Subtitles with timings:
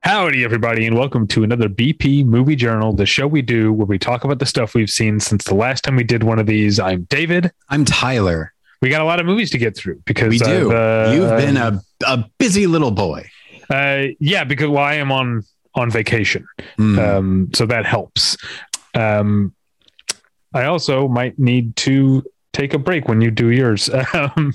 [0.00, 3.98] Howdy, everybody, and welcome to another BP Movie Journal, the show we do where we
[3.98, 6.78] talk about the stuff we've seen since the last time we did one of these.
[6.78, 7.50] I'm David.
[7.70, 8.52] I'm Tyler.
[8.80, 10.72] We got a lot of movies to get through because We do.
[10.72, 13.28] Uh, You've been a, a busy little boy.
[13.70, 15.42] Uh, yeah, because well, I am on
[15.74, 16.46] on vacation,
[16.78, 16.98] Mm.
[16.98, 18.36] um, so that helps.
[18.94, 19.54] Um,
[20.54, 23.88] I also might need to take a break when you do yours.
[24.14, 24.54] Um,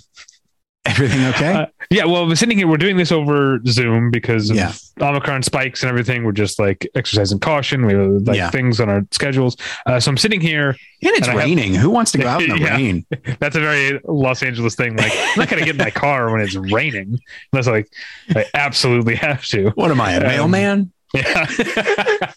[0.85, 1.53] Everything okay?
[1.53, 2.67] Uh, yeah, well, we're sitting here.
[2.67, 4.73] We're doing this over Zoom because of Yeah.
[4.99, 6.23] Omicron spikes and everything.
[6.25, 7.85] We're just like exercising caution.
[7.85, 8.49] We have like Yeah.
[8.49, 9.55] things on our schedules.
[9.85, 10.69] Uh, so I'm sitting here.
[10.69, 11.73] and it's and I have- raining.
[11.75, 12.75] Who wants to go out in the Yeah.
[12.75, 13.05] rain?
[13.39, 14.97] That's a very Los Angeles thing.
[14.97, 17.19] Like I'm not gonna get in my car when it's raining
[17.53, 17.87] unless like
[18.35, 19.69] I absolutely have to.
[19.75, 20.91] What am I, a Um, mailman?
[21.13, 21.47] Yeah.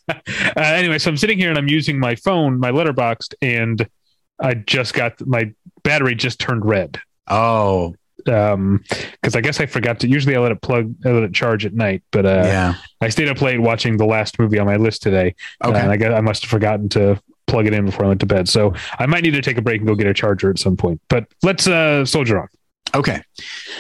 [0.09, 3.89] uh, anyway, so I'm sitting here and I'm using my phone, my Letterboxd, and
[4.39, 7.01] I just got my battery just turned red.
[7.27, 7.95] Oh,
[8.29, 8.83] Um,
[9.13, 10.09] because I guess I forgot to.
[10.09, 12.75] Usually, I let it plug, I let it charge at night, but uh, yeah.
[13.01, 15.35] I stayed up late watching the last movie on my list today.
[15.65, 15.87] Uh, and Okay.
[15.89, 18.49] I guess I must have forgotten to plug it in before I went to bed.
[18.49, 20.77] So I might need to take a break and go get a charger at some
[20.77, 21.01] point.
[21.09, 22.49] But let's uh, soldier on.
[22.95, 23.21] Okay.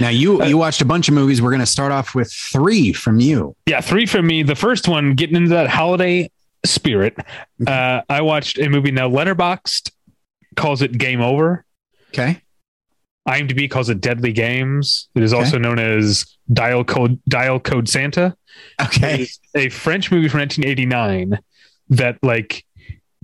[0.01, 1.41] Now you Uh, you watched a bunch of movies.
[1.41, 3.57] We're going to start off with three from you.
[3.67, 4.43] Yeah, three from me.
[4.43, 6.31] The first one, getting into that holiday
[6.65, 7.17] spirit.
[7.17, 7.69] Mm-hmm.
[7.69, 9.09] Uh, I watched a movie now.
[9.09, 9.91] Letterboxd
[10.57, 11.65] calls it Game Over.
[12.09, 12.43] Okay.
[13.27, 15.09] IMDb calls it Deadly Games.
[15.15, 18.37] It is also known as Dial Code Dial Code Santa.
[18.81, 19.27] Okay.
[19.55, 21.39] A French movie from 1989
[21.91, 22.65] that like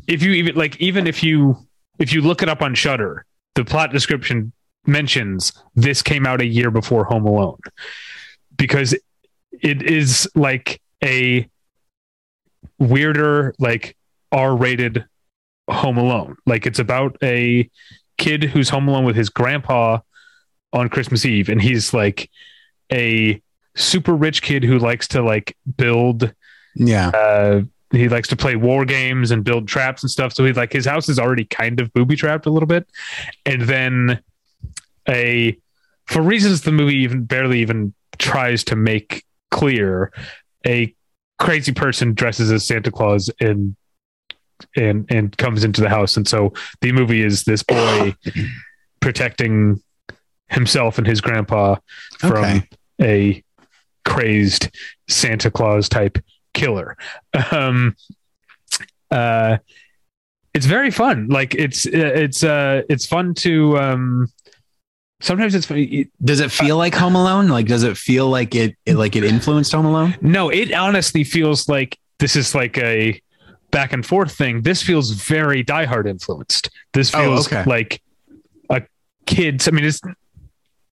[0.07, 1.57] if you even like even if you
[1.99, 4.53] if you look it up on Shudder, the plot description
[4.87, 7.59] mentions this came out a year before Home Alone
[8.57, 8.95] because
[9.53, 11.49] it is like a
[12.79, 13.97] weirder like
[14.33, 15.05] R-rated
[15.71, 16.37] Home Alone.
[16.47, 17.71] Like it's about a
[18.23, 19.99] kid who's home alone with his grandpa
[20.73, 22.31] on Christmas Eve and he's like
[22.93, 23.41] a
[23.75, 26.33] super rich kid who likes to like build
[26.77, 27.09] Yeah.
[27.09, 30.73] uh he likes to play war games and build traps and stuff so he's like
[30.73, 32.87] his house is already kind of booby trapped a little bit
[33.45, 34.19] and then
[35.09, 35.57] a
[36.07, 40.11] for reasons the movie even barely even tries to make clear
[40.67, 40.95] a
[41.39, 43.75] crazy person dresses as santa claus and
[44.77, 48.15] and and comes into the house and so the movie is this boy
[49.01, 49.81] protecting
[50.49, 51.77] himself and his grandpa
[52.19, 52.69] from Okay.
[53.01, 53.45] a
[54.05, 54.69] crazed
[55.09, 56.19] Santa Claus type
[56.55, 56.97] killer.
[57.51, 57.97] Um,
[59.11, 59.59] uh,
[60.55, 61.29] it's very fun.
[61.29, 64.29] Like it's it's uh it's fun to um.
[65.21, 66.09] Sometimes it's funny.
[66.23, 67.47] Does it feel like Home Alone?
[67.49, 70.17] Like, does it feel like it, it like it influenced Home Alone?
[70.21, 73.23] No, it honestly feels like this is like a
[73.73, 74.63] back and forth thing.
[74.63, 76.71] This feels very Die Hard influenced.
[76.93, 77.65] This Oh, feels okay.
[77.69, 78.01] like
[78.71, 78.83] a
[79.27, 79.67] kid's.
[79.67, 80.01] I mean, it's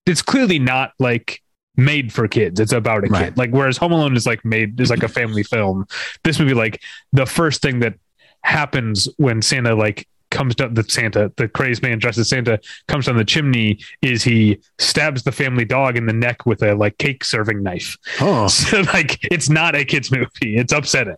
[0.07, 1.41] it's clearly not like
[1.77, 2.59] made for kids.
[2.59, 3.27] It's about a Right.
[3.27, 3.39] kid.
[3.39, 5.87] Like whereas Home Alone is like made is like a family film.
[6.25, 6.83] This movie, like
[7.13, 7.95] the first thing that
[8.43, 10.09] happens when Santa like
[10.41, 12.59] comes down the Santa, the crazed man dressed as Santa
[12.89, 16.75] comes down the chimney is he stabs the family dog in the neck with a
[16.75, 17.99] like cake serving knife.
[18.23, 20.57] Oh, So like it's not a kids movie.
[20.57, 21.17] It's upsetting.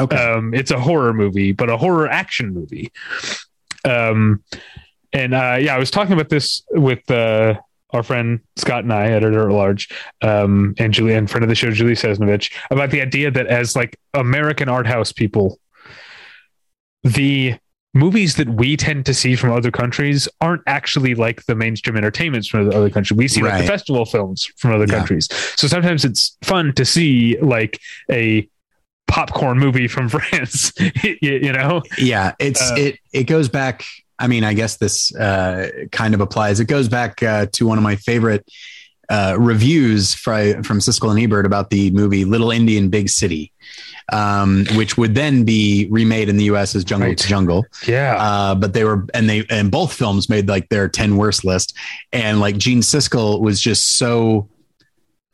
[0.00, 0.16] okay.
[0.16, 2.90] Um, it's a horror movie, but a horror action movie.
[3.84, 4.42] Um,
[5.12, 7.54] and uh, yeah, I was talking about this with uh,
[7.90, 9.88] our friend Scott and I, editor at large,
[10.20, 13.76] um, and Julie, and friend of the show, Julie Sesnovich, about the idea that as
[13.76, 15.60] like American art house people,
[17.04, 17.54] the
[17.94, 22.48] movies that we tend to see from other countries aren't actually like the mainstream entertainments
[22.48, 23.16] from the other countries.
[23.16, 24.98] We see like the festival films from other Yeah.
[24.98, 25.28] countries.
[25.56, 27.78] So sometimes it's fun to see like
[28.10, 28.48] a
[29.06, 30.72] popcorn movie from France,
[31.02, 31.82] you, you know?
[31.98, 33.84] yeah it's uh, it it goes back
[34.18, 37.76] i mean i guess this uh kind of applies it goes back uh, to one
[37.78, 38.48] of my favorite
[39.10, 43.52] uh reviews from from siskel and ebert about the movie little indian big city
[44.12, 47.18] um which would then be remade in the us as jungle Right.
[47.18, 48.16] to jungle Yeah.
[48.18, 51.74] uh but they were and they and both films made like their 10 worst list
[52.12, 54.48] and like gene siskel was just so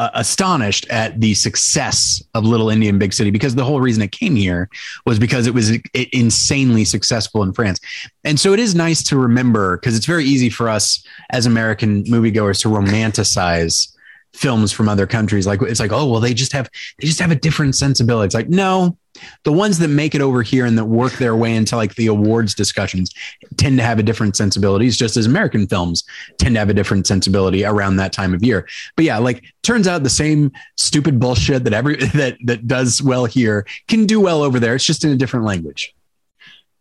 [0.00, 4.12] uh, astonished at the success of Little Indian Big City because the whole reason it
[4.12, 4.70] came here
[5.05, 5.76] was because it was
[6.12, 7.79] insanely successful in France.
[8.25, 12.05] And so it is nice to remember because it's very easy for us as American
[12.05, 13.94] moviegoers to romanticize
[14.32, 15.47] films from other countries.
[15.47, 18.25] Like it's like, oh well, they just have they just have a different sensibility.
[18.25, 18.97] It's like no,
[19.44, 22.06] the ones that make it over here and that work their way into like the
[22.06, 23.12] awards discussions
[23.56, 26.04] tend to have a different sensibilities, just as American films
[26.38, 28.66] tend to have a different sensibility around that time of year.
[28.96, 33.24] But yeah, like turns out the same stupid bullshit that every that that does well
[33.24, 34.74] here can do well over there.
[34.74, 35.94] It's just in a different language.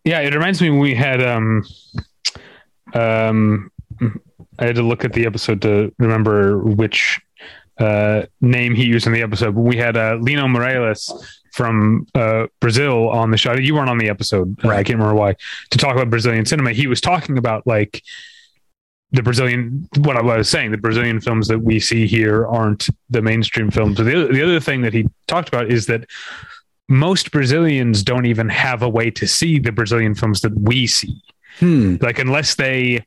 [0.04, 1.64] Yeah, it reminds me we had um
[2.94, 3.72] um
[4.60, 7.20] I had to look at the episode to remember which
[7.80, 9.56] uh, name he used in the episode.
[9.56, 13.54] We had uh, Lino Morales from uh, Brazil on the show.
[13.54, 14.64] You weren't on the episode.
[14.64, 14.80] Right.
[14.80, 15.36] I can't remember why.
[15.72, 18.02] To talk about Brazilian cinema, he was talking about like
[19.12, 19.90] the Brazilian.
[19.98, 23.98] What I was saying, the Brazilian films that we see here aren't the mainstream films.
[23.98, 26.06] So the the other thing that he talked about is that
[26.88, 31.22] most Brazilians don't even have a way to see the Brazilian films that we see.
[31.58, 31.98] Hmm.
[32.00, 33.06] Like unless they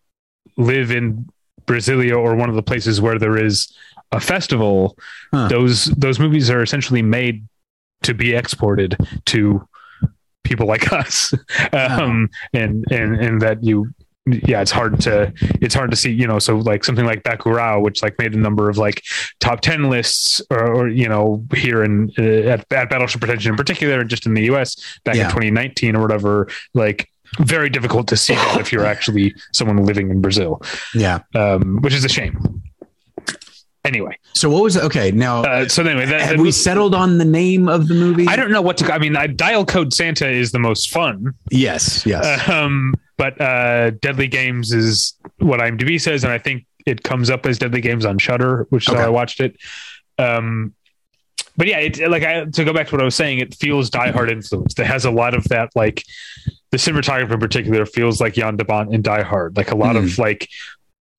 [0.59, 1.27] live in
[1.65, 3.75] Brasilia or one of the places where there is
[4.13, 4.99] a festival,
[5.33, 5.49] huh.
[5.49, 7.49] those those movies are essentially made
[8.03, 8.97] to be exported
[9.27, 9.67] to
[10.45, 11.35] people like us,
[11.73, 13.93] um, and and and that you
[14.27, 17.83] yeah it's hard to it's hard to see you know so like something like Bacurau
[17.83, 19.03] which like made a number of like
[19.41, 23.57] top 10 lists or, or you know here in uh, at, at battleship pretension in
[23.57, 25.25] particular just in the us back yeah.
[25.25, 27.09] in 2019 or whatever like
[27.41, 30.63] very difficult to see that if you're actually someone living in brazil.
[30.95, 31.21] Yeah.
[31.35, 32.63] Um, which is a shame
[33.93, 34.19] anyway.
[34.35, 37.69] So what was okay now uh, so anyway that, have we settled on the name
[37.69, 38.27] of the movie?
[38.27, 41.35] I don't know what to i mean I, dial code santa is the most fun.
[41.51, 42.49] Yes yes.
[42.49, 47.47] Um but uh deadly games is what imdb says and i think it comes up
[47.47, 49.01] as deadly games on Shudder, which is okay.
[49.01, 49.57] how i watched it.
[50.19, 50.75] Um
[51.57, 53.91] but yeah it like i to go back to what i was saying it feels
[53.91, 54.79] Die Hard influenced.
[54.79, 56.03] It has a lot of that like
[56.71, 59.95] the cinematographer in particular feels like Jan de Bont in Die Hard, like a lot
[59.95, 60.05] mm.
[60.05, 60.49] of like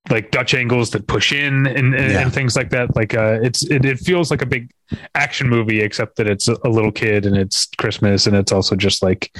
[0.09, 2.21] like Dutch angles that push in and, and, yeah.
[2.21, 2.95] and things like that.
[2.95, 4.69] Like uh, it's it, it, feels like a big
[5.15, 9.01] action movie, except that it's a little kid and it's Christmas and it's also just
[9.01, 9.31] like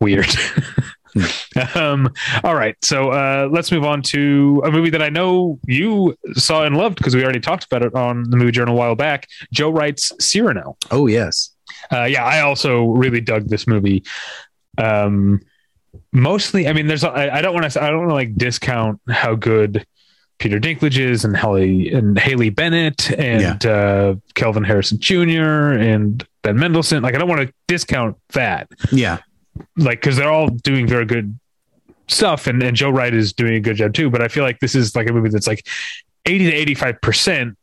[0.00, 0.28] weird.
[1.74, 2.08] um,
[2.44, 6.64] all right, so uh, let's move on to a movie that I know you saw
[6.64, 9.28] and loved because we already talked about it on the movie journal a while back.
[9.52, 10.76] Joe Wright's Cyrano.
[10.90, 11.50] Oh yes,
[11.92, 14.02] uh, yeah, I also really dug this movie.
[14.78, 15.40] Um,
[16.12, 19.00] mostly, I mean, there's I, I don't want to I don't want to like discount
[19.08, 19.86] how good
[20.40, 23.70] Peter Dinklage is and Haley and Haley Bennett and yeah.
[23.70, 25.72] uh, Kelvin Harrison Jr.
[25.72, 27.02] and Ben Mendelsohn.
[27.02, 28.68] Like I don't want to discount that.
[28.90, 29.18] Yeah,
[29.76, 31.38] like because they're all doing very good
[32.08, 34.08] stuff, and and Joe Wright is doing a good job too.
[34.10, 35.68] But I feel like this is like a movie that's like
[36.24, 37.56] eighty to eighty five percent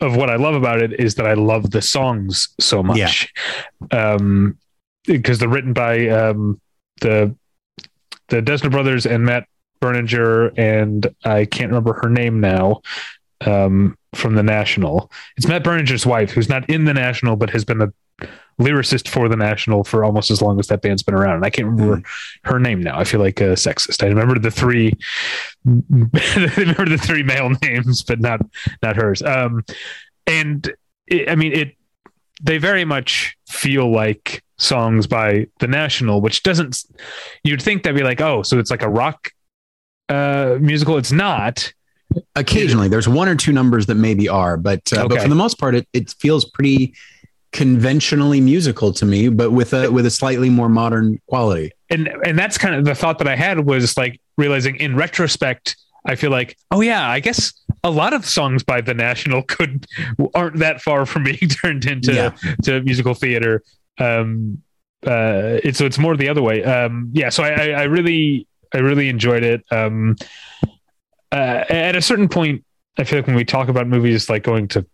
[0.00, 3.32] of what I love about it is that I love the songs so much.
[3.92, 4.14] Yeah.
[4.14, 4.58] Um,
[5.04, 6.60] because they're written by um,
[7.00, 7.34] the
[8.28, 9.46] the Dessner brothers and Matt
[9.84, 12.80] Berninger, and I can't remember her name now
[13.46, 15.10] um, from the National.
[15.36, 17.92] It's Matt Berninger's wife, who's not in the National, but has been a
[18.60, 21.36] lyricist for the National for almost as long as that band's been around.
[21.36, 22.04] And I can't remember mm.
[22.44, 22.98] her name now.
[22.98, 24.02] I feel like a sexist.
[24.02, 24.94] I remember the three,
[25.66, 28.40] I remember the three male names, but not
[28.82, 29.22] not hers.
[29.22, 29.64] Um,
[30.26, 30.72] and
[31.06, 31.76] it, I mean, it.
[32.42, 36.84] They very much feel like songs by the National, which doesn't.
[37.42, 39.30] You'd think that'd be like, oh, so it's like a rock
[40.08, 40.96] uh, musical.
[40.96, 41.72] It's not.
[42.36, 45.08] Occasionally, there's one or two numbers that maybe are, but uh, okay.
[45.08, 46.94] but for the most part, it it feels pretty
[47.52, 51.72] conventionally musical to me, but with a with a slightly more modern quality.
[51.90, 55.76] And and that's kind of the thought that I had was like realizing in retrospect,
[56.04, 57.52] I feel like, oh yeah, I guess
[57.84, 59.86] a lot of songs by the National could
[60.34, 62.30] aren't that far from being turned into yeah.
[62.64, 63.62] to musical theater
[63.98, 64.60] um
[65.06, 68.78] uh it's so it's more the other way um yeah so i i really i
[68.78, 70.16] really enjoyed it um
[71.32, 72.64] uh at a certain point
[72.98, 74.84] i feel like when we talk about movies like going to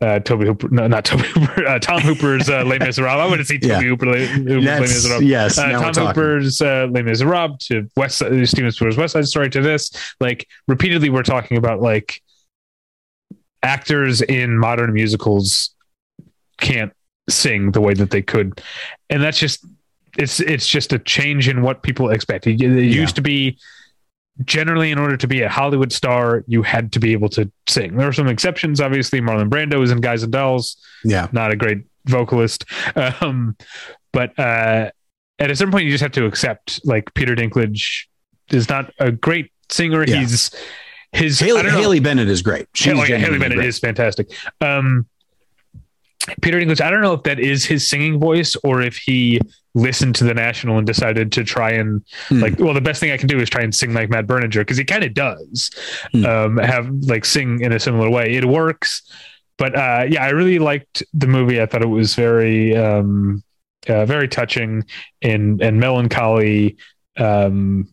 [0.00, 3.20] uh, Toby Hooper, no, not Toby Hooper, uh, Tom Hooper's uh, Les Miserables.
[3.20, 3.80] I want to see Toby yeah.
[3.80, 5.28] Hooper, Les, Hooper's Les Miserables.
[5.28, 9.50] Yes, uh, Tom Hooper's uh, Les Miserables to West uh, Steven Spielberg's West Side Story
[9.50, 9.90] to this.
[10.20, 12.22] Like repeatedly, we're talking about like
[13.62, 15.74] actors in modern musicals
[16.60, 16.92] can't
[17.28, 18.60] sing the way that they could,
[19.10, 19.66] and that's just
[20.18, 22.46] it's it's just a change in what people expect.
[22.46, 22.80] It, it yeah.
[22.82, 23.58] used to be
[24.44, 27.96] generally in order to be a Hollywood star, you had to be able to sing.
[27.96, 29.20] There are some exceptions, obviously.
[29.20, 30.76] Marlon Brando is in Guys and Dolls.
[31.04, 32.64] Yeah, not a great vocalist,
[33.20, 33.56] um,
[34.12, 34.90] but uh,
[35.38, 38.06] at a certain point, you just have to accept like Peter Dinklage
[38.50, 40.04] is not a great singer.
[40.06, 40.20] Yeah.
[40.20, 40.50] He's
[41.12, 42.66] his Haley, Haley Bennett is great.
[42.74, 43.68] She's Haley, Haley Bennett great.
[43.68, 44.30] is fantastic.
[44.60, 45.06] Um,
[46.42, 49.40] Peter Dinklage, I don't know if that is his singing voice or if he
[49.78, 52.40] listened to the National and decided to try and Hmm.
[52.40, 54.60] like, well, the best thing I can do is try and sing like Matt Berninger
[54.60, 55.70] because he kind of does
[56.12, 56.24] Hmm.
[56.26, 58.34] um, have like sing in a similar way.
[58.34, 59.02] It works,
[59.56, 61.60] but uh, yeah, I really liked the movie.
[61.60, 63.42] I thought it was very, um,
[63.88, 64.84] uh, very touching
[65.22, 66.76] and and melancholy.
[67.16, 67.88] Um,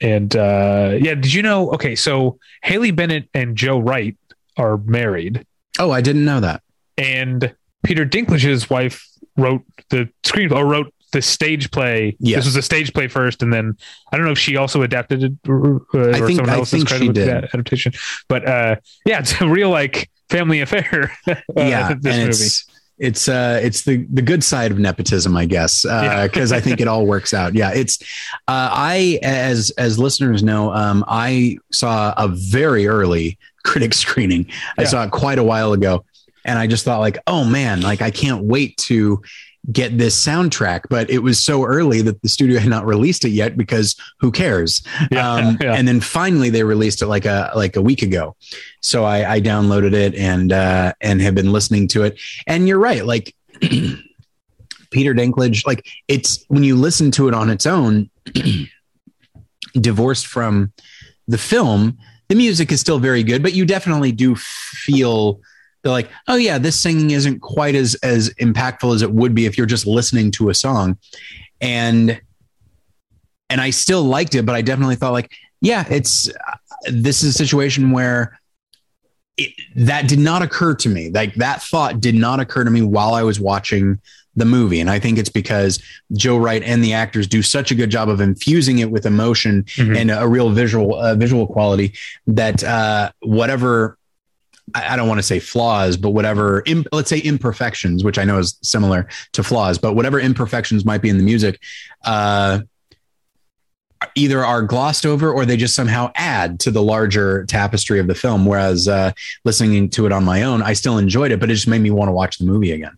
[0.00, 1.70] and uh, yeah, did you know?
[1.72, 4.16] Okay, so Haley Bennett and Joe Wright
[4.56, 5.44] are married,
[5.78, 6.62] Oh, I didn't know that.
[6.96, 9.06] and Peter Dinklage's wife
[9.36, 12.16] wrote the screen or wrote the stage play.
[12.20, 12.38] Yes.
[12.40, 13.76] This was a stage play first, and then
[14.12, 16.84] I don't know if she also adapted it or, or I think- someone else is
[16.84, 17.92] credited with that adaptation.
[18.28, 21.12] But uh, yeah, it's a real like family affair.
[21.28, 22.28] uh, yeah, this and movie.
[22.30, 22.64] it's
[23.00, 26.26] it's uh it's the the good side of nepotism, I guess, Yeah.
[26.26, 27.54] because I think it all works out.
[27.54, 27.98] Yeah, it's
[28.48, 34.46] uh, I as as listeners know, um, I saw a very early critic screening.
[34.76, 34.88] I Yeah.
[34.88, 36.04] saw it quite a while ago,
[36.44, 39.22] and I just thought like, oh man, like I can't wait to
[39.70, 43.30] get this soundtrack but it was so early that the studio had not released it
[43.30, 44.82] yet because who cares?
[45.10, 45.74] Yeah, um, yeah.
[45.74, 48.36] and then finally they released it like a like a week ago.
[48.80, 52.20] So i, I downloaded it and uh and have been listening to it.
[52.46, 53.34] And you're right like
[54.90, 58.10] peter dinklage like it's when you listen to it on its own
[59.74, 60.72] divorced from
[61.26, 61.98] the film
[62.28, 65.40] the music is still very good but you definitely do feel
[65.82, 69.46] they're like oh yeah this singing isn't quite as as impactful as it would be
[69.46, 70.98] if you're just listening to a song.
[71.60, 72.20] And
[73.50, 76.30] and i still liked it but i definitely thought like yeah it's
[76.88, 78.38] this is a situation where
[79.36, 81.10] it, that did not occur to me.
[81.10, 84.00] Like that thought did not occur to me while i was watching
[84.36, 84.78] the movie.
[84.80, 85.82] And i think it's because
[86.12, 89.64] joe wright and the actors do such a good job of infusing it with emotion
[89.76, 89.96] Mhm.
[89.96, 91.94] and a real visual uh, visual quality
[92.26, 93.96] that uh, whatever
[94.74, 98.58] I don't want to say flaws, but whatever, let's say imperfections, which I know is
[98.62, 101.60] similar to flaws, but whatever imperfections might be in the music,
[102.04, 102.60] uh,
[104.14, 108.14] either are glossed over or they just somehow add to the larger tapestry of the
[108.14, 108.46] film.
[108.46, 109.12] Whereas uh,
[109.44, 111.90] listening to it on my own, I still enjoyed it, but it just made me
[111.90, 112.96] want to watch the movie again.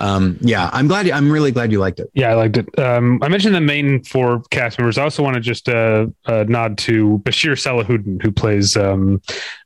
[0.00, 1.08] Um, yeah, I'm glad.
[1.10, 2.10] I'm really glad you liked it.
[2.14, 2.78] Yeah, I liked it.
[2.78, 4.98] Um, I mentioned the main four cast members.
[4.98, 9.20] I also want to just uh, uh, nod to Bashir Salahuddin, who plays um,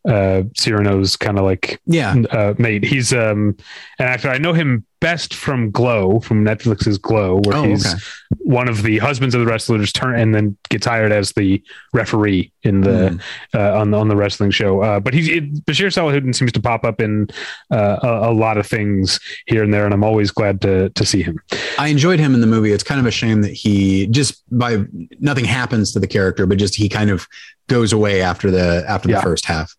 [0.09, 2.85] uh, Cyrano's kind of like Yeah, uh, mate.
[2.85, 3.57] He's um,
[3.99, 4.29] an actor.
[4.29, 8.03] I know him best from Glow, from Netflix's Glow, where Oh, he's okay.
[8.39, 12.51] one of the husbands of the wrestlers, turn and then gets hired as the referee
[12.63, 13.21] in the Mm.
[13.55, 14.81] uh, on the on the wrestling show.
[14.83, 17.27] Uh, but he's it, Bashir Salahuddin seems to pop up in
[17.71, 21.05] uh, a, a lot of things here and there, and I'm always glad to to
[21.05, 21.39] see him.
[21.79, 22.73] I enjoyed him in the movie.
[22.73, 24.79] It's kind of a shame that he just by
[25.21, 27.27] nothing happens to the character, but just he kind of
[27.69, 29.17] goes away after the after Yeah.
[29.17, 29.75] the first half.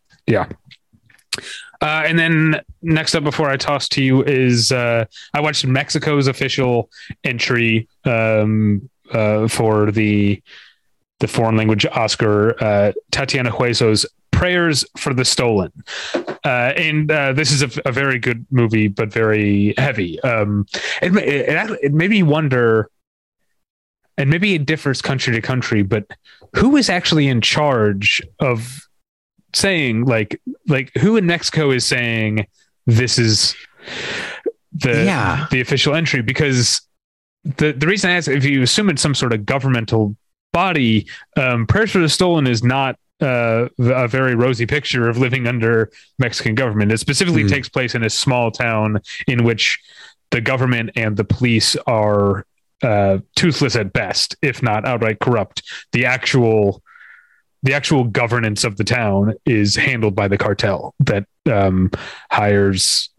[1.84, 6.28] Uh, and then next up, before I toss to you, is uh, I watched Mexico's
[6.28, 6.90] official
[7.26, 10.42] entry um, uh, for the
[11.20, 15.74] the foreign language Oscar, uh, Tatiana Huezo's "Prayers for the Stolen,"
[16.46, 20.22] uh, and uh, this is a, a very good movie, but very heavy.
[20.22, 20.66] Um,
[21.02, 22.90] it, it it made me wonder,
[24.18, 26.06] and maybe it differs country to country, but
[26.56, 28.88] who is actually in charge of
[29.54, 32.48] saying like like who in Mexico is saying
[32.86, 33.56] this is
[34.74, 35.48] the Yeah.
[35.52, 36.82] the official entry because
[37.44, 40.16] the the reason I ask if you assume it's some sort of governmental
[40.54, 45.48] body, um, prayers for the stolen is not uh, a very rosy picture of living
[45.48, 46.92] under Mexican government.
[46.92, 47.48] It specifically Hmm.
[47.50, 49.80] takes place in a small town in which
[50.32, 52.46] the government and the police are
[52.82, 55.64] uh, toothless at best, if not outright corrupt.
[55.94, 56.84] The actual
[57.64, 61.90] the actual governance of the town is handled by the cartel that um,
[62.32, 63.10] hires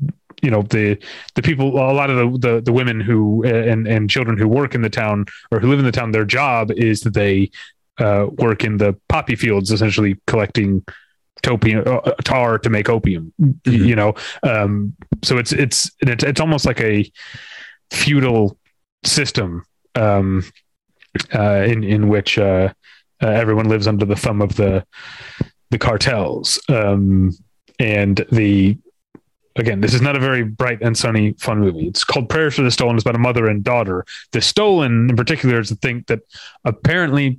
[0.43, 0.99] you know the
[1.35, 4.75] the people a lot of the the, the women who and and children who work
[4.75, 7.51] in the town or who live in the town their job is that they
[7.99, 10.85] uh, work in the poppy fields essentially collecting
[11.43, 13.87] topium uh, tar to make opium Mhm.
[13.87, 17.11] you know um, so it's it's it's it's almost like a
[17.91, 18.59] feudal
[19.05, 19.63] system
[19.95, 20.43] um,
[21.35, 22.73] uh, in in which uh,
[23.25, 24.85] uh, everyone lives under the thumb of the
[25.71, 26.61] the cartels.
[26.69, 27.33] Um,
[27.81, 28.77] and the
[29.57, 31.87] again this is not a very bright and sunny fun movie.
[31.87, 32.97] It's called prayers for the stolen.
[32.97, 34.05] It's about a mother and daughter.
[34.33, 36.21] The stolen in particular is the thing that
[36.65, 37.39] apparently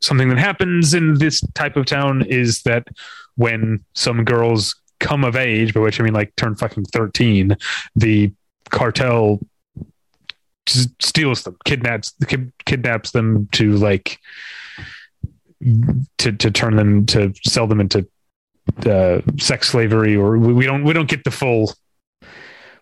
[0.00, 2.88] something that happens in this type of town is that
[3.36, 7.56] when some girls come of age by which i mean like turn fucking 13
[7.96, 8.32] the
[8.70, 9.40] cartel
[10.66, 12.14] steals them kidnaps
[12.64, 14.18] kidnaps them to like
[16.18, 18.06] to to turn them to sell them into
[18.86, 21.72] uh, sex slavery or we, we don't we don't get the full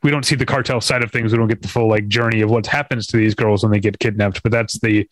[0.03, 1.33] we don't see the cartel side of things.
[1.33, 3.81] We don't get the full like journey of what happens to these girls when they
[3.81, 4.43] get kidnapped.
[4.43, 5.09] But that's the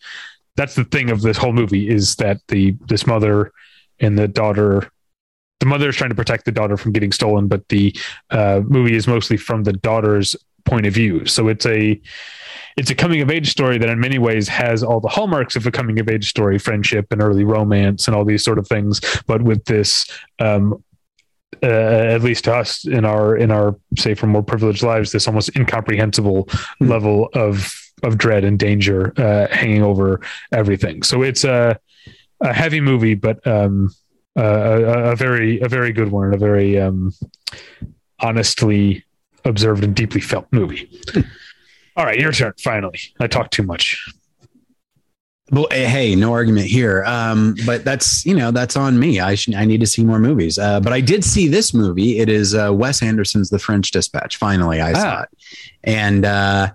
[0.55, 3.51] that's the thing of this whole movie is that the this mother
[3.99, 4.89] and the daughter
[5.59, 7.93] the mother is trying to protect the daughter from getting stolen, but the
[8.29, 10.35] uh, movie is mostly from the daughter's
[10.69, 11.25] point of view.
[11.25, 11.99] So it's a
[12.77, 15.65] it's a coming of age story that in many ways has all the hallmarks of
[15.67, 19.01] a coming of age story, friendship and early romance and all these sort of things,
[19.27, 20.07] but with this
[20.39, 20.81] um,
[21.61, 21.65] uh,
[22.15, 25.55] at least to us in our in our say for more privileged lives, this almost
[25.57, 26.89] incomprehensible mm-hmm.
[26.89, 27.73] level of
[28.03, 30.21] of dread and danger uh, hanging over
[30.53, 31.03] everything.
[31.03, 31.77] So it's a
[32.41, 33.93] a heavy movie, but um,
[34.37, 37.11] uh, a, a, very a very good one, and a very um,
[38.21, 39.03] honestly
[39.49, 40.89] observed and deeply felt movie.
[41.95, 42.53] All right, your turn.
[42.59, 44.01] Finally, I talked too much.
[45.51, 47.03] Well, eh, hey, no argument here.
[47.05, 49.19] Um, but that's you know that's on me.
[49.19, 50.57] I should I need to see more movies.
[50.57, 52.19] Uh, but I did see this movie.
[52.19, 54.37] It is uh, Wes Anderson's The French Dispatch.
[54.37, 54.95] Finally, I ah.
[54.95, 55.29] saw it,
[55.83, 56.71] and uh,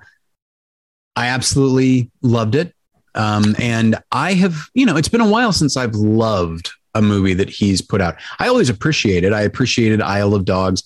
[1.17, 2.75] I absolutely loved it.
[3.15, 7.35] Um, and I have, you know, it's been a while since I've loved a movie
[7.35, 8.17] that he's put out.
[8.39, 9.33] I always appreciate it.
[9.33, 10.83] I appreciated Isle of Dogs.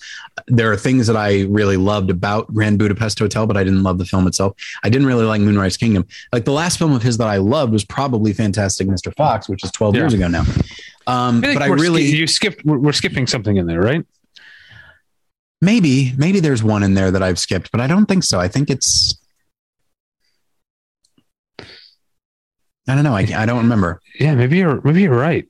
[0.47, 3.99] There are things that I really loved about Grand Budapest Hotel, but I didn't love
[3.99, 4.57] the film itself.
[4.83, 6.07] I didn't really like Moonrise Kingdom.
[6.33, 9.15] Like the last film of his that I loved was probably Fantastic Mr.
[9.15, 10.01] Fox, which is 12 yeah.
[10.03, 10.45] years ago now.
[11.07, 12.65] Um, I but I really you skipped.
[12.65, 14.05] We're, we're skipping something in there, right?
[15.61, 18.39] Maybe, maybe there's one in there that I've skipped, but I don't think so.
[18.39, 19.19] I think it's
[22.89, 23.15] I don't know.
[23.15, 24.01] I, I don't remember.
[24.19, 25.47] Yeah, maybe you're maybe you're right.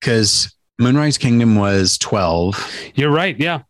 [0.00, 2.56] Because Moonrise Kingdom was twelve.
[2.94, 3.38] You're right.
[3.38, 3.62] Yeah.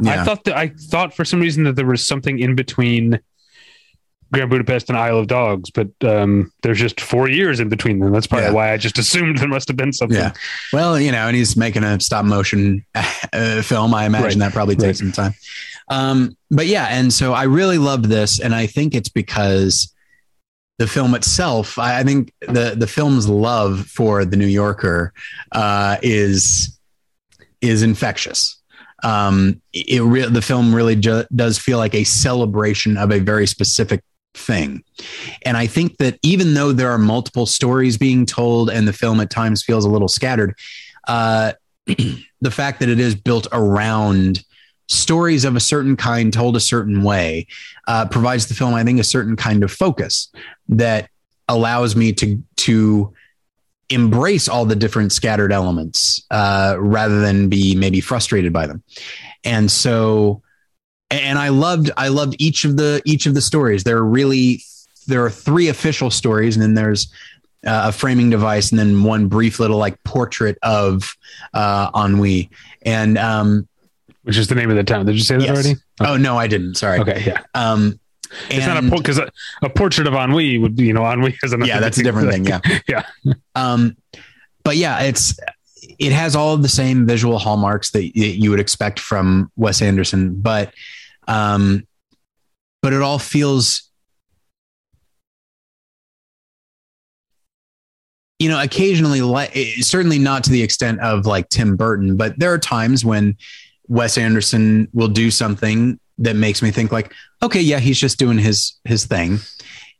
[0.00, 0.20] yeah.
[0.20, 3.20] I thought that I thought for some reason that there was something in between
[4.32, 8.12] Grand Budapest and Isle of Dogs, but um, there's just four years in between them.
[8.12, 8.52] That's probably yeah.
[8.52, 10.18] why I just assumed there must have been something.
[10.18, 10.32] Yeah.
[10.72, 13.94] Well, you know, and he's making a stop motion uh, film.
[13.94, 14.46] I imagine right.
[14.46, 15.12] that probably takes right.
[15.12, 15.34] some time.
[15.88, 19.92] Um, but yeah, and so I really loved this, and I think it's because
[20.78, 25.12] the film itself, I think the the film's love for the New Yorker
[25.52, 26.78] uh, is
[27.60, 28.60] is infectious.
[29.02, 33.46] Um, it re- the film really ju- does feel like a celebration of a very
[33.46, 34.02] specific
[34.34, 34.84] thing,
[35.44, 39.20] and I think that even though there are multiple stories being told and the film
[39.20, 40.56] at times feels a little scattered,
[41.08, 41.52] uh,
[41.86, 44.44] the fact that it is built around
[44.88, 47.46] stories of a certain kind told a certain way
[47.86, 50.30] uh, provides the film, I think, a certain kind of focus
[50.68, 51.10] that
[51.48, 53.12] allows me to to
[53.90, 58.82] embrace all the different scattered elements uh, rather than be maybe frustrated by them.
[59.44, 60.42] And so,
[61.10, 63.84] and I loved I loved each of the each of the stories.
[63.84, 64.62] There are really
[65.06, 67.12] there are three official stories, and then there's
[67.66, 71.16] uh, a framing device, and then one brief little like portrait of
[71.54, 72.50] uh, Ennui.
[72.82, 73.67] And um,
[74.28, 75.06] which is the name of the town.
[75.06, 75.50] Did you say that yes.
[75.50, 75.70] already?
[75.70, 76.10] Okay.
[76.10, 76.74] Oh no, I didn't.
[76.74, 76.98] Sorry.
[77.00, 77.42] Okay, yeah.
[77.54, 77.98] Um,
[78.50, 79.30] it's not a because a,
[79.62, 82.30] a, portrait of ennui would be you know ennui has a yeah that's a different
[82.30, 83.02] thing yeah yeah
[83.54, 83.96] um
[84.64, 85.34] but yeah it's
[85.98, 90.34] it has all of the same visual hallmarks that you would expect from Wes Anderson
[90.34, 90.74] but
[91.26, 91.86] um
[92.82, 93.90] but it all feels
[98.38, 102.52] you know occasionally like certainly not to the extent of like Tim Burton but there
[102.52, 103.38] are times when
[103.88, 108.38] Wes Anderson will do something that makes me think like, okay, yeah, he's just doing
[108.38, 109.38] his his thing,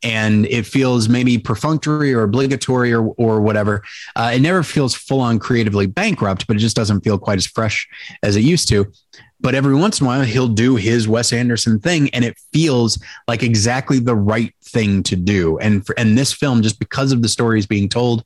[0.03, 3.83] and it feels maybe perfunctory or obligatory or or whatever.
[4.17, 7.47] Uh, it never feels full on creatively bankrupt, but it just doesn't feel quite as
[7.47, 7.89] fresh
[8.23, 8.87] as it used to.
[9.41, 12.99] But every once in a while, he'll do his Wes Anderson thing, and it feels
[13.29, 15.59] like exactly the right thing to do.
[15.59, 18.25] And for, and this film, just because of the stories being told,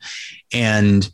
[0.54, 1.10] and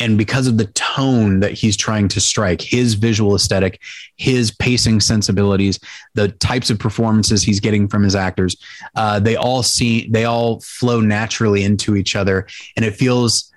[0.00, 3.80] and because of the tone that he's trying to strike, his visual aesthetic,
[4.16, 5.78] his pacing sensibilities,
[6.14, 8.56] the types of performances he's getting from his actors,
[8.96, 13.52] uh, they all see they all flow naturally into each other, and it feels,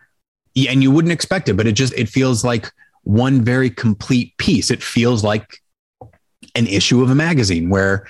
[0.69, 2.71] and you wouldn't expect it, but it just it feels like
[3.03, 4.69] one very complete piece.
[4.69, 5.61] It feels like
[6.55, 8.07] an issue of a magazine where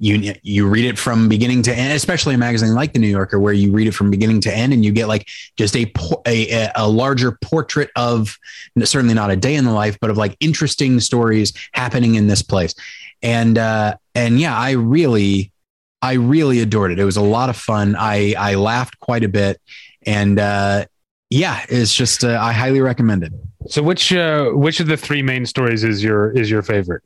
[0.00, 3.38] you you read it from beginning to end, especially a magazine like the New Yorker,
[3.38, 5.92] where you read it from beginning to end, and you get like just a
[6.26, 8.36] a, a larger portrait of
[8.82, 12.40] certainly not a day in the life, but of like interesting stories happening in this
[12.40, 12.74] place,
[13.22, 15.52] and uh, and yeah, I really
[16.00, 16.98] I really adored it.
[16.98, 17.94] It was a lot of fun.
[17.94, 19.60] I I laughed quite a bit,
[20.06, 20.86] and uh,
[21.28, 23.32] yeah, it's just uh, I highly recommend it.
[23.68, 27.02] So which uh, which of the three main stories is your is your favorite?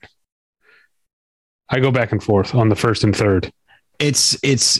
[1.74, 3.52] I go back and forth on the first and third.
[3.98, 4.78] It's it's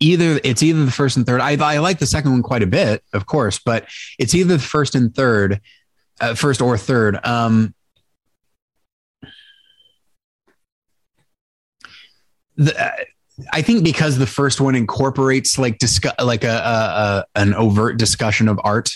[0.00, 1.40] either it's either the first and third.
[1.40, 3.86] I, I like the second one quite a bit, of course, but
[4.18, 5.60] it's either the first and third,
[6.20, 7.24] uh, first or third.
[7.24, 7.72] Um,
[12.56, 13.04] the, uh,
[13.52, 17.98] I think because the first one incorporates like discuss like a, a, a, an overt
[17.98, 18.90] discussion of art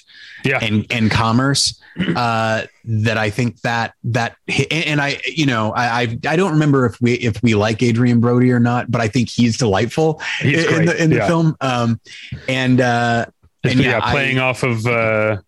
[0.44, 0.58] Yeah.
[0.62, 1.80] and and commerce
[2.14, 4.36] uh, that I think that that
[4.70, 8.20] and I you know I, I I don't remember if we if we like Adrien
[8.20, 10.86] Brody or not but I think he's delightful He's in, great.
[10.86, 11.26] the in the yeah.
[11.26, 12.00] film um
[12.48, 13.26] and uh
[13.64, 15.38] and yeah, yeah, I- playing off of uh,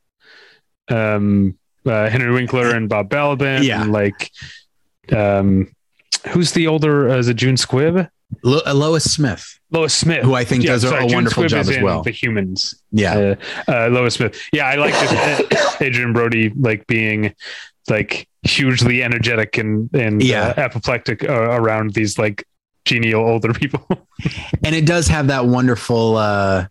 [0.88, 1.56] um,
[1.87, 3.62] uh, Henry Winkler and Bob Balaban.
[3.62, 3.82] Yeah.
[3.82, 4.30] and, like
[5.12, 5.70] um,
[6.30, 7.08] who's the older?
[7.11, 8.08] Uh, is it June Squibb?
[8.42, 11.14] Lo- uh, Lois Smith Lois Smith, who I think Yeah, does a, sorry, a June
[11.16, 12.74] wonderful Squibb job as well The Humans.
[12.92, 13.14] yeah
[13.66, 14.38] Uh, uh, Lois Smith.
[14.52, 17.34] Yeah, I like this, uh, Adrien Brody like being
[17.88, 20.48] like hugely energetic and and Yeah.
[20.56, 22.44] uh, apoplectic uh, around these like
[22.84, 23.86] genial older people.
[24.64, 26.66] and it does have that wonderful uh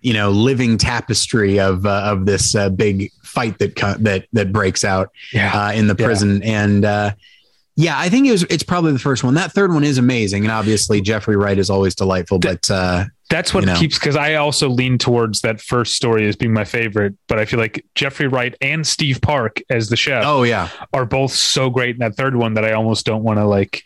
[0.00, 4.52] you know living tapestry of uh, of this uh, big fight that co- that that
[4.52, 6.04] breaks out yeah, uh, in the Yeah.
[6.06, 7.12] prison and uh
[7.76, 10.44] yeah i think it was it's probably the first one that third one is amazing
[10.44, 13.76] and obviously jeffrey wright is always delightful but uh That's what you know.
[13.78, 17.46] keeps because I also lean towards that first story as being my favorite, but I
[17.46, 21.70] feel like Jeffrey Wright and Steve Park as the chef oh yeah are both so
[21.70, 23.82] great in that third one that I almost don't want to like.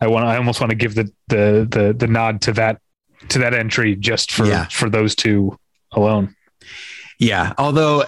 [0.00, 0.24] I want.
[0.26, 2.80] I almost want to give the the the the nod to that
[3.28, 4.64] to that entry just for Yeah.
[4.70, 5.58] for those two
[5.92, 6.34] alone.
[7.20, 8.04] yeah although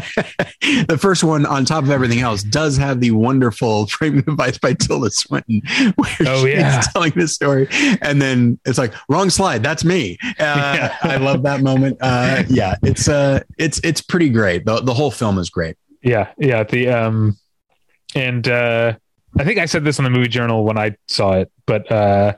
[0.88, 4.72] the first one on top of everything else does have the wonderful framing device by
[4.74, 5.62] tilda swinton
[5.96, 6.80] where Oh, she's yeah.
[6.92, 7.68] telling the story
[8.02, 10.96] and then it's like wrong slide that's me uh, Yeah.
[11.02, 15.10] i love that moment uh yeah it's uh it's it's pretty great the, the whole
[15.10, 16.62] film is great Yeah, yeah.
[16.62, 17.36] The um,
[18.14, 18.94] and uh,
[19.38, 22.34] I think I said this on the movie journal when I saw it, but uh,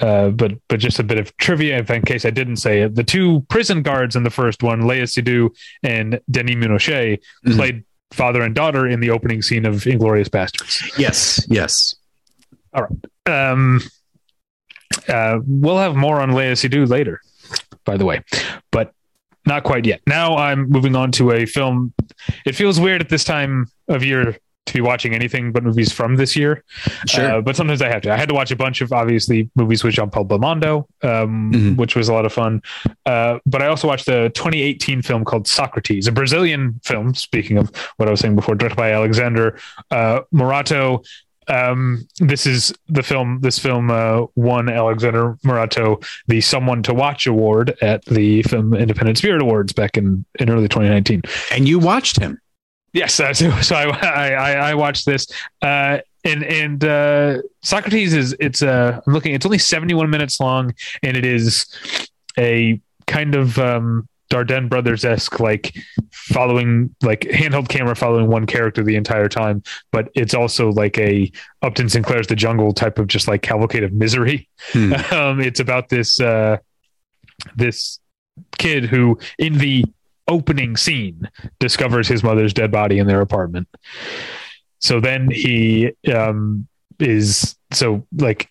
[0.00, 2.94] uh, but but just a bit of trivia in case I didn't say it.
[2.94, 5.50] The two prison guards in the first one, Léa Seydoux
[5.82, 7.56] and Denis Ménochet, Mhm.
[7.56, 10.96] played father and daughter in the opening scene of Inglourious Basterds.
[10.98, 11.94] yes yes
[12.72, 13.50] All right.
[13.50, 13.80] Um,
[15.08, 17.20] uh, we'll have more on Léa Seydoux later,
[17.84, 18.22] by the way,
[18.70, 18.92] but
[19.46, 20.00] not quite yet.
[20.06, 21.92] Now I'm moving on to a film.
[22.46, 26.16] It feels weird at this time of year to be watching anything but movies from
[26.16, 26.64] this year.
[27.06, 28.12] sure Uh, but sometimes I have to.
[28.12, 31.76] I had to watch a bunch of obviously movies with Jean Paul Belmondo, um, Mhm.
[31.76, 32.62] which was a lot of fun.
[33.04, 37.14] Uh, but I also watched a 2018 film called Socrates, a Brazilian film.
[37.14, 39.58] Speaking of what I was saying before, directed by Alexander
[39.90, 41.02] uh, Moratto.
[41.46, 43.40] Um, this is the film.
[43.42, 49.18] This film uh, won Alexander Moratto the Someone to Watch award at the Film Independent
[49.18, 51.20] Spirit Awards back in in early 2019.
[51.52, 52.40] and you watched him
[52.94, 55.26] Yes, uh, so, so I, I I watched this,
[55.62, 59.34] uh, and and uh, Socrates is it's uh, I'm looking.
[59.34, 61.66] It's only 71 minutes long, and it is
[62.38, 65.76] a kind of um, Dardenne Brothers esque, like
[66.12, 69.64] following like handheld camera following one character the entire time.
[69.90, 73.92] But it's also like a Upton Sinclair's The Jungle type of just like cavalcade of
[73.92, 74.48] misery.
[74.72, 74.92] Hmm.
[75.12, 76.58] um, it's about this uh,
[77.56, 77.98] this
[78.56, 79.84] kid who in the
[80.28, 81.28] opening scene
[81.60, 83.68] discovers his mother's dead body in their apartment.
[84.80, 86.66] So then he um,
[86.98, 88.50] is so like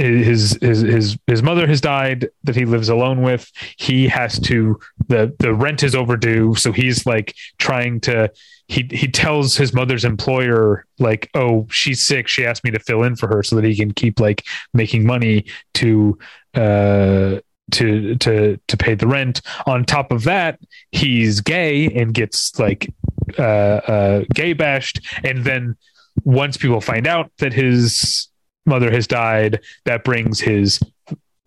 [0.00, 3.50] his his his his mother has died that he lives alone with.
[3.76, 8.30] He has to the the rent is overdue, so he's like trying to
[8.68, 12.28] he he tells his mother's employer like, "Oh, she's sick.
[12.28, 15.06] She asked me to fill in for her so that he can keep like making
[15.06, 16.18] money to
[16.54, 17.40] uh
[17.70, 19.42] to to to pay the rent.
[19.66, 20.60] On top of that,
[20.92, 22.92] he's gay and gets like
[23.38, 25.76] uh, uh, gay bashed, and then
[26.24, 28.28] once people find out that his
[28.66, 30.80] mother has died, that brings his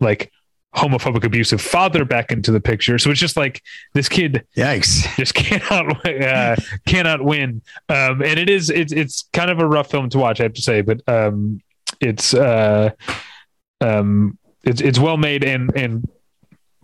[0.00, 0.32] like
[0.74, 2.98] homophobic abusive father back into the picture.
[2.98, 5.16] So it's just like this kid Yikes.
[5.16, 6.56] just cannot uh,
[6.86, 7.62] cannot win.
[7.88, 10.54] Um, and it is it's it's kind of a rough film to watch, I have
[10.54, 11.60] to say, but um,
[12.00, 12.90] it's uh,
[13.80, 16.08] um, it's it's well made and and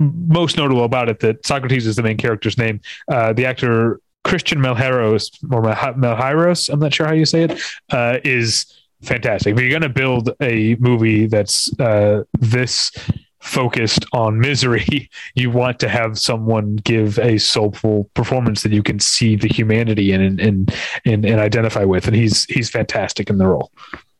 [0.00, 2.80] most notable about it that Socrates is the main character's name.
[3.08, 7.60] Uh, the actor Christian Melheros or Mel- Melhairos, I'm not sure how you say it,
[7.90, 8.66] uh, is
[9.02, 9.54] fantastic.
[9.54, 12.92] If you're going to build a movie that's uh, this
[13.40, 19.00] focused on misery, you want to have someone give a soulful performance that you can
[19.00, 22.06] see the humanity in and and and, and identify with.
[22.06, 23.70] And he's he's fantastic in the role.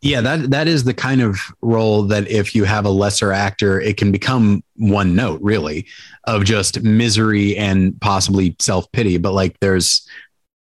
[0.02, 3.78] Yeah, that that is the kind of role that if you have a lesser actor,
[3.78, 5.86] it can become one note, really,
[6.24, 9.18] of just misery and possibly self pity.
[9.18, 10.08] But like, there's,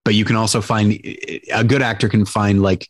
[0.04, 0.92] but you can also find
[1.52, 2.88] a good actor can find like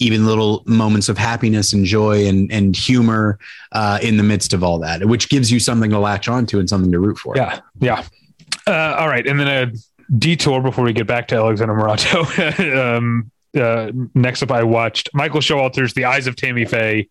[0.00, 3.38] even little moments of happiness and joy and and humor
[3.70, 6.68] uh, in the midst of all that, which gives you something to latch onto and
[6.68, 7.34] something to root for.
[7.36, 8.04] Yeah, yeah.
[8.66, 9.72] Uh, all right, and then a
[10.18, 12.96] detour before we get back to Alexander Moratto.
[12.96, 17.08] um, uh, next up, I watched Michael Showalter's The Eyes of Tammy Faye,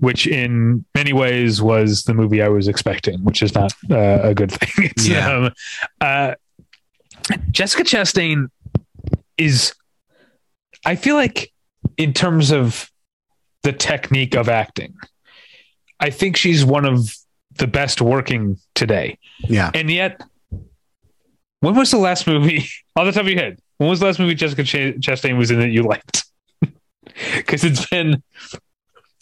[0.00, 4.34] which in many ways was the movie I was expecting, which is not uh, a
[4.34, 4.90] good thing.
[4.96, 5.30] It's, Yeah.
[5.30, 5.52] um,
[6.00, 6.34] uh,
[7.50, 8.48] Jessica Chastain
[9.36, 9.74] is,
[10.84, 11.52] I feel like,
[11.96, 12.90] in terms of
[13.62, 14.94] the technique of acting,
[16.00, 17.14] I think she's one of
[17.56, 19.18] the best working today.
[19.40, 19.70] Yeah.
[19.74, 20.20] And yet,
[21.60, 24.18] when was the last movie, on the top of your head, when was the last
[24.18, 26.24] movie Jessica Ch- Chastain was in that you liked?
[27.36, 28.22] Because it's been,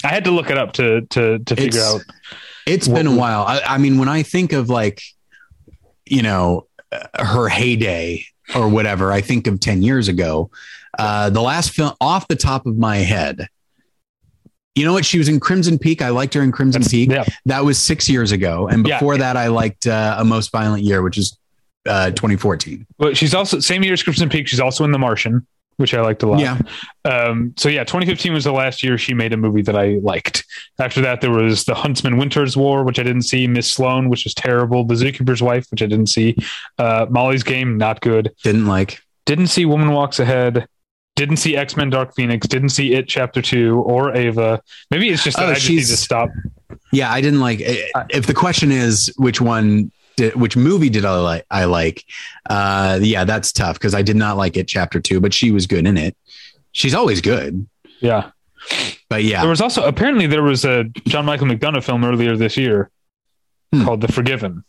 [0.04, 2.00] I had to look it up to to to figure It's- out.
[2.66, 3.42] It's What- been a while.
[3.46, 5.00] I, I mean, when I think of like,
[6.04, 10.50] you know, uh, her heyday or whatever, I think of 10 years ago.
[10.98, 13.46] Uh, the last film off the top of my head,
[14.74, 15.04] you know what?
[15.06, 16.02] She was in Crimson Peak.
[16.02, 17.10] I liked her in Crimson That's- Peak.
[17.10, 18.66] yeah, That was six years ago.
[18.68, 18.98] And Yeah.
[18.98, 21.38] before that, I liked uh, A Most Violent Year, which is
[21.86, 22.86] uh, 2014.
[22.98, 24.48] but she's also same year as Crimson Peak.
[24.48, 25.46] She's also in The Martian,
[25.76, 26.40] which I liked a lot.
[26.40, 26.58] Yeah.
[27.04, 30.44] Um, so yeah, 2015 was the last year she made a movie that I liked.
[30.78, 33.46] After that, there was The Huntsman Winter's War, which I didn't see.
[33.46, 34.84] Miss Sloane, which was terrible.
[34.84, 36.36] The Zookeeper's Wife, which I didn't see.
[36.78, 38.32] Uh, Molly's Game, not good.
[38.42, 39.00] Didn't like.
[39.26, 40.66] Didn't see Woman Walks Ahead.
[41.16, 42.46] Didn't see X Men Dark Phoenix.
[42.46, 44.60] Didn't see It Chapter Two or Ava.
[44.90, 46.28] Maybe it's just that Oh, I just need to stop.
[46.92, 47.58] Yeah, I didn't like.
[48.10, 51.46] If the question is which one, did, which movie did I like?
[51.50, 52.04] I like.
[52.48, 54.68] Uh, yeah, that's tough because I did not like it.
[54.68, 56.16] Chapter two, but she was good in it.
[56.72, 57.66] She's always good,
[58.00, 58.30] Yeah.
[59.08, 62.56] but yeah, There was also apparently there was a John Michael McDonagh film earlier this
[62.56, 62.90] year
[63.72, 63.84] Hmm.
[63.84, 64.62] called The Forgiven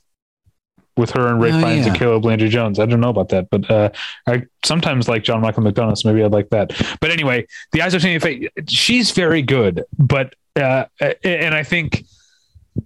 [0.96, 2.00] with her and Ray Oh, Fiennes and yeah.
[2.00, 2.80] Caleb Landry Jones.
[2.80, 3.90] I don't know about that, but uh,
[4.26, 6.72] I sometimes like John Michael McDonagh, so maybe I'd like that.
[7.00, 10.86] But anyway, The Eyes of Faye, she's very good, but uh,
[11.24, 12.06] and I think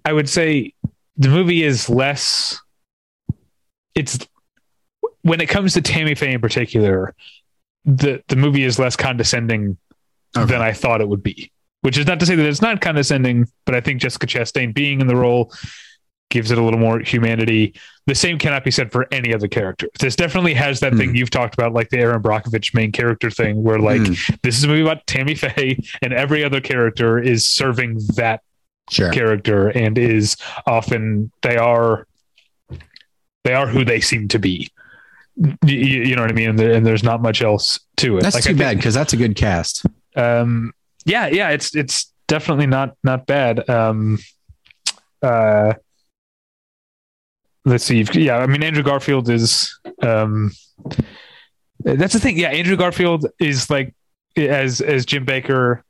[0.04, 0.74] I would say
[1.18, 2.60] the movie is less.
[3.96, 4.20] It's
[5.22, 7.14] when it comes to Tammy Faye in particular,
[7.86, 9.78] the the movie is less condescending
[10.38, 10.46] Okay.
[10.54, 11.52] than I thought it would be.
[11.82, 15.02] Which is not to say that it's not condescending, but I think Jessica Chastain being
[15.02, 15.52] in the role
[16.30, 17.74] gives it a little more humanity.
[18.08, 19.90] The same cannot be said for any other character.
[20.00, 21.00] This definitely has that Hmm.
[21.00, 24.58] thing you've talked about, like the Erin Brockovich main character thing, where like Mm, this
[24.58, 28.40] is a movie about Tammy Faye, and every other character is serving that
[28.90, 29.12] sure.
[29.12, 32.08] character and is often they are
[33.44, 34.70] they are who they seem to be.
[35.66, 36.50] You, you know what I mean?
[36.50, 38.22] And, there, and there's not much else to it.
[38.24, 39.86] That's Like, too think- bad because that's a good cast.
[40.16, 40.74] um
[41.06, 44.20] yeah yeah it's it's definitely not not bad um
[45.24, 45.74] uh
[47.66, 50.52] let's see yeah i mean andrew garfield is um
[51.84, 53.94] that's the thing yeah andrew garfield is like
[54.38, 55.82] as as jim bakker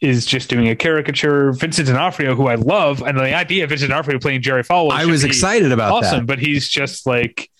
[0.00, 3.90] is just doing a caricature vincent d'onofrio who i love and the idea of vincent
[3.90, 6.26] d'onofrio playing jerry falwell I was excited about awesome that.
[6.26, 7.50] but he's just like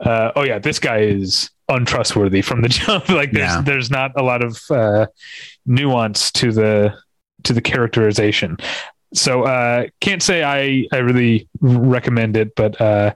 [0.00, 3.60] uh, oh yeah this guy is untrustworthy from the jump like there's Yeah.
[3.62, 5.06] there's not a lot of uh,
[5.66, 6.94] nuance to the
[7.44, 8.56] to the characterization
[9.14, 13.14] so uh can't say i i really recommend it but uh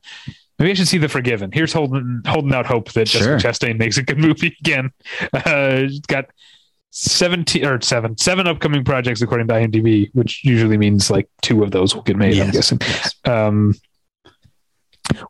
[0.59, 3.37] maybe i should see the forgiven here's holding holding out hope that Sure.
[3.39, 4.91] jessica chastain makes a good movie again
[5.33, 6.27] uh got
[6.91, 11.71] 17 or seven seven upcoming projects according to imdb which usually means like two of
[11.71, 12.79] those will get made i'm guessing.
[12.81, 13.15] Yes.
[13.25, 13.75] um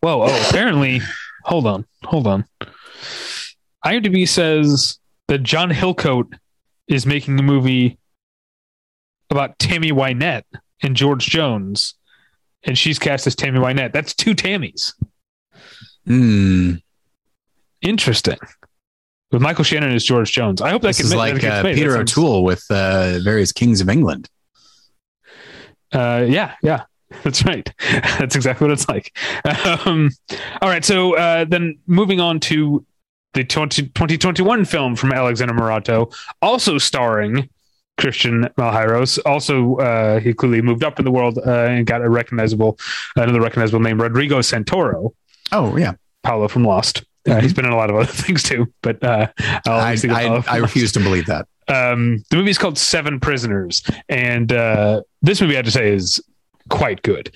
[0.01, 1.01] whoa oh apparently
[1.45, 2.45] hold on hold on.
[3.85, 6.33] Imdb says that john hillcoat
[6.87, 7.99] is making a movie
[9.31, 10.45] about tammy wynette
[10.83, 11.95] and george jones
[12.63, 13.93] and she's cast as tammy wynette.
[13.93, 14.93] That's two tammys
[16.07, 16.81] Mm,
[17.83, 18.39] interesting
[19.33, 21.63] with michael shannon as george jones i hope that this is like that uh.
[21.63, 24.29] That Peter sounds- O'Toole with uh, various kings of England.
[25.93, 26.85] Uh, yeah, yeah,
[27.25, 27.73] that's right.
[28.19, 29.17] that's exactly what it's like.
[29.87, 30.11] Um,
[30.61, 32.85] all right, so uh, then moving on to
[33.35, 36.11] the 20, 2021 film from Alexander Moratto,
[36.43, 37.49] also starring
[37.99, 39.19] Christian Malheiros.
[39.25, 42.79] Also, uh, he clearly moved up in the world uh, and got a recognizable,
[43.17, 45.13] another recognizable name, Rodrigo Santoro,
[45.53, 47.05] Oh yeah, Paolo from Lost.
[47.29, 47.43] Uh, Mhm.
[47.43, 49.29] He's been in a lot of other things too, but uh,
[49.67, 51.47] I'll I, I, I refuse to believe that.
[51.69, 55.93] um, the movie is called Seven Prisoners, and uh, this movie I have to say
[55.93, 56.21] is
[56.71, 57.33] quite good.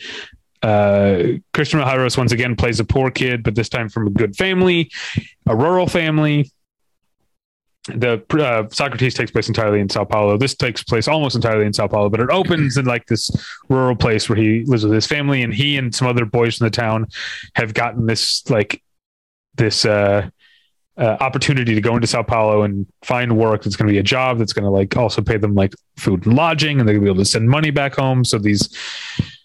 [0.63, 4.37] Uh, Christian Malheiros once again plays a poor kid, but this time from a good
[4.37, 4.91] family,
[5.47, 6.51] a rural family.
[7.89, 10.39] The uh, Socrates takes place entirely in Sao Paulo.
[10.39, 13.29] This takes place almost entirely in Sao Paulo, but it opens in like this
[13.69, 16.67] rural place where he lives with his family, and he and some other boys from
[16.67, 17.09] the town
[17.57, 18.81] have gotten this like
[19.55, 20.29] this uh,
[20.97, 24.03] uh, opportunity to go into Sao Paulo and find work that's going to be a
[24.03, 27.05] job that's going to like also pay them like food and lodging, and they're going
[27.05, 28.25] to be able to send money back home.
[28.25, 28.77] So these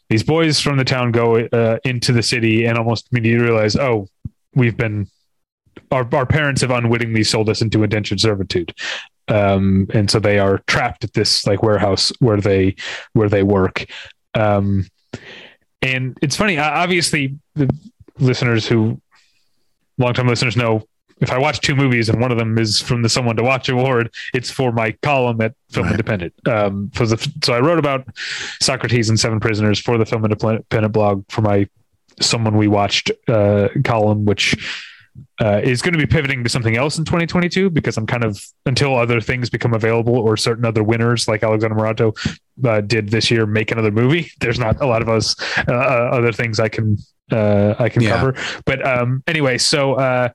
[0.09, 4.07] these boys from the town go uh, into the city and almost immediately realize, oh,
[4.55, 5.07] we've been
[5.91, 8.73] our our parents have unwittingly sold us into indentured servitude.
[9.29, 12.75] Um, and so they are trapped at this like warehouse where they
[13.13, 13.85] where they work.
[14.33, 14.87] Um,
[15.81, 17.69] and it's funny, obviously, the
[18.19, 18.99] listeners who
[19.97, 20.87] longtime listeners know
[21.19, 23.69] if I watch two movies and one of them is from the Someone to Watch
[23.69, 25.93] Award, it's for my column at Film right.
[25.93, 26.33] Independent.
[26.47, 28.07] Um, for the, so I wrote about
[28.61, 31.67] Socrates and Seven Prisoners for the Film Independent blog for my
[32.21, 34.55] Someone We Watched uh, column, which
[35.39, 38.43] uh, is going to be pivoting to something else in 2022 because I'm kind of
[38.65, 42.13] until other things become available or certain other winners like Alexander Moratto
[42.63, 44.31] uh, did this year make another movie.
[44.39, 45.35] There's not a lot of us
[45.67, 46.97] uh, uh other things I can
[47.31, 48.17] uh, I can yeah.
[48.17, 48.35] cover.
[48.65, 50.29] But um, anyway, so uh,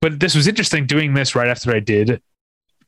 [0.00, 2.22] but this was interesting doing this right after I did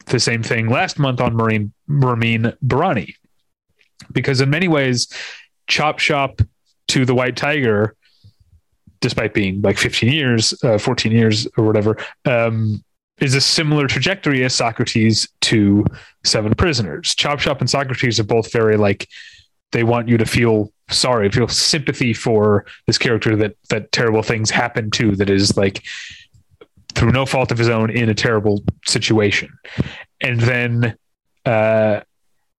[0.06, 3.14] the same thing last month on Marine Ramin Bahrani
[4.12, 5.08] because in many ways,
[5.66, 6.40] Chop Shop
[6.88, 7.94] to the White Tiger
[9.02, 12.82] despite being like 15 years, uh, 14 years or whatever, um,
[13.20, 15.84] is a similar trajectory as Socrates to
[16.24, 17.14] Seven Prisoners.
[17.14, 19.06] Chop Shop and Socrates are both very like
[19.72, 24.50] they want you to feel sorry, feel sympathy for this character that that terrible things
[24.50, 25.14] happen to.
[25.16, 25.82] That is like
[26.94, 29.50] through no fault of his own in a terrible situation,
[30.20, 30.96] and then
[31.44, 32.00] uh,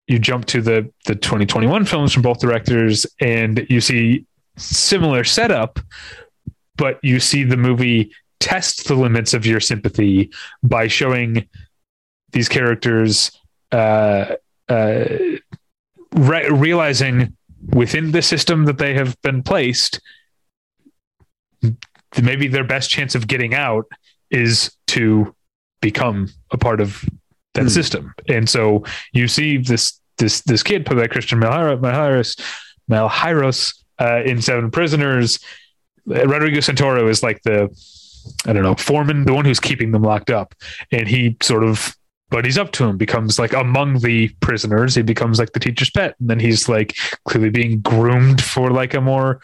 [0.08, 4.26] you jump to the the 2021 films from both directors, and you see
[4.58, 5.80] similar setup,
[6.76, 10.30] but you see the movie test the limits of your sympathy
[10.64, 11.48] by showing
[12.32, 13.32] these characters
[13.72, 14.36] uh,
[14.70, 15.06] uh,
[16.14, 17.36] re- realizing
[17.70, 20.02] within the system that they have been placed,
[22.22, 23.86] maybe their best chance of getting out
[24.30, 25.34] is to
[25.82, 27.04] become a part of
[27.54, 27.70] that mm.
[27.70, 28.14] system.
[28.28, 32.40] And so you see this this this kid played by Christian Malheiros
[32.90, 35.40] Malheiros uh, in Seven Prisoners
[36.06, 37.70] Rodrigo Santoro is like the
[38.48, 40.56] I don't know foreman, the one who's keeping them locked up,
[40.92, 41.96] and he sort of
[42.30, 44.96] buddies up to him, becomes like among the prisoners.
[44.96, 48.94] He becomes like the teacher's pet, and then he's like clearly being groomed for like
[48.94, 49.42] a more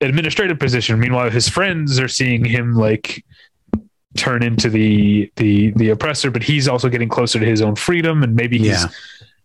[0.00, 1.00] administrative position.
[1.00, 3.24] Meanwhile, his friends are seeing him like
[4.16, 8.22] turn into the the the oppressor, but he's also getting closer to his own freedom,
[8.22, 8.88] and maybe he's yeah.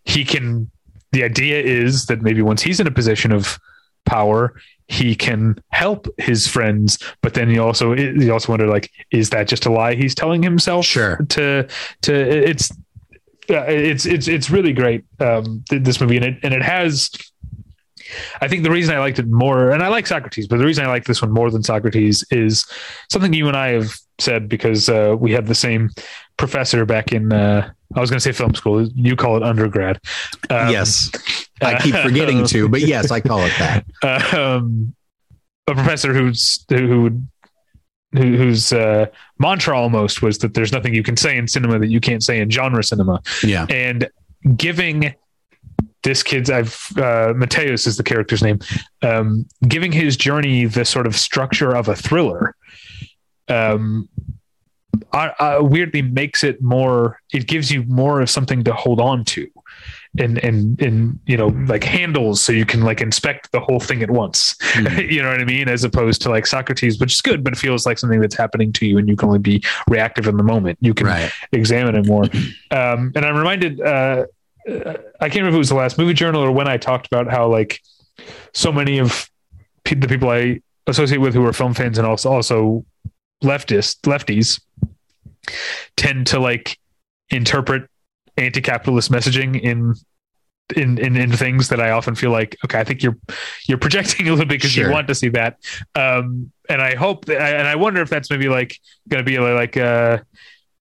[0.04, 0.70] he can.
[1.12, 3.58] The idea is that maybe once he's in a position of
[4.04, 4.54] power,
[4.88, 9.48] he can help his friends but then you also you also wonder like is that
[9.48, 10.84] just a lie he's telling himself?
[10.84, 11.16] Sure.
[11.30, 11.66] To
[12.02, 12.70] to it's
[13.48, 16.16] it's it's it's really great um this movie.
[16.16, 17.10] And it and it has
[18.40, 20.84] I think the reason I liked it more, and I like Socrates, but the reason
[20.84, 22.66] I like this one more than Socrates is
[23.10, 25.90] something you and I have said because uh, we had the same
[26.36, 28.82] professor back in uh, I was going to say film school.
[28.88, 30.00] You call it undergrad.
[30.50, 31.10] Um, yes,
[31.60, 34.34] I keep forgetting to, but yes, I call it that.
[34.34, 34.94] Um,
[35.66, 37.28] a professor who's who would
[38.12, 39.06] whose uh,
[39.38, 42.40] mantra almost was that there's nothing you can say in cinema that you can't say
[42.40, 43.22] in genre cinema.
[43.42, 44.08] Yeah, and
[44.56, 45.14] giving
[46.02, 48.58] this kid's I've uh, Mateus is the character's name,
[49.02, 52.54] um, giving his journey the sort of structure of a thriller.
[53.48, 54.08] Um,
[55.12, 59.48] uh, weirdly makes it more it gives you more of something to hold on to
[60.18, 64.02] and and and you know like handles so you can like inspect the whole thing
[64.02, 65.10] at once mm.
[65.12, 67.56] you know what i mean as opposed to like socrates which is good but it
[67.56, 70.42] feels like something that's happening to you and you can only be reactive in the
[70.42, 71.32] moment you can right.
[71.52, 72.24] examine it more
[72.70, 74.24] um, and i'm reminded uh,
[74.68, 77.30] i can't remember if it was the last movie journal or when i talked about
[77.30, 77.80] how like
[78.52, 79.28] so many of
[79.84, 82.84] the people i associate with who are film fans and also also
[83.44, 84.60] leftist lefties
[85.96, 86.78] tend to like
[87.30, 87.88] interpret
[88.36, 89.94] anti-capitalist messaging in
[90.76, 93.16] in, in in things that I often feel like okay I think you're
[93.68, 94.86] you're projecting a little bit because sure.
[94.86, 95.58] you want to see that
[95.94, 98.78] um and I hope that, and I wonder if that's maybe like
[99.08, 100.18] going to be like uh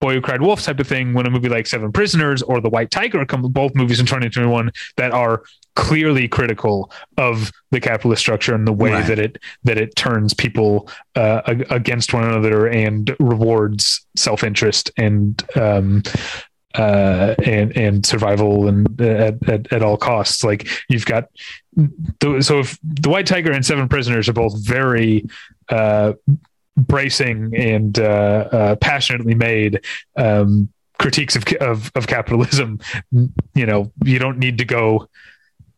[0.04, 2.68] Boy Who Cried Wolf type of thing when a movie like Seven Prisoners or The
[2.68, 5.44] White Tiger come both movies in 2021 that are
[5.78, 9.08] clearly critical of the capitalist structure and the way right.
[9.08, 15.42] that it that it turns people uh, against one another and rewards self interest and
[15.56, 16.04] um,
[16.76, 20.44] uh, and and survival and uh, at, at, at all costs.
[20.44, 21.30] Like you've got
[21.78, 25.26] the, so if the White Tiger and Seven Prisoners are both very
[25.70, 26.12] uh,
[26.76, 29.84] bracing and uh, uh, passionately made.
[30.16, 32.80] Um, critiques of, of of capitalism
[33.56, 35.10] you know you don't need to go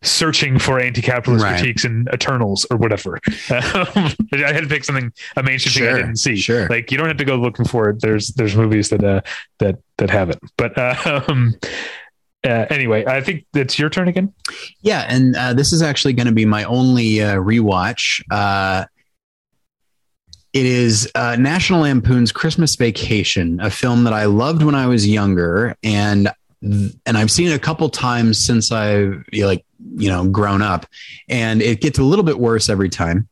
[0.06, 1.58] searching for anti-capitalist right.
[1.58, 3.20] critiques in Eternals or whatever.
[3.50, 6.36] Um, I had to pick something a mainstream sure, thing I didn't see.
[6.36, 6.68] Sure.
[6.68, 8.02] Like you don't have to go looking for it.
[8.02, 9.22] There's there's movies that uh,
[9.60, 10.40] that that have it.
[10.58, 11.54] But uh, um,
[12.44, 14.34] uh, anyway, I think it's your turn again.
[14.82, 18.22] Yeah, and uh, this is actually going to be my only uh, rewatch.
[20.56, 25.06] It is uh, National Lampoon's Christmas Vacation, a film that I loved when I was
[25.06, 26.30] younger, and
[26.62, 29.66] and I've seen it a couple times since I've like
[29.98, 30.86] you know grown up,
[31.28, 33.28] and it gets a little bit worse every time,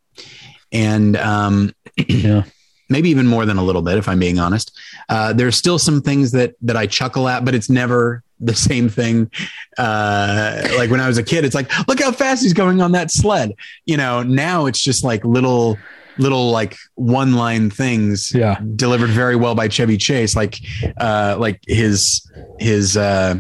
[0.74, 1.74] and um,
[2.10, 2.44] Yeah.
[2.90, 4.78] maybe even more than a little bit, if I'm being honest.
[5.08, 8.90] Uh, there's still some things that that I chuckle at, but it's never the same
[8.90, 9.32] thing.
[9.78, 12.92] Uh, like when I was a kid, it's like, look how fast he's going on
[12.92, 13.54] that sled.
[13.86, 15.78] You know, now it's just like little
[16.18, 18.60] little like one line things Yeah.
[18.76, 20.36] delivered very well by Chevy Chase.
[20.36, 20.60] Like
[20.98, 22.22] uh, like his
[22.60, 23.36] his uh,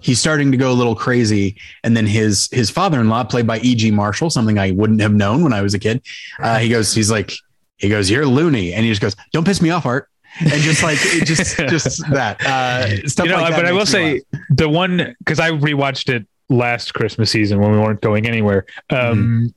[0.00, 3.46] he's starting to go a little crazy, and then his his father in law, played
[3.46, 3.90] by E.G.
[3.90, 6.02] Marshall, something I wouldn't have known when I was a kid.
[6.38, 7.32] Uh, he goes, he's like,
[7.76, 10.08] he goes, you're loony, and he just goes, don't piss me off, Art.
[10.40, 13.86] And just like it just just that uh, stuff you know, like but I will
[13.86, 14.42] say laugh.
[14.50, 18.66] the one because I rewatched it last Christmas season when we weren't going anywhere.
[18.90, 19.54] Um,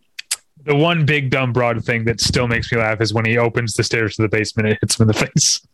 [0.69, 3.73] The one big dumb broad thing that still makes me laugh is when he opens
[3.73, 5.67] the stairs to the basement and hits him in the face.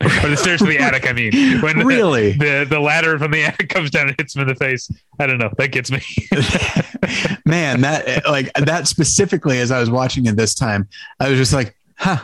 [0.04, 1.04] or the stairs to the attic.
[1.04, 4.42] I mean, when really, the the ladder from the attic comes down and hits him
[4.42, 4.88] in the face.
[5.18, 5.50] I don't know.
[5.58, 6.00] That gets me.
[7.44, 10.88] man, that like that specifically as I was watching it this time,
[11.18, 12.18] I was just like, huh.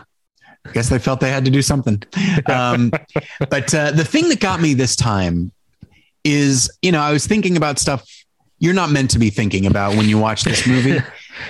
[0.64, 2.00] I guess they felt they had to do something.
[2.46, 2.92] Um,
[3.50, 5.50] but uh, the thing that got me this time
[6.22, 8.06] is, you know, I was thinking about stuff
[8.62, 11.00] you're not meant to be thinking about when you watch this movie.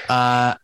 [0.08, 0.54] Uh,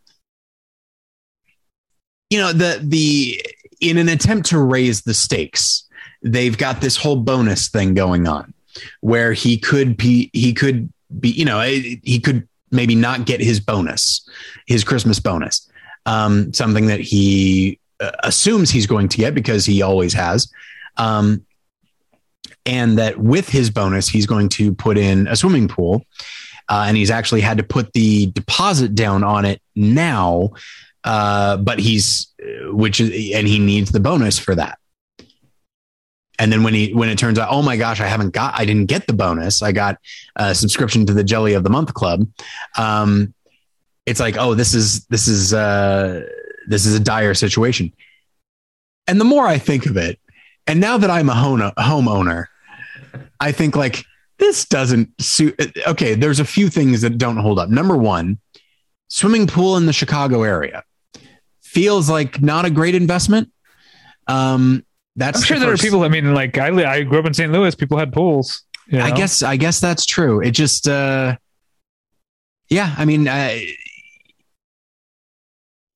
[2.30, 3.40] you know, the the
[3.80, 5.84] in an attempt to raise the stakes,
[6.22, 8.52] they've got this whole bonus thing going on
[9.00, 13.60] where he could be he could be, you know, he could maybe not get his
[13.60, 14.28] bonus,
[14.66, 15.68] his Christmas bonus,
[16.06, 20.50] um, something that he uh, assumes he's going to get because he always has.
[20.96, 21.44] Um,
[22.66, 26.04] and that with his bonus, he's going to put in a swimming pool.
[26.68, 30.50] Uh, and he's actually had to put the deposit down on it now,
[31.08, 32.34] uh, but he's,
[32.64, 34.78] which is, and he needs the bonus for that.
[36.38, 38.66] And then when he when it turns out, oh my gosh, I haven't got, I
[38.66, 39.62] didn't get the bonus.
[39.62, 39.96] I got
[40.36, 42.28] a subscription to the Jelly of the Month Club.
[42.76, 43.32] Um,
[44.04, 46.26] it's like, oh, this is this is uh,
[46.68, 47.90] this is a dire situation.
[49.06, 50.20] And the more I think of it,
[50.66, 52.44] and now that I'm a home homeowner,
[53.40, 54.04] I think like
[54.38, 55.58] this doesn't suit.
[55.86, 57.70] Okay, there's a few things that don't hold up.
[57.70, 58.38] Number one,
[59.08, 60.84] swimming pool in the Chicago area
[61.68, 63.52] feels like not a great investment.
[64.26, 64.84] Um,
[65.16, 66.02] that's I'm sure the there are people.
[66.02, 67.52] I mean, like I I grew up in St.
[67.52, 67.74] Louis.
[67.74, 68.62] People had pools.
[68.86, 70.40] you I guess I guess that's true.
[70.40, 71.36] It just uh
[72.68, 73.74] yeah, I mean I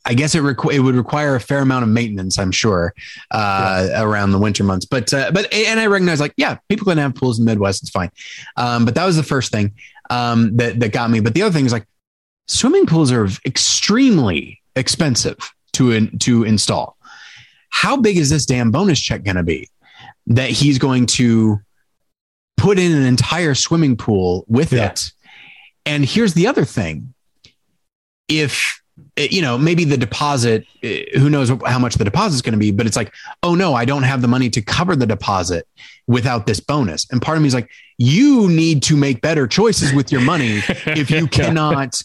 [0.04, 2.92] I guess it requ- it would require a fair amount of maintenance, I'm sure,
[3.30, 4.84] uh, around the winter months.
[4.84, 7.82] But uh, but and I recognize like yeah, people can have pools in the Midwest,
[7.82, 8.10] it's fine.
[8.56, 9.74] Um, but that was the first thing
[10.10, 11.20] um, that that got me.
[11.20, 11.86] But the other thing is like
[12.48, 15.38] swimming pools are extremely expensive
[15.74, 16.96] to in, to install.
[17.70, 19.68] How big is this damn bonus check going to be
[20.26, 21.58] that he's going to
[22.56, 24.90] put in an entire swimming pool with Yeah.
[24.90, 25.10] it?
[25.84, 27.12] And here's the other thing:
[28.28, 28.80] if
[29.16, 32.58] you know, maybe the deposit, eh, who knows how much the deposit is going to
[32.58, 33.12] be, but it's like,
[33.42, 35.66] oh no, I don't have the money to cover the deposit
[36.06, 37.06] without this bonus.
[37.10, 40.58] And part of me is like, you need to make better choices with your money
[40.86, 42.00] if you cannot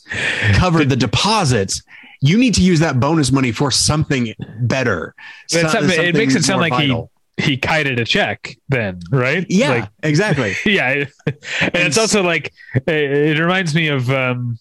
[0.53, 1.81] cover the deposits.
[2.21, 5.13] You need to use that bonus money for something better.
[5.51, 7.11] It's So- not- it makes it sound like he- vital.
[7.37, 9.45] he kited a check then, right?
[9.49, 10.55] Yeah, Like, exactly.
[10.65, 11.05] yeah.
[11.25, 12.51] And it's also like
[12.87, 12.89] it,
[13.37, 14.57] it reminds me of um,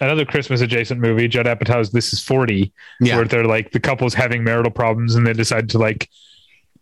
[0.00, 3.16] another Christmas adjacent movie, Judd Apatow's "This Is 40, Yeah.
[3.16, 6.08] where they're like the couple's having marital problems and they decide to like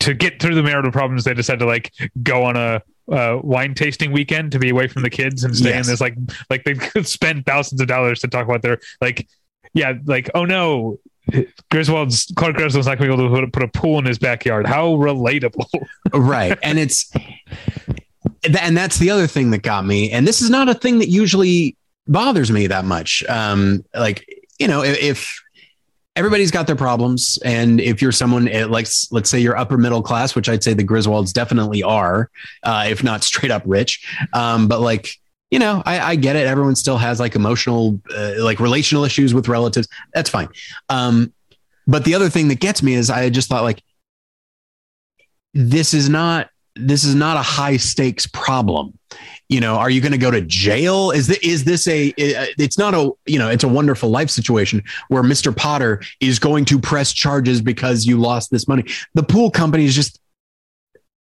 [0.00, 1.24] to get through the marital problems.
[1.24, 1.92] They decide to like
[2.22, 5.68] go on a uh, wine tasting weekend to be away from the kids and stay
[5.70, 5.86] Yes.
[5.86, 6.14] in this like
[6.50, 9.26] like they could spend thousands of dollars to talk about their like
[9.74, 10.98] yeah like oh no.
[11.70, 14.66] Griswold's Clark Griswold's not going to be able to put, a pool in his backyard.
[14.66, 15.64] How relatable!
[16.12, 17.10] right and it's
[18.44, 21.08] and that's the other thing that got me and this is not a thing that
[21.08, 24.26] usually bothers me that much um like
[24.58, 25.42] you know if, if
[26.16, 30.02] everybody's got their problems and if you're someone eh, like let's say you're upper middle
[30.02, 32.30] class which i'd say the griswolds definitely are
[32.62, 35.08] uh, if not straight up rich um but like
[35.54, 36.48] you know i, I get it.
[36.48, 39.86] Everyone still has like emotional uh, like relational issues with relatives.
[40.12, 40.48] That's fine.
[40.88, 41.32] Um
[41.86, 43.80] but the other thing that gets me is i just thought like
[45.52, 48.98] this is not this is not a high stakes problem.
[49.48, 51.12] You know are you going to go to jail?
[51.12, 54.82] Is this, is this a it's not a you know it's a wonderful life situation
[55.06, 58.86] where mr potter is going to press charges because you lost this money.
[59.14, 60.18] The pool company is just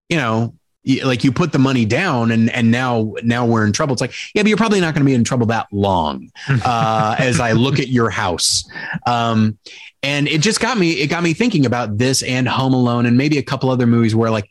[0.10, 0.56] you know
[1.04, 3.94] like you put the money down and and now now we're in trouble.
[3.94, 6.30] It's like, yeah, but you're probably not going to be in trouble that long.
[6.66, 8.70] Uh, as I look at your house.
[9.06, 9.58] Um,
[10.04, 13.18] and it just got me, it got me thinking about this and Home Alone and
[13.18, 14.50] maybe a couple other movies where like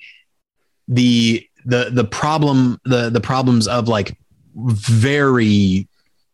[0.88, 4.18] the the the problem, the the problems of like
[4.54, 5.86] very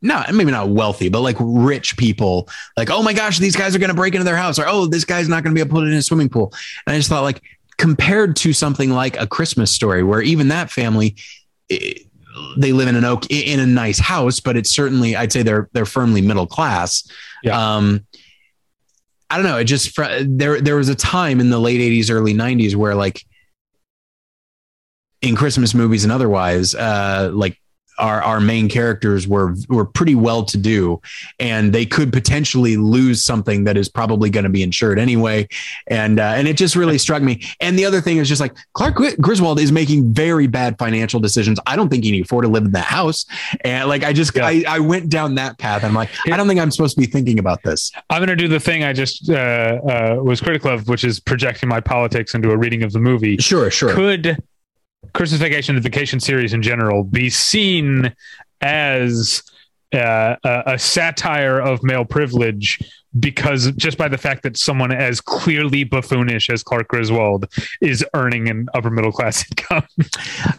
[0.04, 3.78] not maybe not wealthy, but like rich people, like, oh my gosh, these guys are
[3.78, 5.70] going to break into their house, or oh, this guy's not going to be able
[5.70, 6.52] to put it in a swimming pool.
[6.86, 7.42] And I just thought, like,
[7.78, 11.16] compared to something like a Christmas story, where even that family,
[11.70, 11.94] eh,
[12.56, 15.68] they live in an oak in a nice house, but it's certainly, I'd say they're
[15.72, 17.08] they're firmly middle class.
[17.42, 17.76] Yeah.
[17.76, 18.06] Um,
[19.30, 19.58] I don't know.
[19.58, 23.24] It just there there was a time in the late '80s, early '90s where like
[25.22, 27.58] in Christmas movies and otherwise, uh, like
[27.98, 31.00] our our main characters were were pretty well to do,
[31.38, 35.48] and they could potentially lose something that is probably going to be insured anyway,
[35.86, 37.42] and uh, and it just really struck me.
[37.60, 41.58] And the other thing is just like Clark Griswold is making very bad financial decisions.
[41.66, 43.26] I don't think he can afford to live in that house,
[43.62, 44.46] and like I just Yeah.
[44.46, 45.84] I, I went down that path.
[45.84, 47.92] I'm like I don't think I'm supposed to be thinking about this.
[48.10, 51.20] I'm going to do the thing I just uh, uh, was critical of, which is
[51.20, 53.36] projecting my politics into a reading of the movie.
[53.38, 53.92] Sure, sure.
[53.92, 54.42] Could
[55.12, 58.14] Christmas Vacation, the vacation series in general, be seen
[58.60, 59.42] as
[59.92, 62.80] uh, a, a satire of male privilege
[63.18, 67.46] because just by the fact that someone as clearly buffoonish as Clark Griswold
[67.80, 69.86] is earning an upper middle class income?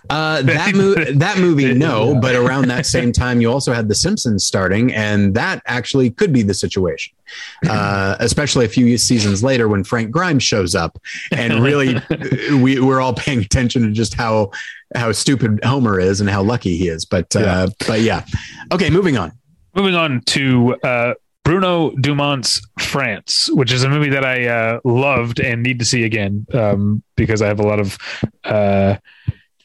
[0.09, 2.13] Uh, that movie, that movie, no.
[2.13, 2.19] Yeah.
[2.19, 6.31] But around that same time, you also had The Simpsons starting, and that actually could
[6.31, 7.13] be the situation.
[7.67, 10.99] Uh, especially a few seasons later, when Frank Grimes shows up,
[11.31, 11.95] and really,
[12.61, 14.51] we we're all paying attention to just how
[14.93, 17.03] how stupid Homer is and how lucky he is.
[17.03, 18.23] But uh, but yeah,
[18.71, 19.31] okay, moving on.
[19.73, 21.13] Moving on to uh,
[21.45, 26.03] Bruno Dumont's France, which is a movie that I uh, loved and need to see
[26.03, 27.97] again um, because I have a lot of
[28.43, 28.95] uh,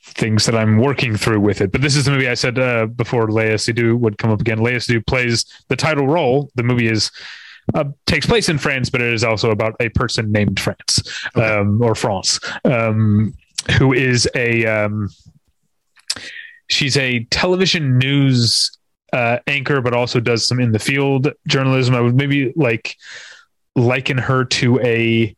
[0.05, 1.72] things that I'm working through with it.
[1.72, 4.59] But this is the movie I said uh, before Léa Seydoux would come up again.
[4.59, 6.51] Léa Seydoux plays the title role.
[6.55, 7.11] The movie is
[7.74, 11.01] uh, takes place in France, but it is also about a person named France
[11.35, 11.47] Okay.
[11.47, 13.33] um, or France, um,
[13.78, 15.09] who is a um,
[16.68, 18.76] she's a television news
[19.13, 21.95] uh, anchor, but also does some in the field journalism.
[21.95, 22.97] I would maybe like
[23.77, 25.37] liken her to a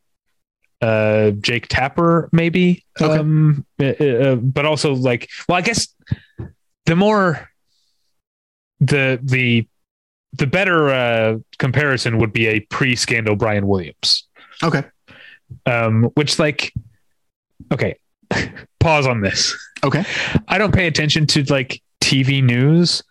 [0.81, 2.83] uh, Jake Tapper, maybe.
[2.99, 3.19] Okay.
[3.19, 5.87] Um, uh, uh, but also like, well, I guess
[6.85, 7.49] the more
[8.79, 9.67] the the
[10.33, 14.27] the better uh, comparison would be a pre-scandal Brian Williams,
[14.63, 14.83] Okay,
[15.65, 16.73] um, which like,
[17.71, 17.97] okay,
[18.79, 19.55] pause on this.
[19.83, 20.03] okay,
[20.47, 23.03] I don't pay attention to like TV news.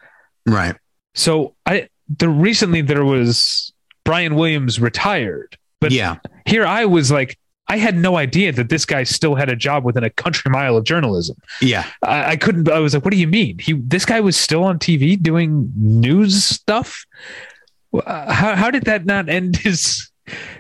[0.47, 0.75] Right.
[1.15, 1.89] So I
[2.19, 3.73] the recently there was
[4.05, 6.17] Brian Williams retired, but yeah,
[6.47, 7.39] here I was like
[7.69, 10.77] I had no idea that this guy still had a job within a country mile
[10.77, 11.37] of journalism.
[11.63, 11.87] yeah.
[12.03, 12.69] I, I couldn't.
[12.69, 13.59] I was like, "What do you mean?
[13.59, 17.05] He this guy was still on TV doing news stuff?
[17.95, 20.11] Uh, How how did that not end his?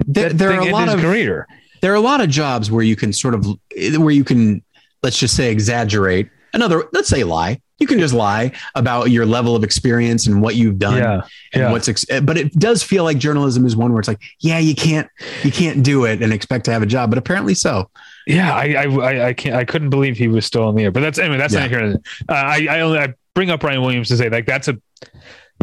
[0.06, 1.46] There, there are a lot of career.
[1.80, 3.46] there are a lot of jobs where you can sort of
[3.96, 4.62] where you can
[5.02, 9.54] let's just say exaggerate another let's say lie you can just lie about your level
[9.54, 11.20] of experience and what you've done Yeah,
[11.52, 11.70] and yeah.
[11.72, 14.74] what's ex- but it does feel like journalism is one where it's like yeah you
[14.74, 15.08] can't
[15.42, 17.90] you can't do it and expect to have a job but apparently so
[18.26, 19.56] Yeah, I, I, I, can't.
[19.56, 20.92] I couldn't believe he was still in the air.
[20.92, 21.38] But that's anyway.
[21.38, 21.96] That's not here.
[22.28, 24.78] Uh, I, I only I bring up Brian Williams to say like that's a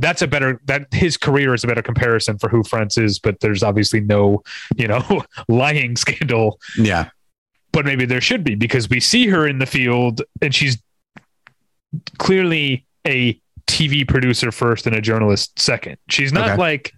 [0.01, 3.17] that's a better that his career is a better comparison for who France is.
[3.17, 4.43] But there's obviously no
[4.75, 6.59] you know lying scandal.
[6.77, 7.09] yeah
[7.71, 10.77] But maybe there should be because we see her in the field and she's
[12.17, 15.97] clearly a TV producer first and a journalist second.
[16.09, 16.57] She's not Okay.
[16.57, 16.93] like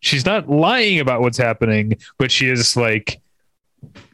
[0.00, 3.20] she's not lying about what's happening, but she is like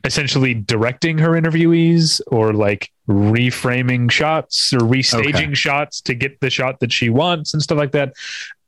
[0.05, 5.55] essentially directing her interviewees or like reframing shots or restaging Okay.
[5.55, 8.13] shots to get the shot that she wants and stuff like that.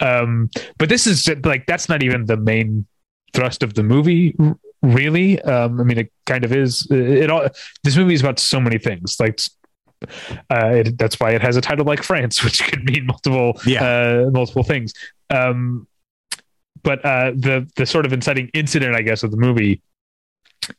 [0.01, 2.87] Um, but this is like that's not even the main
[3.35, 4.35] thrust of the movie
[4.81, 7.47] really um i mean it kind of is it all
[7.83, 9.41] this movie is about so many things like
[10.51, 13.85] uh it, that's why it has a title like france which could mean multiple Yeah.
[14.27, 14.95] uh multiple things.
[15.31, 15.87] Um
[16.83, 19.83] but uh the the sort of inciting incident i guess of the movie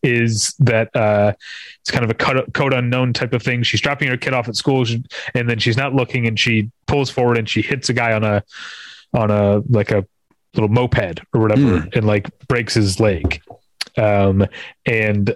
[0.04, 1.34] is that uh
[1.82, 3.64] it's kind of a code, code unknown type of thing.
[3.64, 5.04] She's dropping her kid off at school she-
[5.34, 8.24] and then she's not looking and she pulls forward and she hits a guy on
[8.24, 8.44] a
[9.14, 10.06] on a like a
[10.54, 13.42] little moped or whatever and like breaks his leg.
[13.98, 14.46] Um
[14.86, 15.36] and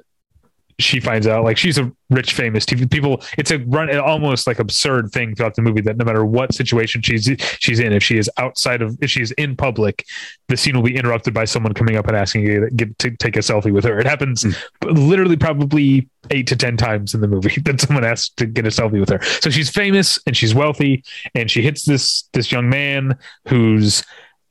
[0.84, 3.24] she finds out like she's a rich famous TV people.
[3.38, 7.02] It's a run almost like absurd thing throughout the movie that no matter what situation
[7.02, 7.30] she's
[7.60, 10.06] she's in if she is outside of if she's in public
[10.54, 13.10] the scene will be interrupted by someone coming up and asking you to, get, to
[13.18, 13.98] take a selfie with her.
[14.00, 14.56] It happens mm.
[14.82, 18.70] literally probably 8 to 10 times in the movie that someone asks to get a
[18.70, 19.22] selfie with her.
[19.42, 21.04] So she's famous and she's wealthy
[21.34, 23.18] and she hits this this young man
[23.48, 24.04] who's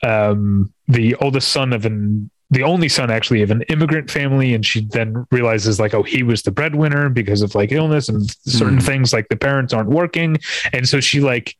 [0.03, 4.65] um the oldest son of an the only son actually of an immigrant family and
[4.65, 8.79] she then realizes like oh he was the breadwinner because of like illness and certain
[8.79, 8.83] mm.
[8.83, 10.37] things like the parents aren't working.
[10.73, 11.57] And so she like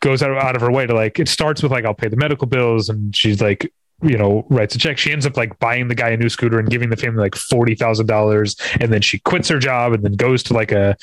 [0.00, 2.16] goes out, out of her way to like it starts with like i'll pay the
[2.16, 4.98] medical bills and she's like you know writes a check.
[4.98, 7.34] She ends up like buying the guy a new scooter and giving the family like
[7.34, 10.96] $40,000 and then she quits her job and then goes to like a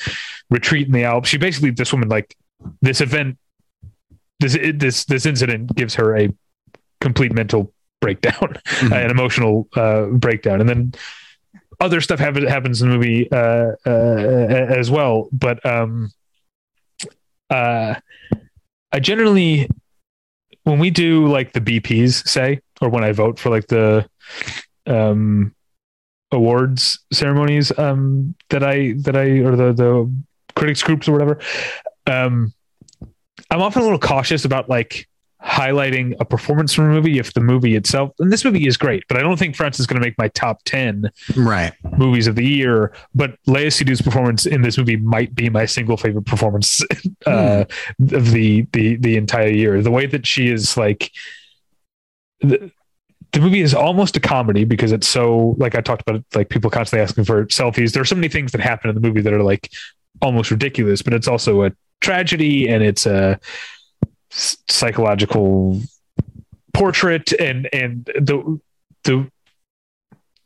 [0.50, 1.28] retreat in the alps.
[1.28, 2.36] She basically this woman like
[2.82, 3.38] this event
[4.38, 6.28] this this this incident gives her a
[7.00, 8.34] complete mental breakdown,
[8.66, 8.92] mm-hmm.
[8.92, 10.94] uh, an emotional uh, breakdown, and then
[11.80, 15.28] other stuff happens happens in the movie uh, uh, as well.
[15.32, 16.10] But um,
[17.48, 17.94] uh,
[18.92, 19.68] I generally,
[20.64, 24.08] when we do like the BPs, say, or when I vote for like the
[24.86, 25.54] um,
[26.32, 30.14] awards ceremonies um, that I that I or the the
[30.54, 31.40] critics groups or whatever,
[32.06, 32.52] um,
[33.50, 35.08] I'm often a little cautious about like
[35.44, 39.02] highlighting a performance from a movie if the movie itself and this movie is great
[39.08, 42.34] but i don't think france is going to make my top 10 right movies of
[42.34, 46.82] the year but Léa Seydoux's performance in this movie might be my single favorite performance
[47.26, 48.12] uh, mm.
[48.12, 51.10] of the the the entire year the way that she is like
[52.40, 52.70] the,
[53.32, 56.70] the movie is almost a comedy because it's so like I talked about like people
[56.70, 57.92] constantly asking for selfies.
[57.92, 59.70] There are so many things that happen in the movie that are like
[60.20, 63.38] almost ridiculous, but it's also a tragedy and it's a
[64.30, 65.80] psychological
[66.72, 68.60] portrait and and the
[69.04, 69.30] the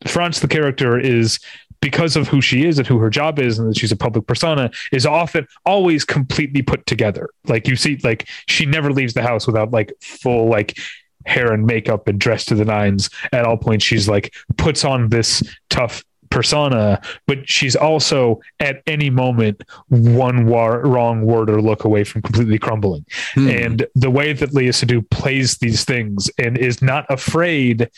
[0.07, 1.39] France the character is
[1.81, 4.27] because of who she is and who her job is and that she's a public
[4.27, 7.29] persona is often always completely put together.
[7.47, 10.79] Like you see like she never leaves the house without like full like
[11.27, 13.11] hair and makeup and dressed to the nines.
[13.33, 16.03] At all points she's like puts on this tough
[16.35, 22.23] persona, but she's also at any moment one war- wrong word or look away from
[22.23, 23.07] completely crumbling.
[23.35, 23.49] Hmm.
[23.49, 27.89] And the way that Léa Seydoux plays these things and is not afraid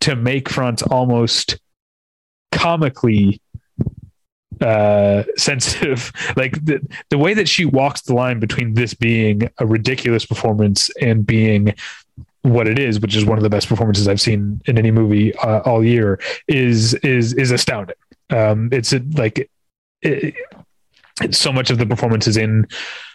[0.00, 1.58] to make France almost
[2.50, 3.40] comically
[4.60, 6.78] uh sensitive like the,
[7.10, 11.74] the way that she walks the line between this being a ridiculous performance and being
[12.44, 15.34] what it is, which is one of the best performances I've seen in any movie
[15.36, 17.96] uh, all year, is is is astounding.
[18.28, 19.50] Um, it's a, like
[20.02, 20.34] it,
[21.22, 22.66] it, so much of the performance is in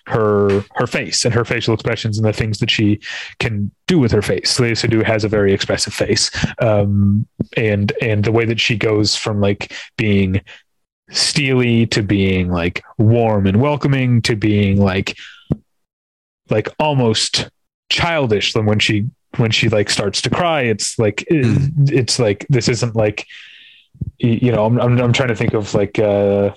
[0.07, 2.99] her her face and her facial expressions and the things that she
[3.39, 4.57] can do with her face.
[4.57, 9.15] Léa Seydoux has a very expressive face, um, and and the way that she goes
[9.15, 10.41] from like being
[11.11, 15.15] steely to being like warm and welcoming to being like
[16.49, 17.51] like almost
[17.91, 19.07] childish than when she
[19.39, 21.71] when she like starts to cry it's like mm.
[21.91, 23.25] it's like this isn't like
[24.17, 26.51] you know I'm, I'm, I'm trying to think of like uh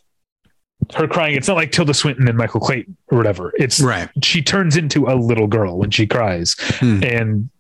[0.95, 1.37] her crying.
[1.37, 3.53] It's not like tilda swinton and michael clayton or whatever.
[3.57, 4.09] It's right.
[4.23, 6.55] she turns into a little girl when she cries.
[6.55, 7.05] Mm.
[7.05, 7.51] and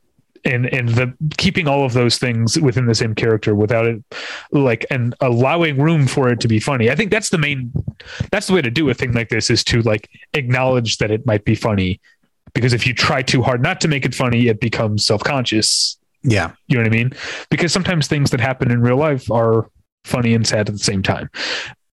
[0.44, 4.02] and and the keeping all of those things within the same character without it
[4.50, 6.90] like and allowing room for it to be funny.
[6.90, 7.72] I think that's the main
[8.32, 11.24] that's the way to do a thing like this is to like acknowledge that it
[11.26, 12.00] might be funny
[12.54, 15.98] because if you try too hard not to make it funny, it becomes self conscious.
[16.22, 16.52] Yeah.
[16.68, 17.12] You know what I mean?
[17.50, 19.68] Because sometimes things that happen in real life are
[20.04, 21.30] funny and sad at the same time.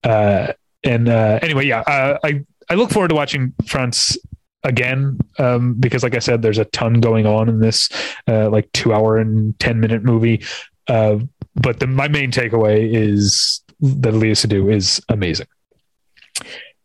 [0.03, 0.53] Uh,
[0.84, 4.18] and uh, anyway, yeah, uh, I, I look forward to watching France
[4.64, 7.89] again um, because, like I said, there's a ton going on in this
[8.28, 10.43] uh, like two hour and 10 minute movie.
[10.88, 11.20] Uh,
[11.55, 15.47] but the, my main takeaway is that Léa Seydoux is amazing.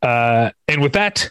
[0.03, 1.31] Uh, and with that,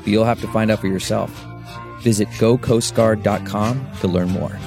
[0.00, 1.30] but you'll have to find out for yourself.
[2.00, 4.58] Visit gocoastguard.com to learn more.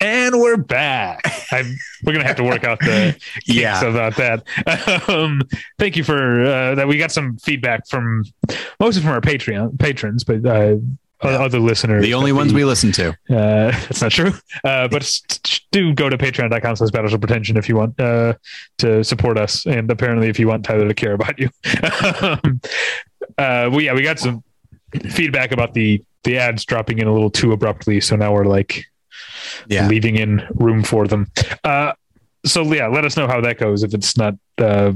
[0.00, 1.22] And we're back.
[1.50, 5.08] I'm, we're gonna have to work out the yeah about that.
[5.08, 5.42] Um,
[5.78, 6.86] thank you for uh, that.
[6.86, 8.24] We got some feedback from
[8.78, 10.76] mostly from our Patreon patrons, but uh,
[11.22, 12.02] o- other listeners.
[12.04, 13.10] The only of ones we listen to.
[13.30, 14.32] Uh, that's not true.
[14.64, 15.20] Uh, but
[15.72, 18.34] do go to patreon.com slash battleship pretension if you want uh,
[18.78, 19.66] to support us.
[19.66, 21.48] And apparently if you want Tyler to care about you.
[22.20, 22.60] um,
[23.36, 24.42] uh, well, yeah, we got some
[25.10, 28.00] feedback about the, the ads dropping in a little too abruptly.
[28.00, 28.84] So now we're like
[29.68, 29.86] Yeah.
[29.88, 31.30] leaving in room for them.
[31.64, 31.92] Uh,
[32.46, 34.92] so yeah, let us know how that goes if it's not uh,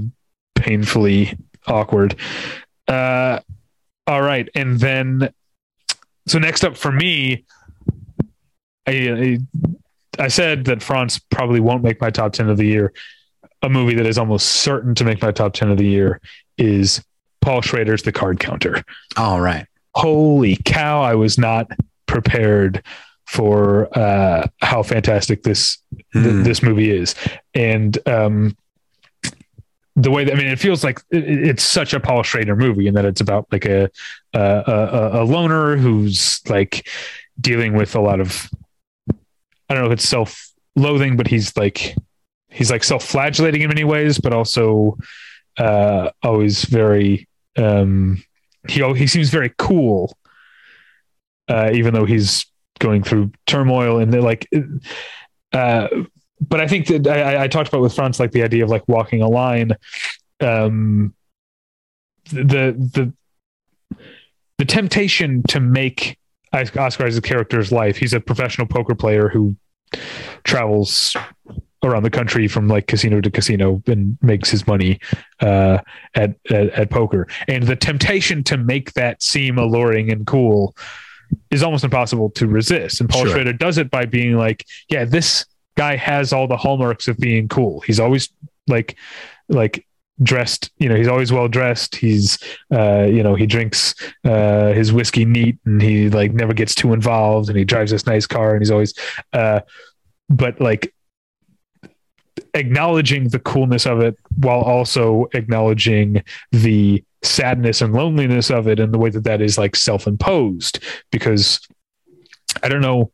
[0.55, 2.17] painfully awkward.
[2.89, 3.41] Uh,
[4.07, 5.33] all right, and then
[6.27, 7.45] so next up for me,
[8.87, 9.39] I, I
[10.25, 12.93] I said that France probably won't make my top ten of the year.
[13.63, 16.21] A movie that is almost certain to make my top ten of the year
[16.59, 17.03] is
[17.41, 18.83] Paul Schrader's The Card Counter
[19.17, 19.67] All right.
[19.95, 21.67] holy cow i was not
[22.07, 22.83] prepared
[23.27, 25.79] for uh how fantastic this
[26.13, 26.43] th- Hmm.
[26.45, 27.15] this movie is
[27.55, 28.57] and um
[29.97, 32.89] the way that, I mean, it feels like it, it's such a Paul Schrader movie
[32.89, 33.91] and that it's about like a,
[34.33, 36.89] a, a, a loner who's like
[37.41, 38.49] dealing with a lot of,
[39.69, 41.95] I don't know if it's self loathing, but he's like,
[42.49, 44.97] he's like self flagellating in many ways, but also,
[45.59, 48.23] uh, always very, um,
[48.69, 50.17] he, he seems very cool,
[51.49, 52.47] uh, even though he's
[52.79, 54.49] going through turmoil and like,
[55.53, 55.89] uh,
[56.49, 58.87] but I think that I, I talked about with France like the idea of like
[58.89, 59.73] walking a line.
[60.41, 61.15] Um,
[62.27, 63.13] the the
[64.59, 66.19] the temptation to make
[66.53, 67.97] Oscar Isaac's character's life.
[67.97, 69.57] He's a professional poker player who
[70.45, 71.17] travels
[71.85, 75.01] around the country from like casino to casino and makes his money
[75.41, 75.79] uh,
[76.15, 77.27] at, at at poker.
[77.49, 80.77] And the temptation to make that seem alluring and cool
[81.51, 83.01] is almost impossible to resist.
[83.01, 83.33] And Paul Sure.
[83.33, 85.47] Schrader does it by being like, yeah, this
[85.77, 87.81] guy has all the hallmarks of being cool.
[87.81, 88.29] He's always
[88.69, 88.97] like
[89.49, 89.87] like
[90.23, 91.97] dressed, you know, he's always well dressed.
[91.97, 92.39] He's
[92.73, 93.95] uh, you know, he drinks
[94.25, 98.07] uh his whiskey neat and he like never gets too involved and he drives this
[98.07, 98.95] nice car and he's always
[99.33, 99.61] uh
[100.29, 100.95] but like
[102.55, 108.93] acknowledging the coolness of it while also acknowledging the sadness and loneliness of it and
[108.93, 111.61] the way that that is like self-imposed because
[112.63, 113.13] i don't know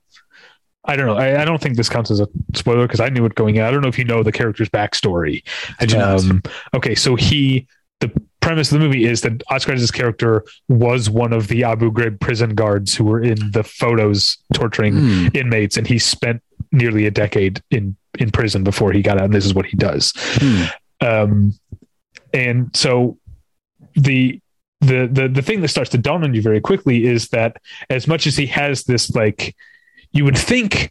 [0.89, 3.25] i don't know i, I don't think this counts as a spoiler because i knew
[3.25, 5.43] it going in i don't know if you know the character's backstory
[5.81, 6.21] I do not.
[6.25, 6.43] um,
[6.75, 7.67] okay, so he
[8.01, 8.11] the
[8.41, 12.21] premise of the movie is that Oscar Isaac's character was one of the Abu Ghraib
[12.21, 15.27] prison guards who were in the photos torturing Hmm.
[15.35, 19.25] inmates, and he spent nearly a decade in in prison before he got out.
[19.25, 20.13] And this is what he does.
[20.41, 20.65] Hmm.
[21.01, 21.59] Um,
[22.33, 23.19] and so
[23.97, 24.41] the
[24.81, 27.57] the the the thing that starts to dawn on you very quickly is that
[27.91, 29.57] as much as he has this like
[30.13, 30.91] you would think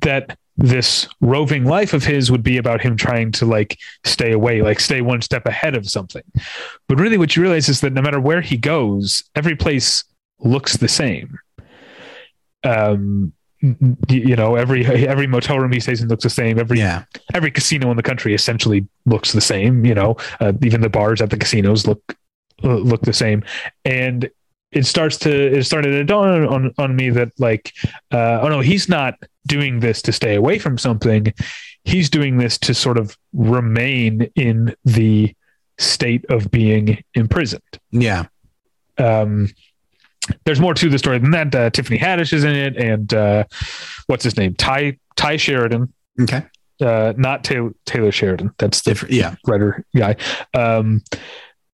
[0.00, 4.60] that this roving life of his would be about him trying to like stay away
[4.62, 6.22] like stay one step ahead of something
[6.88, 10.02] but really what you realize is that no matter where he goes every place
[10.40, 11.38] looks the same
[12.64, 13.32] um
[14.08, 17.04] you know every every motel room he stays in looks the same every Yeah.
[17.34, 19.84] every casino in the country essentially looks the same.
[19.84, 22.16] You know, uh, even the bars at the casinos look
[22.62, 23.42] look the same,
[23.84, 24.30] and
[24.72, 27.72] it starts to it started to dawn on on me that like,
[28.12, 29.14] uh, oh no, he's not
[29.46, 31.32] doing this to stay away from something.
[31.84, 35.34] He's doing this to sort of remain in the
[35.78, 37.62] state of being imprisoned.
[37.92, 38.26] Yeah.
[38.98, 39.48] Um,
[40.44, 41.54] there's more to the story than that.
[41.54, 43.44] Uh, Tiffany Haddish is in it, and uh,
[44.08, 44.54] what's his name?
[44.54, 46.42] Tye Tye Sheridan Okay.
[46.82, 48.50] uh, not Taylor, Taylor Sheridan.
[48.58, 49.14] That's the Different.
[49.14, 49.36] Yeah.
[49.46, 50.16] writer guy.
[50.52, 51.02] Um,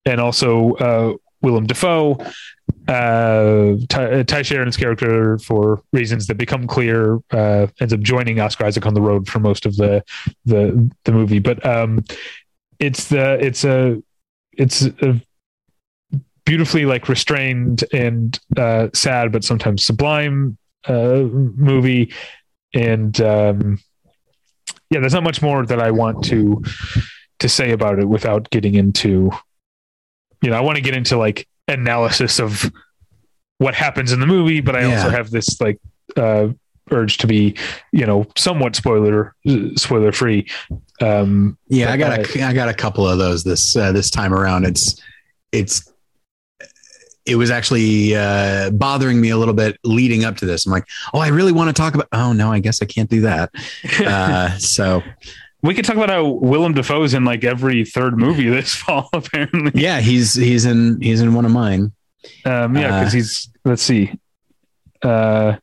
[0.07, 2.19] and also uh, Willem Dafoe.
[2.87, 8.41] Uh, Tye, uh, Tye Sheridan's character, for reasons that become clear, uh, ends up joining
[8.41, 10.05] Oscar Isaac on the road for most of the
[10.45, 11.39] the the movie.
[11.39, 12.05] But um,
[12.79, 14.03] it's the it's a
[14.53, 15.21] it's a
[16.45, 22.13] beautifully like restrained and uh, sad, but sometimes sublime uh, movie.
[22.75, 23.79] And um,
[24.91, 26.63] yeah, there's not much more that I want to
[27.39, 29.31] to say about it without getting into
[30.43, 32.71] you know, I want to get into like analysis of
[33.59, 34.97] what happens in the movie, but I Yeah.
[34.97, 35.79] also have this like
[36.17, 36.49] uh
[36.91, 37.57] urge to be,
[37.93, 39.35] you know, somewhat spoiler
[39.77, 40.47] spoiler free.
[41.01, 41.91] Um Yeah.
[41.93, 44.65] I got a, I got a couple of those this, uh, this time around.
[44.67, 45.01] It's,
[45.53, 45.91] it's,
[47.27, 50.67] it was actually uh, bothering me a little bit leading up to this.
[50.67, 50.85] I'm like,
[51.15, 52.07] oh, I really want to talk about.
[52.13, 53.51] Oh no, I guess I can't do that.
[54.07, 55.03] Uh, so
[55.65, 59.73] we could talk about how Willem Dafoe's in like every third movie this fall, apparently.
[59.81, 61.93] yeah, he's he's in he's in one of mine.
[62.45, 64.13] Um yeah, because Uh, he's let's see.
[65.03, 65.57] Uh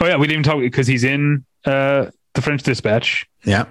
[0.00, 3.26] oh yeah, we didn't even talk because he's in uh the French Dispatch.
[3.44, 3.66] Yeah,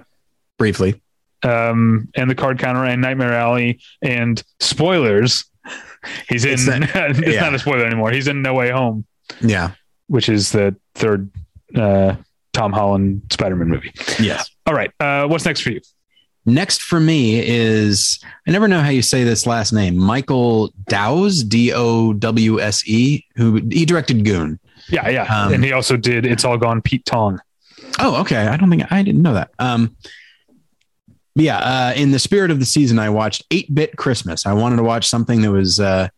[0.58, 1.00] briefly.
[1.42, 5.44] um, and the card counter and Nightmare Alley and spoilers
[6.28, 6.52] He's in.
[6.54, 7.40] It's It's, not- yeah.
[7.40, 8.10] not a spoiler anymore.
[8.10, 9.04] He's in No Way Home,
[9.40, 9.72] Yeah.
[10.08, 11.30] which is the third
[11.74, 12.14] uh,
[12.52, 13.92] Tom Holland Spider-Man movie.
[14.20, 14.48] Yes.
[14.66, 15.80] All right, uh, what's next for you?
[16.44, 19.96] Next for me is I never know how you say this last name.
[19.96, 24.60] Michael Dowse, D O W S E, who he directed Goon.
[24.88, 27.40] Yeah, yeah, Um, and he also did "It's All Gone." Pete Tong.
[27.98, 28.46] Oh, okay.
[28.46, 29.50] I don't think I didn't know that.
[29.58, 29.96] Um,
[31.34, 31.58] yeah.
[31.58, 34.46] Uh, in the spirit of the season, I watched Eight Bit Christmas.
[34.46, 36.08] I wanted to watch something that was uh,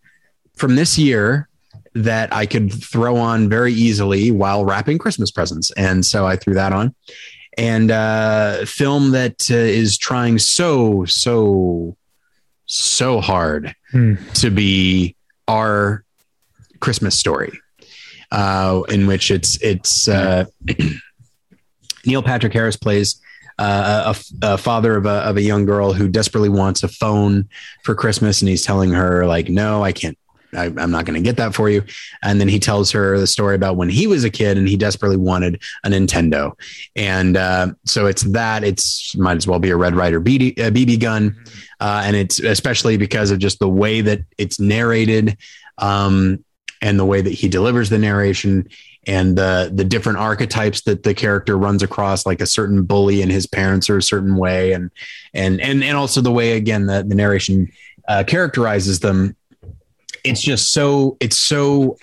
[0.56, 1.48] from this year
[1.94, 6.52] that I could throw on very easily while wrapping Christmas presents, and so I threw
[6.54, 6.94] that on.
[7.58, 11.96] And uh, film that uh, is trying so so
[12.66, 14.14] so hard Hmm.
[14.34, 15.16] to be
[15.48, 16.04] our
[16.80, 17.58] Christmas story,
[18.30, 20.44] uh, in which it's it's uh,
[22.06, 23.20] Neil Patrick Harris plays
[23.58, 27.48] uh, a, a father of a, of a young girl who desperately wants a phone
[27.82, 30.16] for Christmas, and he's telling her like, "No, I can't.
[30.56, 31.82] I, I'm not going to get that for you."
[32.22, 34.76] And then he tells her the story about when he was a kid and he
[34.76, 36.52] desperately wanted a Nintendo,
[36.96, 38.64] and uh, so it's that.
[38.64, 41.36] It's might as well be a Red Ryder BB, uh, BB gun,
[41.80, 45.36] uh, and it's especially because of just the way that it's narrated.
[45.78, 46.44] Um,
[46.80, 48.68] and the way that he delivers the narration
[49.06, 53.32] and the the different archetypes that the character runs across like a certain bully and
[53.32, 54.90] his parents are a certain way and
[55.34, 57.70] and and and also the way again the, the narration
[58.06, 59.34] uh, characterizes them
[60.30, 61.96] it's just so it's so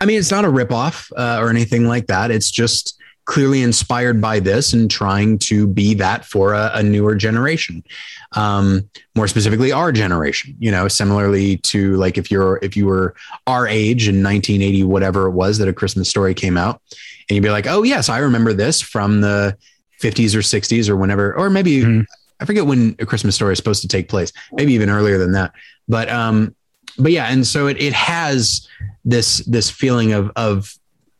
[0.00, 2.30] i mean it's not a ripoff uh, or anything like that.
[2.30, 2.94] It's just
[3.24, 7.84] clearly inspired by this and trying to be that for a, a newer generation.
[8.32, 13.14] Um more specifically our generation you know similarly to like if you're if you were
[13.46, 16.80] our age in 1980 whatever it was that a christmas story came out
[17.28, 19.56] and you'd be like oh yes i remember this from the
[20.00, 22.04] 50s or 60s or whenever or maybe Mhm.
[22.38, 25.32] i forget when a christmas story is supposed to take place maybe even earlier than
[25.32, 25.52] that.
[25.88, 26.54] But um
[26.98, 28.68] but yeah and so it, it has
[29.04, 30.74] this this feeling of of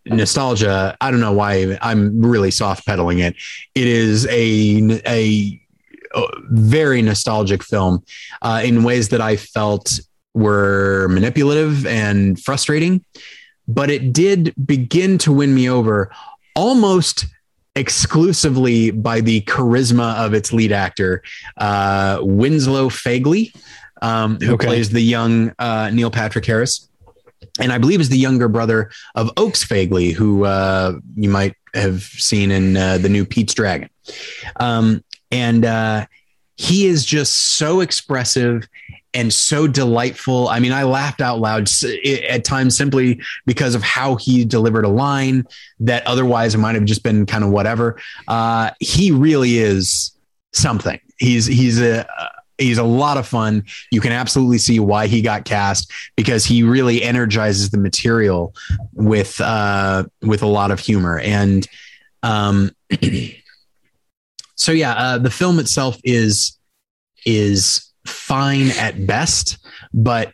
[0.06, 0.96] nostalgia.
[1.00, 3.36] I don't know why i'm really soft pedaling it.
[3.74, 5.60] It is a a,
[6.50, 8.02] very nostalgic film
[8.40, 10.00] uh, in ways that i felt
[10.32, 13.04] were manipulative and frustrating
[13.68, 16.10] but it did begin to win me over
[16.56, 17.26] almost
[17.76, 21.22] exclusively by the charisma of its lead actor
[21.58, 23.52] uh, winslow fegley
[24.02, 24.66] um, who Okay.
[24.66, 26.88] plays the young uh, neil patrick harris
[27.60, 32.02] and I believe is the younger brother of Oakes Fegley, who uh, you might have
[32.02, 33.90] seen in uh, the new Pete's Dragon.
[34.60, 36.06] Um, and uh,
[36.56, 38.68] he is just so expressive
[39.14, 40.48] and so delightful.
[40.48, 41.68] I mean, I laughed out loud
[42.28, 45.44] at times simply because of how he delivered a line
[45.80, 48.00] that otherwise it might have just been kind of whatever.
[48.28, 50.12] Uh, he really is
[50.52, 51.00] something.
[51.18, 52.08] He's he's a
[52.58, 53.64] he's a lot of fun.
[53.90, 58.54] You can absolutely see why he got cast because he really energizes the material
[58.92, 61.66] with uh, with a lot of humor and
[62.22, 62.70] um,
[64.54, 66.58] so yeah, uh, the film itself is
[67.24, 69.58] is fine at best,
[69.92, 70.32] but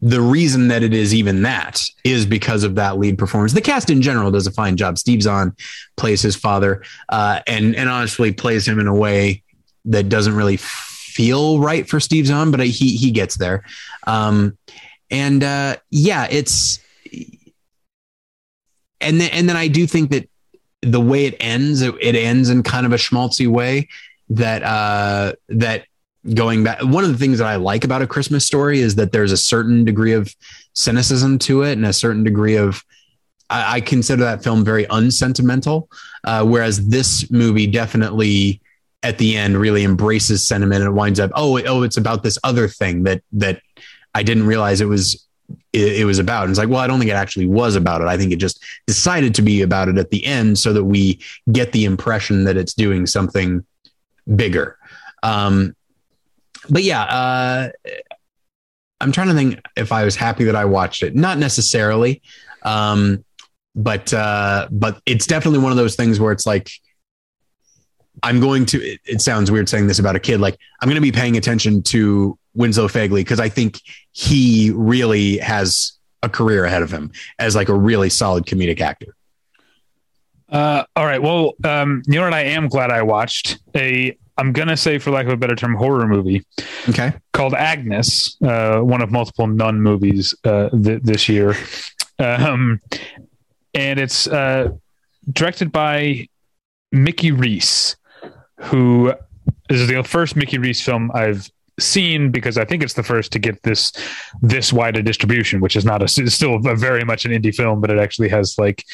[0.00, 3.52] the reason that it is even that is because of that lead performance.
[3.52, 4.96] The cast in general does a fine job.
[4.96, 5.56] Steve Zahn
[5.96, 9.42] plays his father, uh, and and honestly plays him in a way
[9.86, 10.56] that doesn't really
[11.18, 13.64] feel right for Steve Zahn, but he he gets there.
[14.06, 14.56] Um,
[15.10, 16.78] and uh, yeah, it's
[19.00, 20.28] and then and then I do think that
[20.82, 23.88] the way it ends, it, it ends in kind of a schmaltzy way
[24.28, 25.86] that uh, that
[26.34, 26.84] going back.
[26.84, 29.36] One of the things that I like about a Christmas story is that there's a
[29.36, 30.32] certain degree of
[30.74, 32.84] cynicism to it and a certain degree of
[33.50, 35.90] I, I consider that film very unsentimental,
[36.22, 38.60] uh, whereas this movie definitely
[39.02, 42.36] at the end really embraces sentiment and it winds up oh oh it's about this
[42.42, 43.62] other thing that that
[44.14, 45.28] I didn't realize it was
[45.72, 46.44] it, it was about.
[46.44, 48.08] And it's like, well, I don't think it actually was about it.
[48.08, 51.20] I think it just decided to be about it at the end so that we
[51.52, 53.64] get the impression that it's doing something
[54.34, 54.78] bigger.
[55.22, 55.74] Um,
[56.68, 57.70] but yeah, uh,
[59.00, 61.14] I'm trying to think if I was happy that I watched it.
[61.14, 62.22] Not necessarily,
[62.62, 63.24] um,
[63.74, 66.70] but uh, but it's definitely one of those things where it's like
[68.22, 68.82] I'm going to.
[68.82, 70.40] It, it sounds weird saying this about a kid.
[70.40, 73.80] Like I'm going to be paying attention to Winslow Fegley because I think
[74.12, 75.92] he really has
[76.22, 79.14] a career ahead of him as like a really solid comedic actor.
[80.48, 81.22] Uh, all right.
[81.22, 82.32] Well, um, you know what?
[82.34, 84.16] I am glad I watched a.
[84.38, 86.44] I'm gonna say, for lack of a better term, horror movie
[86.88, 87.12] Okay.
[87.32, 91.56] called Agnes, uh, one of multiple nun movies uh, th- this year,
[92.20, 92.80] um,
[93.74, 94.68] and it's uh,
[95.32, 96.28] directed by
[96.92, 97.96] Mickey Reece,
[98.60, 99.12] who
[99.68, 103.32] this is the first Mickey Reece film I've seen because I think it's the first
[103.32, 103.92] to get this
[104.42, 107.54] this wide a distribution, which is not a it's still a very much an indie
[107.54, 108.84] film, but it actually has like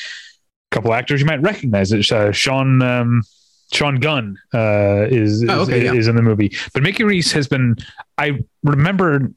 [0.70, 1.92] a couple actors you might recognize.
[1.92, 3.22] It uh, Sean um,
[3.72, 5.94] Sean Gunn uh, is is, Oh, okay, yeah.
[5.94, 7.76] is in the movie, but Mickey Reece has been.
[8.18, 9.32] I remember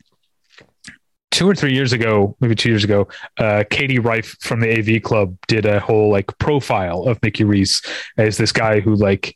[1.32, 3.08] two or three years ago, maybe two years ago,
[3.38, 7.82] uh, Katie Rife from the AV Club did a whole like profile of Mickey Reece
[8.18, 9.36] as this guy who like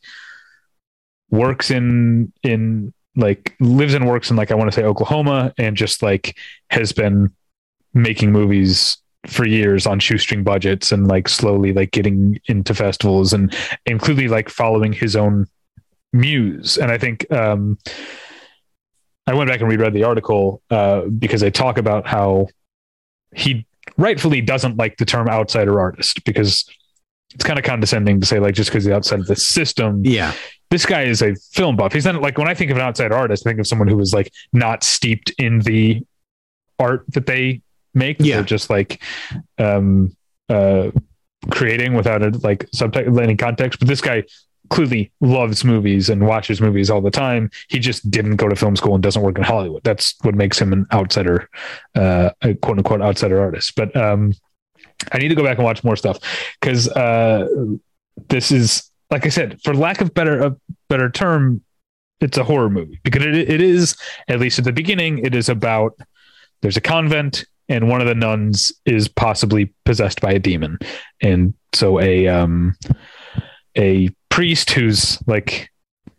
[1.32, 5.76] works in in like lives and works in like I want to say Oklahoma and
[5.76, 6.36] just like
[6.70, 7.30] has been
[7.92, 13.54] making movies for years on shoestring budgets and like slowly like getting into festivals and
[13.86, 15.46] and clearly like following his own
[16.12, 16.76] muse.
[16.76, 17.78] And I think um
[19.26, 22.48] I went back and reread the article uh, because they talk about how
[23.34, 23.66] he
[23.96, 26.68] rightfully doesn't like the term outsider artist because
[27.34, 30.32] it's kind of condescending to say like just because he's outside of the system Yeah.
[30.70, 31.92] this guy is a film buff.
[31.92, 33.98] He's not like when I think of an outside artist, I think of someone who
[34.00, 36.02] is like not steeped in the
[36.78, 37.60] art that they
[37.94, 38.16] make.
[38.20, 38.36] Yeah.
[38.36, 39.02] They're just like
[39.58, 40.16] um
[40.48, 40.90] uh
[41.50, 43.78] creating without a like subtext any context.
[43.78, 44.24] But this guy
[44.70, 47.50] clearly loves movies and watches movies all the time.
[47.68, 49.82] He just didn't go to film school and doesn't work in Hollywood.
[49.84, 51.48] That's what makes him an outsider,
[51.94, 53.74] uh a quote unquote outsider artist.
[53.76, 54.32] But um
[55.10, 56.18] I need to go back and watch more stuff
[56.60, 57.48] because uh
[58.28, 60.56] this is like I said, for lack of better a
[60.88, 61.62] better term,
[62.20, 63.96] it's a horror movie because it, it is
[64.28, 65.18] at least at the beginning.
[65.18, 65.98] It is about
[66.62, 70.78] there's a convent and one of the nuns is possibly possessed by a demon,
[71.20, 72.74] and so a um
[73.76, 75.70] a priest who's like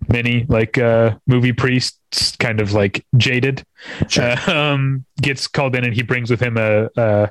[0.10, 3.64] many like uh movie priests kind of like jaded
[4.08, 4.24] Sure.
[4.48, 7.28] uh, um gets called in and he brings with him a uh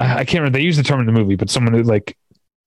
[0.00, 2.16] I can't remember they use the term in the movie but someone who like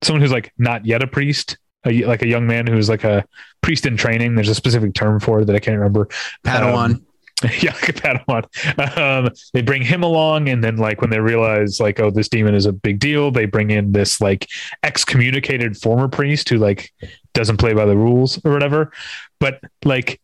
[0.02, 3.26] someone who's like not yet a priest a, like a young man who's like a
[3.62, 6.08] priest in training there's a specific term for it that I can't remember
[6.46, 6.96] Padawan.
[6.96, 7.06] Um,
[7.60, 8.98] yeah, like a Padawan.
[8.98, 12.54] Um, they bring him along, and then like when they realize like, oh, this demon
[12.54, 14.48] is a big deal, they bring in this like
[14.84, 16.92] excommunicated former priest who like
[17.34, 18.92] doesn't play by the rules or whatever.
[19.40, 20.22] But like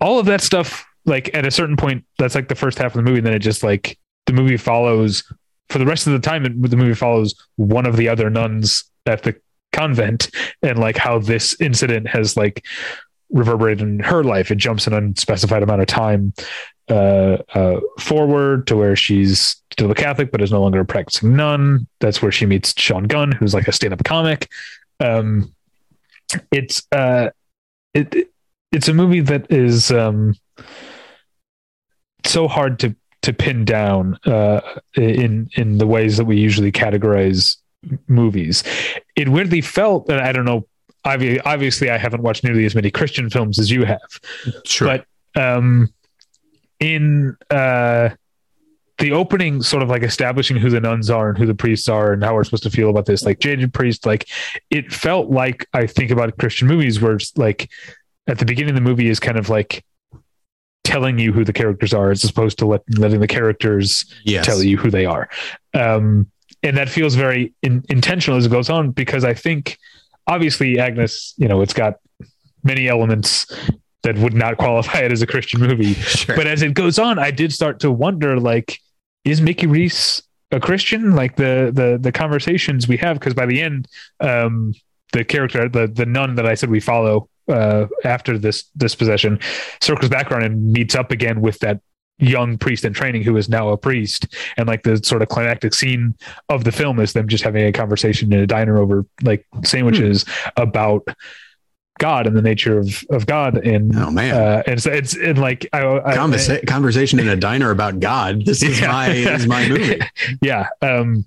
[0.00, 2.96] all of that stuff, like at a certain point, that's like the first half of
[2.96, 3.18] the movie.
[3.18, 5.30] And then it just like the movie follows
[5.68, 6.42] for the rest of the time.
[6.60, 9.36] The movie follows one of the other nuns at the
[9.72, 10.30] convent
[10.62, 12.64] and like how this incident has like
[13.30, 14.50] reverberated in her life.
[14.50, 16.32] It jumps an unspecified amount of time
[16.88, 21.34] uh, uh, forward to where she's still a Catholic, but is no longer a practicing
[21.34, 21.86] nun.
[22.00, 24.50] That's where she meets Sean Gunn, who's like a stand-up comic.
[25.00, 25.54] Um,
[26.52, 27.30] it's uh,
[27.92, 28.28] it
[28.70, 30.34] it's a movie that is um,
[32.24, 32.94] so hard to
[33.24, 34.60] to pin down uh,
[34.96, 37.56] in in the ways that we usually categorize
[38.08, 38.64] movies.
[39.16, 40.66] It weirdly felt, and I don't know
[41.04, 44.00] obviously I haven't watched nearly as many Christian films as you have,
[44.64, 44.88] Sure.
[44.88, 45.06] but
[45.40, 45.92] um,
[46.80, 48.08] in uh,
[48.98, 52.12] the opening, sort of like establishing who the nuns are and who the priests are
[52.12, 54.28] and how we're supposed to feel about this, like jaded priest, like
[54.70, 57.70] it felt like I think about Christian movies where it's like
[58.26, 59.84] at the beginning of the movie is kind of like
[60.84, 64.46] telling you who the characters are as opposed to let, letting the characters yes.
[64.46, 65.28] tell you who they are.
[65.72, 66.30] Um,
[66.62, 69.78] and that feels very in, intentional as it goes on because I think
[70.26, 71.96] obviously Agnes, you know, it's got
[72.62, 73.46] many elements
[74.02, 75.94] that would not qualify it as a Christian movie.
[76.04, 76.36] Sure.
[76.36, 78.78] But as it goes on, I did start to wonder like,
[79.24, 80.22] is Mickey Reece
[80.52, 81.16] a Christian?
[81.16, 83.88] Like the the the conversations we have, because by the end,
[84.20, 84.74] um,
[85.12, 89.38] the character, the the nun that I said we follow uh, after this this possession,
[89.80, 91.80] circles back around and meets up again with that
[92.18, 95.74] young priest in training who is now a priest and like the sort of climactic
[95.74, 96.14] scene
[96.48, 100.24] of the film is them just having a conversation in a diner over like sandwiches
[100.56, 101.02] about
[101.98, 104.32] God and the nature of of God and oh man.
[104.34, 108.44] uh, and so it's and like I, I, Conversa- conversation in a diner about God.
[108.46, 108.92] This is Yeah.
[108.92, 110.00] my this is my movie.
[110.40, 111.26] yeah um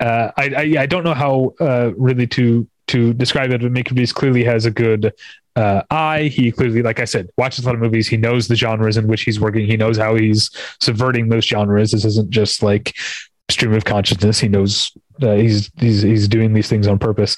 [0.00, 3.94] uh i i, I don't know how uh really to to describe it but Mickey
[3.94, 5.12] Reece clearly has a good
[5.56, 6.24] uh eye.
[6.24, 8.08] He clearly like i said watches a lot of movies.
[8.08, 9.66] He knows the genres in which he's working.
[9.66, 11.92] He knows how he's subverting those genres.
[11.92, 12.94] This isn't just like
[13.50, 14.38] stream of consciousness.
[14.38, 17.36] He knows uh, he's he's he's doing these things on purpose.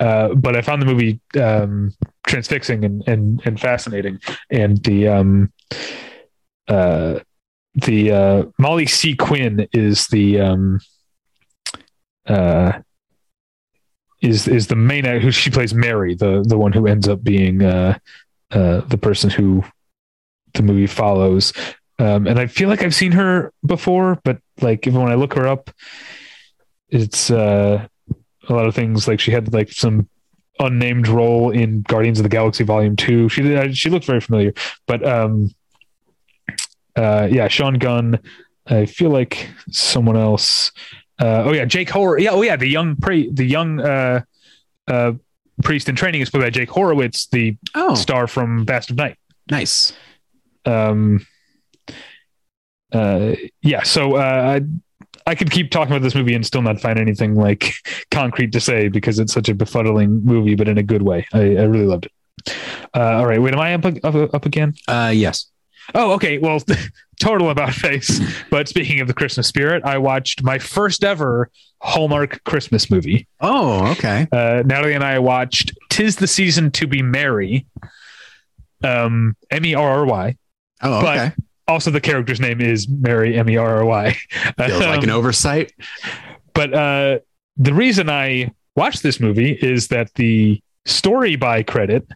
[0.00, 1.92] Uh, but I found the movie um,
[2.26, 4.18] transfixing and, and and fascinating,
[4.50, 5.52] and the um,
[6.68, 7.20] uh,
[7.74, 9.14] the uh, Molly C.
[9.14, 10.80] Quinn is the um,
[12.26, 12.80] uh,
[14.22, 17.22] is is the main act- who she plays Mary, the the one who ends up
[17.22, 17.98] being uh,
[18.52, 19.64] uh, the person who
[20.54, 21.52] the movie follows.
[21.98, 25.34] Um, and I feel like I've seen her before, but like even when I look
[25.34, 25.70] her up,
[26.88, 27.86] it's uh,
[28.48, 30.08] a lot of things like she had like some
[30.58, 33.28] unnamed role in Guardians of the Galaxy Volume Two.
[33.28, 34.54] She did, she looked very familiar,
[34.86, 35.54] but um,
[36.96, 38.18] uh, yeah, Sean Gunn.
[38.66, 40.70] I feel like someone else.
[41.22, 42.18] Uh, oh yeah, Jake Hor.
[42.18, 44.22] Yeah, oh yeah, the young pre, the young uh,
[44.88, 45.12] uh,
[45.62, 49.16] priest in training is played by Jake Horowitz, the Oh, star from Vast of Night.
[49.48, 49.92] nice.
[50.64, 51.24] Um,
[52.92, 56.80] uh, yeah, so uh, I I could keep talking about this movie and still not
[56.80, 57.72] find anything like
[58.10, 61.24] concrete to say because it's such a befuddling movie, but in a good way.
[61.32, 62.12] I, I really loved it.
[62.94, 64.74] Uh, all right, wait, am I up up, up again?
[64.88, 65.51] Uh, yes.
[65.94, 66.38] Oh, okay.
[66.38, 66.62] Well,
[67.20, 68.20] total about face.
[68.50, 71.50] But speaking of the Christmas spirit, I watched my first ever
[71.82, 73.26] Hallmark Christmas movie.
[73.40, 74.26] Oh, okay.
[74.32, 77.66] Uh, Natalie and I watched "Tis the Season to Be Merry."
[78.84, 80.36] Um, M E R R Y.
[80.82, 81.32] Oh, But- okay.
[81.68, 84.16] Also, the character's name is Mary M E R R Y.
[84.58, 85.72] Feels like an Um, oversight.
[86.54, 87.18] But uh,
[87.56, 92.06] the reason I watched this movie is that the story by credit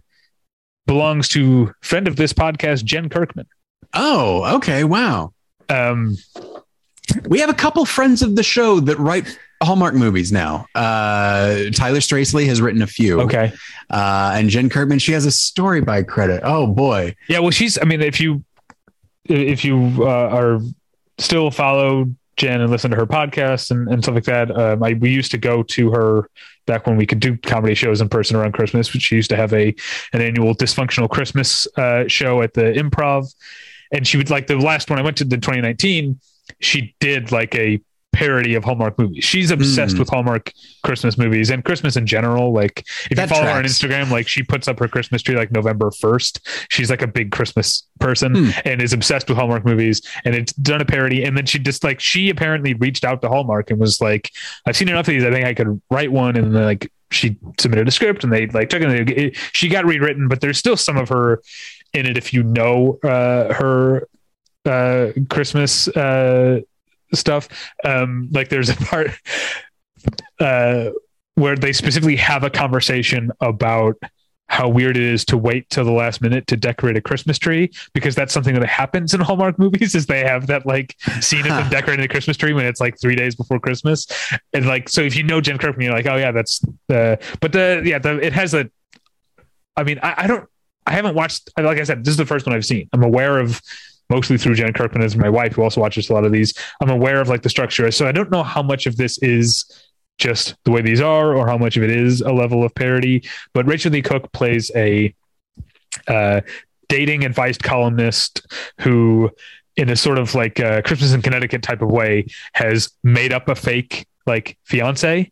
[0.87, 3.47] belongs to friend of this podcast, Jen Kirkman.
[3.95, 4.85] Oh, okay.
[4.85, 5.33] Wow.
[5.69, 6.17] Um,
[7.29, 10.67] We have a couple friends of the show that write Hallmark movies now.
[10.75, 13.21] Uh, Tyler Stracely has written a few.
[13.23, 13.53] okay.
[13.89, 16.43] Uh, and Jen Kirkman, she has a story by credit.
[16.45, 17.15] Oh boy.
[17.29, 17.79] Yeah, well, she's.
[17.81, 18.45] I mean, if you
[19.25, 20.61] if you uh, are
[21.19, 24.93] still follow Jen and listen to her podcast and, and stuff like that, um, I
[24.95, 26.29] we used to go to her
[26.67, 28.91] back when we could do comedy shows in person around Christmas.
[28.91, 29.75] But she used to have a
[30.13, 33.33] an annual dysfunctional Christmas uh, show at the Improv,
[33.93, 36.19] and she would like the last one I went to the 2019.
[36.61, 37.81] She did like a
[38.13, 39.25] parody of Hallmark movies.
[39.25, 39.99] She's obsessed Mm.
[39.99, 40.51] with Hallmark
[40.83, 42.51] Christmas movies and Christmas in general.
[42.55, 43.65] Like if That you follow her on.
[43.65, 46.67] Instagram, like she puts up her Christmas tree like November 1st.
[46.71, 48.51] She's like a big Christmas person Hmm.
[48.65, 51.25] and is obsessed with Hallmark movies and it's done a parody.
[51.25, 54.31] And then she just like, she apparently reached out to Hallmark and was like,
[54.67, 55.25] I've seen enough of these.
[55.25, 56.37] I think I could write one.
[56.37, 58.89] And then like she submitted a script and they like took it.
[58.89, 61.43] and it she got rewritten, but there's still some of her
[61.97, 64.09] in it if you know uh, her
[64.65, 66.61] uh, Christmas uh,
[67.13, 67.49] stuff.
[67.85, 69.11] Um, like there's a part
[70.41, 70.91] uh,
[71.35, 73.97] where they specifically have a conversation about
[74.49, 77.69] how weird it is to wait till the last minute to decorate a Christmas tree
[77.95, 81.49] because that's something that happens in Hallmark movies is they have that like scene of
[81.49, 84.07] them decorating a Christmas tree when it's like three days before Christmas.
[84.53, 87.53] And like so if you know Jen Kirkman, you're like, oh yeah, that's the, but
[87.53, 88.71] the yeah, the it has a
[89.77, 90.49] I mean, I, I don't
[90.87, 92.89] I haven't watched like I said, this is the first one I've seen.
[92.93, 93.61] I'm aware of
[94.09, 96.55] mostly through Jen Kirkman as my wife who also watches a lot of these.
[96.81, 97.91] I'm aware of like the structure.
[97.91, 99.65] So I don't know how much of this is
[100.19, 103.25] just the way these are or how much of it is a level of parody.
[103.53, 105.13] But Rachael Leigh Cook plays a
[106.07, 106.41] uh,
[106.89, 108.47] dating advice columnist
[108.81, 109.31] who,
[109.77, 113.49] in a sort of like uh, Christmas in Connecticut type of way, has made up
[113.49, 115.31] a fake like fiance,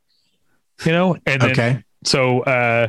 [0.85, 1.85] you know, and then Okay.
[2.05, 2.89] so uh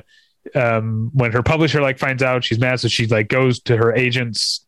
[0.53, 3.93] um when her publisher like finds out she's mad so she like goes to her
[3.95, 4.65] agent's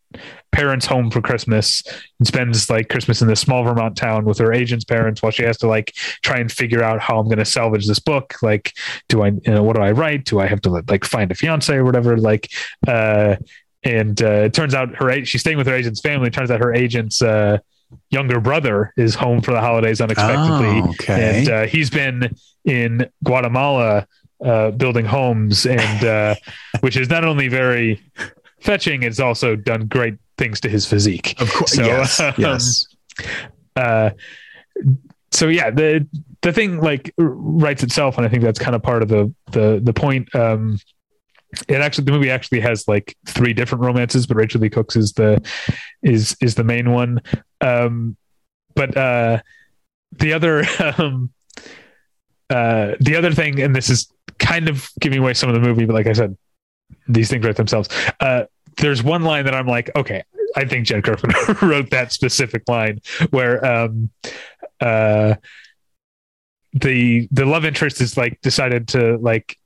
[0.50, 1.82] parents home for christmas
[2.18, 5.42] and spends like christmas in this small vermont town with her agent's parents while she
[5.42, 8.34] has to like try and figure out how i'm going to salvage this book.
[8.42, 8.72] Like
[9.08, 10.24] do i you know what do i write?
[10.24, 12.16] Do i have to like find a fiance or whatever?
[12.16, 12.50] Like
[12.86, 13.36] uh
[13.84, 16.28] and uh it turns out her she's staying with her agent's family.
[16.28, 17.58] It turns out her agent's uh
[18.10, 20.82] younger brother is home for the holidays unexpectedly.
[20.82, 21.38] Oh, okay.
[21.38, 24.06] and uh, he's been in Guatemala
[24.44, 26.34] uh, building homes, and uh,
[26.80, 28.02] which is not only very
[28.60, 31.40] fetching, it's also done great things to his physique.
[31.40, 31.72] of course.
[31.72, 32.20] So, yes.
[32.20, 32.86] um, yes.
[33.76, 34.10] Uh,
[35.30, 36.06] so yeah, the
[36.42, 39.80] the thing like writes itself, and I think that's kind of part of the the
[39.82, 40.34] the point.
[40.34, 40.78] Um,
[41.66, 45.12] it actually the movie actually has like three different romances, but Rachael Leigh Cook's is
[45.12, 45.42] the
[46.02, 47.20] is is the main one.
[47.60, 48.16] Um,
[48.74, 49.40] but uh,
[50.12, 50.64] the other
[50.98, 51.30] um,
[52.50, 55.84] uh, the other thing, and this is kind of giving away some of the movie,
[55.84, 56.36] but like I said,
[57.06, 57.88] these things write themselves.
[58.20, 58.44] Uh,
[58.76, 60.22] there's one line that I'm like, okay,
[60.56, 64.10] I think Jen Kirkman wrote that specific line where um,
[64.80, 65.34] uh,
[66.72, 69.58] the the love interest is like decided to like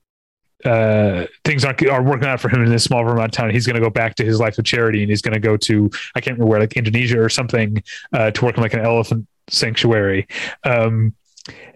[0.65, 3.49] uh things aren't are working out for him in this small Vermont town.
[3.49, 5.57] He's going to go back to his life of charity, and he's going to go
[5.57, 8.79] to I can't remember where, like Indonesia or something, uh, to work in like an
[8.79, 10.27] elephant sanctuary.
[10.63, 11.13] Um,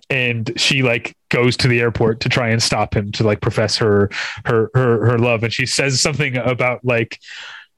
[0.09, 3.77] and she like goes to the airport to try and stop him to like profess
[3.77, 4.09] her
[4.45, 7.19] her her her love, and she says something about like.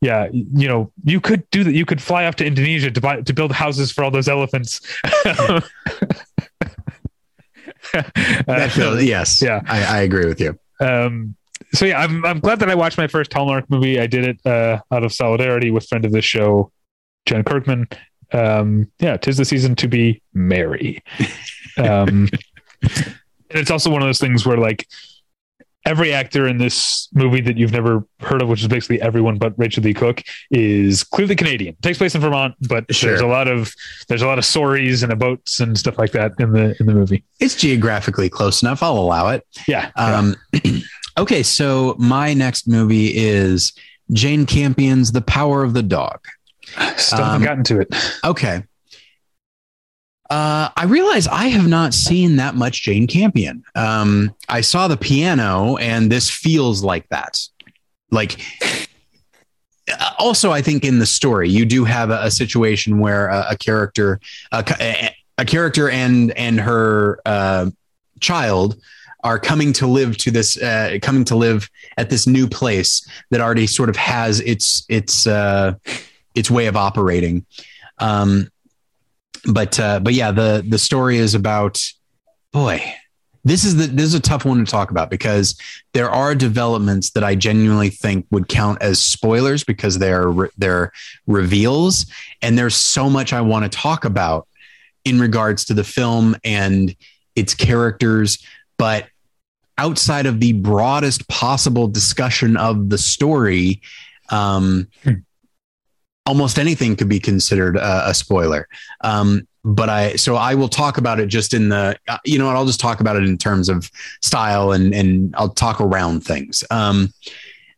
[0.01, 1.73] Yeah, you know, you could do that.
[1.73, 4.79] You could fly off to Indonesia to buy to build houses for all those elephants.
[7.93, 9.41] That feels, yes.
[9.41, 9.61] yeah.
[9.67, 10.57] I, I agree with you.
[10.79, 11.35] Um,
[11.73, 13.99] so yeah, I'm I'm glad that I watched my first Hallmark movie.
[13.99, 16.71] I did it uh, out of solidarity with friend of the show,
[17.25, 17.87] Jen Kirkman.
[18.31, 21.03] Um, yeah, tis the season to be merry.
[21.79, 22.29] Um,
[22.81, 23.15] and
[23.49, 24.87] it's also one of those things where like
[25.85, 29.53] every actor in this movie that you've never heard of, which is basically everyone but
[29.57, 31.73] Rachael Leigh Cook, is clearly Canadian.
[31.73, 33.09] It takes place in Vermont, but Sure.
[33.09, 33.73] there's a lot of
[34.07, 36.93] there's a lot of stories and boats and stuff like that in the in the
[36.93, 37.23] movie.
[37.39, 38.83] It's geographically close enough.
[38.83, 39.45] I'll allow it.
[39.67, 39.91] Yeah.
[39.95, 40.35] Um,
[41.17, 43.73] okay, so my next movie is
[44.11, 46.19] Jane Campion's The Power of the Dog.
[46.97, 47.95] Still um, haven't gotten to it.
[48.23, 48.63] Okay.
[50.29, 53.63] Uh, I realize I have not seen that much Jane Campion.
[53.73, 57.39] Um, I saw the piano, and this feels like that.
[58.11, 58.39] Like,
[59.91, 63.47] uh, also, I think in the story, you do have a, a situation where a,
[63.51, 64.19] a character,
[64.51, 67.71] a, a character, and and her uh,
[68.19, 68.79] child
[69.23, 73.41] are coming to live to this, uh, coming to live at this new place that
[73.41, 75.73] already sort of has its its uh,
[76.35, 77.45] its way of operating.
[77.97, 78.49] Um,
[79.45, 81.81] but uh, but yeah, the the story is about
[82.51, 82.81] boy.
[83.45, 85.55] This is the this is a tough one to talk about because
[85.93, 90.91] there are developments that I genuinely think would count as spoilers because they're they're
[91.25, 92.05] reveals,
[92.41, 94.47] and there's so much I want to talk about
[95.05, 96.95] in regards to the film and
[97.35, 98.43] its characters,
[98.77, 99.07] but
[99.77, 103.81] outside of the broadest possible discussion of the story,
[104.29, 105.13] um, Hmm.
[106.29, 108.67] Almost anything could be considered a, a spoiler.
[109.01, 112.45] Um, but I, so I will talk about it just in the, uh, you know
[112.45, 113.89] what, I'll just talk about it in terms of
[114.21, 116.63] style and, and I'll talk around things.
[116.69, 117.11] Um,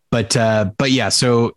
[0.10, 1.56] but, uh, but yeah, so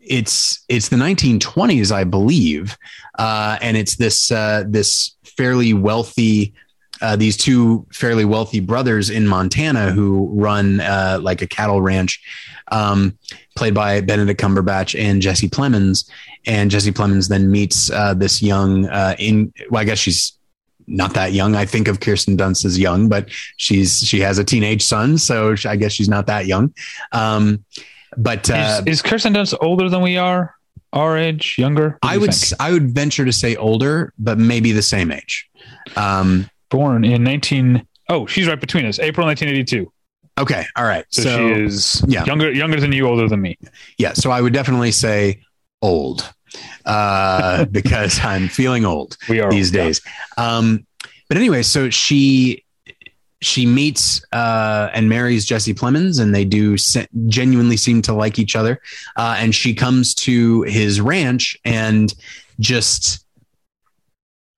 [0.00, 2.78] it's, it's the 1920s, I believe.
[3.18, 6.54] Uh, and it's this, uh, this fairly wealthy,
[7.02, 12.22] uh, these two fairly wealthy brothers in Montana who run uh, like a cattle ranch,
[12.70, 13.18] um,
[13.56, 16.08] played by Benedict Cumberbatch and Jesse Plemons.
[16.46, 20.38] And Jesse Plemons then meets uh, this young, uh, in well, I guess she's
[20.86, 21.54] not that young.
[21.54, 25.54] I think of Kirsten Dunst as young, but she's she has a teenage son, so
[25.66, 26.72] I guess she's not that young.
[27.12, 27.64] Um,
[28.16, 30.54] but uh, is, is Kirsten Dunst older than we are?
[30.94, 31.98] Our age, younger?
[32.00, 32.58] What I would think?
[32.60, 35.46] I would venture to say older, but maybe the same age.
[35.96, 37.86] Um, born in 19.
[38.08, 38.98] Oh, she's right between us.
[38.98, 39.92] April 1982.
[40.40, 41.04] okay, all right.
[41.10, 42.24] So, So, she is yeah.
[42.24, 43.58] younger younger than you, older than me.
[43.98, 45.42] yeah, so I would definitely say
[45.82, 46.32] old
[46.84, 49.16] uh, because I'm feeling old.
[49.28, 49.84] We are these yeah.
[49.84, 50.00] days.
[50.36, 50.86] Um,
[51.28, 52.64] but anyway, so she
[53.40, 58.38] she meets uh, and marries Jesse Plemons, and they do se- genuinely seem to like
[58.38, 58.80] each other.
[59.16, 62.14] Uh, and she comes to his ranch and
[62.58, 63.24] just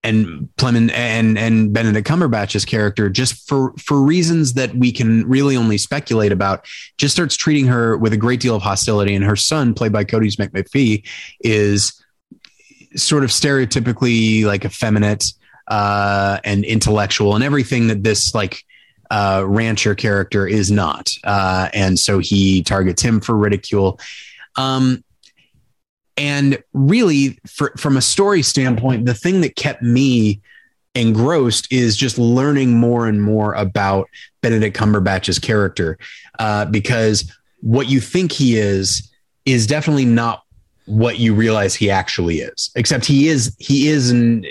[0.03, 5.57] and Plemon and and Benedict Cumberbatch's character, just for for reasons that we can really
[5.57, 6.67] only speculate about,
[6.97, 9.15] just starts treating her with a great deal of hostility.
[9.15, 11.07] And her son, played by Kodi Smit-McPhee,
[11.41, 12.03] is
[12.97, 15.33] sort of stereotypically like effeminate
[15.69, 18.65] uh, and intellectual and everything that this like
[19.11, 21.13] uh, rancher character is not.
[21.25, 24.01] Uh, and so he targets him for ridicule.
[24.57, 25.05] Um,
[26.21, 30.43] and really, for, from a story standpoint, the thing that kept me
[30.95, 34.07] engrossed is just learning more and more about
[34.43, 35.99] Benedict Cumberbatch's character,
[36.39, 39.11] uh, because what you think he is
[39.47, 40.43] is definitely not
[40.85, 42.71] what you realize he actually is.
[42.75, 44.45] Except he is he is an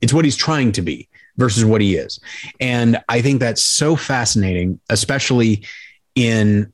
[0.00, 2.18] it's what he's trying to be versus what he is.
[2.58, 5.64] And I think that's so fascinating, especially
[6.16, 6.72] in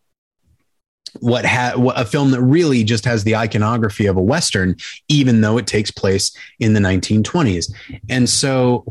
[1.20, 4.76] what ha- what a film that really just has the iconography of a western
[5.08, 7.72] even though it takes place in the 1920s.
[8.08, 8.84] And so,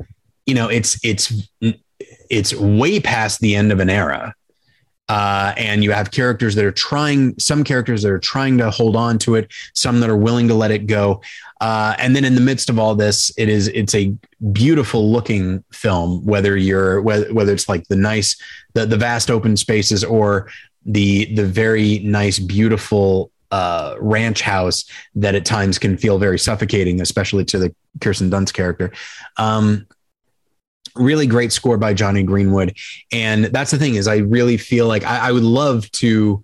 [0.46, 1.50] you know, it's it's
[2.30, 4.34] it's way past the end of an era.
[5.08, 8.96] Uh, and you have characters that are trying, some characters that are trying to hold
[8.96, 11.22] on to it, some that are willing to let it go.
[11.62, 14.14] Uh, and then in the midst of all this, it is it's a
[14.52, 16.26] beautiful looking film.
[16.26, 18.36] Whether you're whether, whether it's like the nice
[18.74, 20.50] the the vast open spaces or
[20.86, 24.86] the the very nice beautiful uh, ranch house
[25.16, 28.92] that at times can feel very suffocating, especially to the Kirsten Dunst character.
[29.38, 29.88] Um,
[30.96, 32.78] really great score by Jonny Greenwood,
[33.12, 36.44] and that's the thing is I really feel like I, I would love to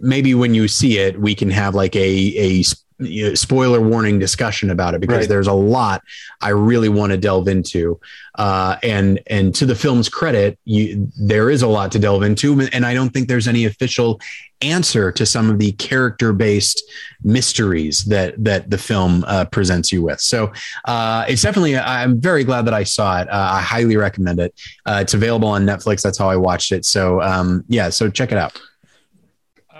[0.00, 2.00] maybe when you see it we can have like a
[2.36, 2.62] a
[3.00, 5.28] you know, spoiler warning discussion about it because Right.
[5.28, 6.02] there's a lot
[6.40, 7.98] I really want to delve into.
[8.36, 12.60] Uh, and and to the film's credit, you, there is a lot to delve into,
[12.72, 14.20] and I don't think there's any official
[14.62, 16.82] answer to some of the character based
[17.24, 20.20] mysteries that that the film uh, presents you with.
[20.20, 20.52] So
[20.84, 23.28] uh, it's definitely I'm very glad that I saw it.
[23.28, 24.54] Uh, I highly recommend it.
[24.86, 26.02] Uh, it's available on Netflix.
[26.02, 26.84] That's how I watched it.
[26.84, 28.60] So um, yeah, so check it out.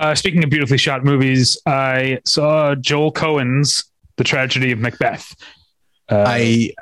[0.00, 3.84] Uh, speaking of beautifully shot movies, I saw Joel Coen's
[4.16, 5.36] The Tragedy of Macbeth.
[6.10, 6.72] Uh, I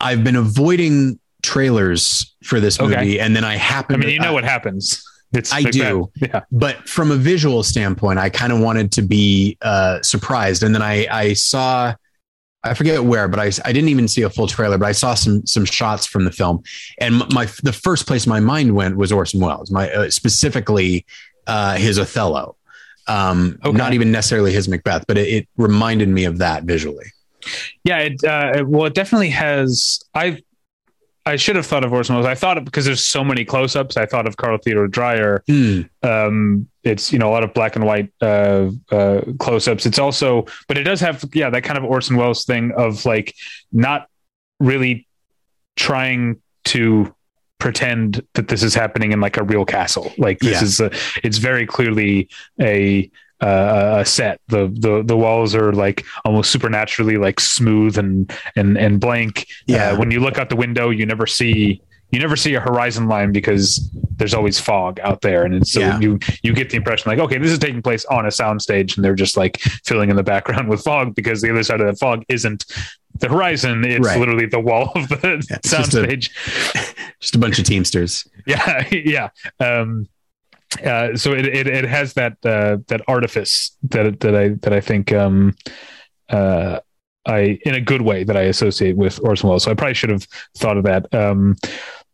[0.00, 2.94] I've been avoiding trailers for this Okay.
[2.96, 5.02] movie, and then I happened to I mean, you know to, what happens.
[5.32, 5.72] It's I Macbeth.
[5.74, 6.10] do.
[6.22, 6.40] Yeah.
[6.52, 10.82] but from a visual standpoint, I kind of wanted to be uh, surprised, and then
[10.82, 11.94] I I saw.
[12.64, 15.14] I forget where, but I, I didn't even see a full trailer, but I saw
[15.14, 16.62] some some shots from the film,
[17.00, 21.06] and my the first place my mind went was Orson Welles, my uh, specifically
[21.46, 22.56] uh, his Othello,
[23.08, 23.76] um, Okay.
[23.76, 27.06] not even necessarily his Macbeth, but it, it reminded me of that visually.
[27.84, 30.00] Yeah, it, uh, well, it definitely has.
[30.14, 30.42] I
[31.24, 32.26] I should have thought of Orson Welles.
[32.26, 33.96] I thought of because there's so many close-ups.
[33.98, 35.42] I thought of Carl Theodor Dreyer.
[35.46, 35.82] Hmm.
[36.02, 39.84] Um, it's you know a lot of black and white uh, uh, close-ups.
[39.86, 43.34] It's also, but it does have yeah that kind of Orson Welles thing of like
[43.72, 44.08] not
[44.58, 45.06] really
[45.76, 47.14] trying to
[47.58, 50.12] pretend that this is happening in like a real castle.
[50.18, 50.64] Like this Yeah.
[50.64, 50.90] is a,
[51.24, 52.28] it's very clearly
[52.60, 53.10] a
[53.40, 54.40] uh, a set.
[54.48, 59.46] The the the walls are like almost supernaturally like smooth and and and blank.
[59.66, 59.90] Yeah.
[59.90, 61.80] Uh, when you look out the window, you never see
[62.10, 66.00] you never see a horizon line because there's always fog out there, and so Yeah.
[66.00, 69.04] you you get the impression like okay, this is taking place on a soundstage, and
[69.04, 71.98] they're just like filling in the background with fog because the other side of that
[71.98, 72.64] fog isn't
[73.20, 74.18] the horizon; it's Right.
[74.18, 76.16] literally the wall of the Yeah, it's just a-
[77.20, 78.26] Just a bunch of Teamsters.
[78.46, 79.28] yeah yeah
[79.60, 80.06] um
[80.84, 84.80] uh so it it, it has that uh that artifice that that i that i
[84.80, 85.54] think um
[86.28, 86.78] uh
[87.26, 90.10] i in a good way that i associate with orson welles so i probably should
[90.10, 90.26] have
[90.58, 91.56] thought of that um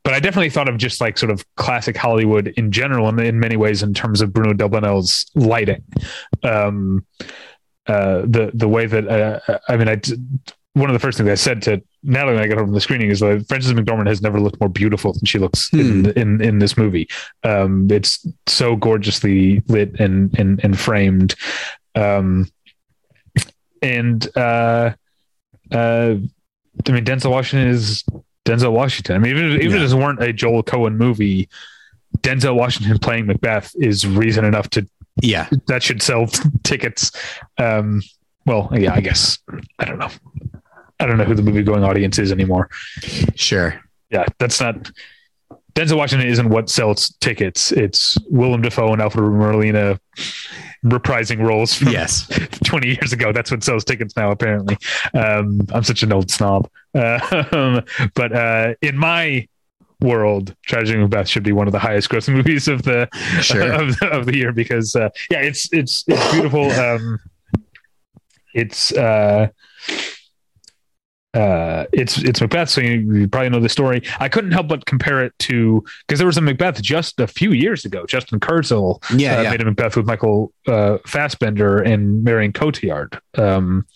[0.04, 3.40] but I definitely thought of just like sort of classic Hollywood in general, and in
[3.40, 5.82] many ways, in terms of Bruno Delbonnel's lighting.
[6.42, 7.06] Um,
[7.86, 9.96] uh, the the way that uh, I mean, I
[10.74, 12.80] one of the first things I said to Natalie when I got home from the
[12.80, 16.40] screening is like Frances McDormand has never looked more beautiful than she looks in, in
[16.40, 17.08] in this movie.
[17.44, 21.34] Um, it's so gorgeously lit and and, and framed,
[21.94, 22.48] um,
[23.82, 24.92] and uh,
[25.72, 26.14] uh,
[26.86, 28.04] I mean Denzel Washington is
[28.44, 29.16] Denzel Washington.
[29.16, 29.76] I mean, even, even Yeah.
[29.76, 31.48] if this weren't a Joel Coen movie,
[32.18, 34.86] Denzel Washington playing Macbeth is reason enough to
[35.22, 35.48] Yeah.
[35.68, 37.12] that should sell t- tickets.
[37.58, 38.02] Um,
[38.46, 39.38] well, yeah, I guess
[39.78, 40.10] I don't know.
[41.00, 42.68] I don't know who the movie going audience is anymore.
[43.34, 43.80] Sure.
[44.10, 44.90] Yeah, that's not
[45.74, 47.72] Denzel Washington isn't what sells tickets.
[47.72, 49.98] It's Willem Dafoe and Alfred Molina
[50.84, 52.28] reprising roles from Yes.
[52.64, 53.32] 20 years ago.
[53.32, 54.76] That's what sells tickets now, apparently.
[55.14, 56.68] Um, I'm such an old snob.
[56.94, 57.80] Uh,
[58.14, 59.48] but uh, in my
[60.00, 63.08] world, Tragedy of Macbeth should be one of the highest grossing movies of the
[63.40, 63.72] Sure.
[63.72, 66.70] of, the, of the year because uh, yeah, it's it's it's beautiful.
[66.70, 67.18] Um,
[68.54, 68.92] it's
[71.34, 74.02] uh, it's it's Macbeth, so you, you probably know the story.
[74.20, 77.52] I couldn't help but compare it to because there was a Macbeth just a few
[77.52, 78.06] years ago.
[78.06, 79.38] Justin Kurzel Yeah.
[79.38, 79.50] uh, yeah.
[79.50, 83.86] made a Macbeth with Michael uh, Fassbender and Marion Cotillard, um,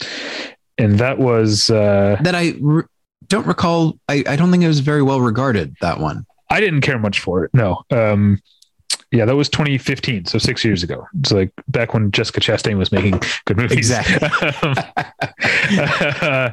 [0.78, 2.84] and that was uh, That I re-
[3.28, 3.98] don't recall.
[4.08, 6.24] I, I don't think it was very well regarded, that one.
[6.50, 7.50] I didn't care much for it.
[7.52, 7.82] No.
[7.90, 8.40] Um,
[9.10, 11.06] yeah, that was 2015, so six years ago.
[11.20, 13.78] It's like back when Jessica Chastain was making good movies.
[13.78, 14.28] Exactly.
[14.62, 14.74] Um,
[16.22, 16.50] uh,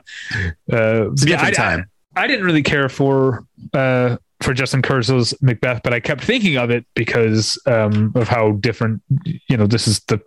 [0.71, 1.89] uh, yeah, I, time.
[2.15, 6.55] I, I didn't really care for uh, for Justin Kurzel's Macbeth, but I kept thinking
[6.57, 9.01] of it because um, of how different.
[9.49, 10.21] You know, this is the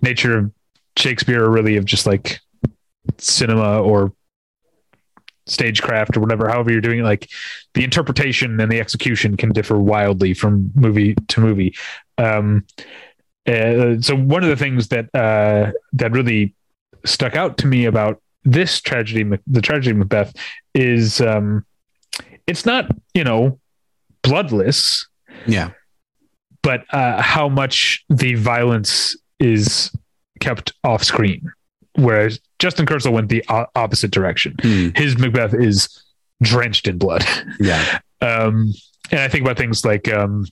[0.00, 0.52] nature of
[0.96, 2.40] Shakespeare, or really of just like
[3.18, 4.12] cinema or
[5.46, 6.48] stagecraft or whatever.
[6.48, 7.28] However, you're doing it, like
[7.74, 11.74] the interpretation and the execution can differ wildly from movie to movie.
[12.18, 12.66] Um,
[13.46, 16.54] uh, so one of the things that uh, that really
[17.04, 20.34] stuck out to me about this tragedy, the tragedy of Macbeth,
[20.74, 21.64] is um,
[22.46, 23.60] it's not you know
[24.22, 25.06] bloodless,
[25.46, 25.70] Yeah.
[26.62, 29.92] but uh, how much the violence is
[30.40, 31.52] kept off screen.
[31.96, 34.54] Whereas Justin Kurzel went the o- opposite direction.
[34.60, 34.88] Hmm.
[34.94, 35.88] His Macbeth is
[36.42, 37.24] drenched in blood.
[37.60, 37.98] Yeah.
[38.22, 38.72] Um,
[39.10, 40.46] and I think about things like um,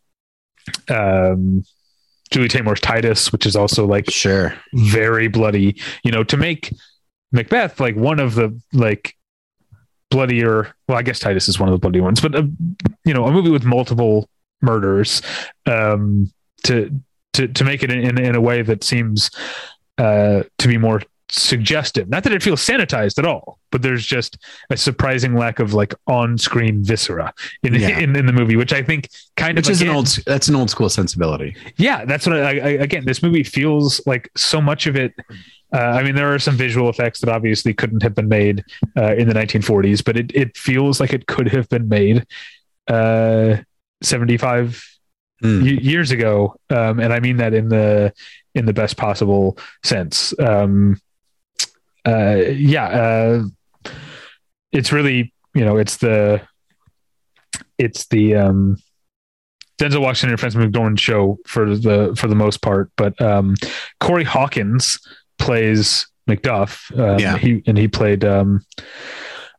[0.91, 1.65] um,
[2.31, 4.55] Julie Taymor's Titus, which is also like Sure.
[4.75, 5.81] very bloody.
[6.05, 6.75] You know, to make
[7.33, 9.17] Macbeth like one of the like
[10.11, 10.75] bloodier.
[10.89, 12.43] Well, I guess Titus is one of the bloody ones, but uh,
[13.05, 14.29] you know, a movie with multiple
[14.61, 15.23] murders.
[15.67, 16.31] Um,
[16.65, 16.91] to
[17.33, 19.31] to to make it in in a way that seems
[19.99, 21.01] uh, to be more
[21.35, 22.09] suggestive.
[22.09, 24.39] Not that it feels sanitized at all, but there's just
[24.71, 27.33] a surprising lack of like on-screen viscera
[27.63, 27.99] in Yeah.
[27.99, 30.55] in, in the movie, which I think kind Which of is an old, that's an
[30.55, 31.57] old school sensibility.
[31.77, 33.05] yeah, that's what I, I again.
[33.05, 35.13] This movie feels like so much of it.
[35.73, 38.63] Uh, I mean, there are some visual effects that obviously couldn't have been made
[38.97, 42.27] uh, in the 1940s, but it it feels like it could have been made
[42.89, 43.57] uh,
[44.03, 44.89] 75
[45.43, 45.63] Hmm.
[45.63, 48.13] y- years ago, um, and I mean that in the
[48.55, 50.33] in the best possible sense.
[50.39, 51.01] Um,
[52.07, 53.43] uh, yeah, uh,
[54.73, 56.41] it's really you know it's the
[57.79, 58.77] it's the um,
[59.79, 63.55] Denzel Washington and Frances McDormand show for the for the most part, but um,
[64.01, 64.99] Corey Hawkins
[65.39, 66.97] plays Macduff.
[66.99, 67.37] Um, Yeah.
[67.39, 68.25] he and he played.
[68.25, 68.65] Um,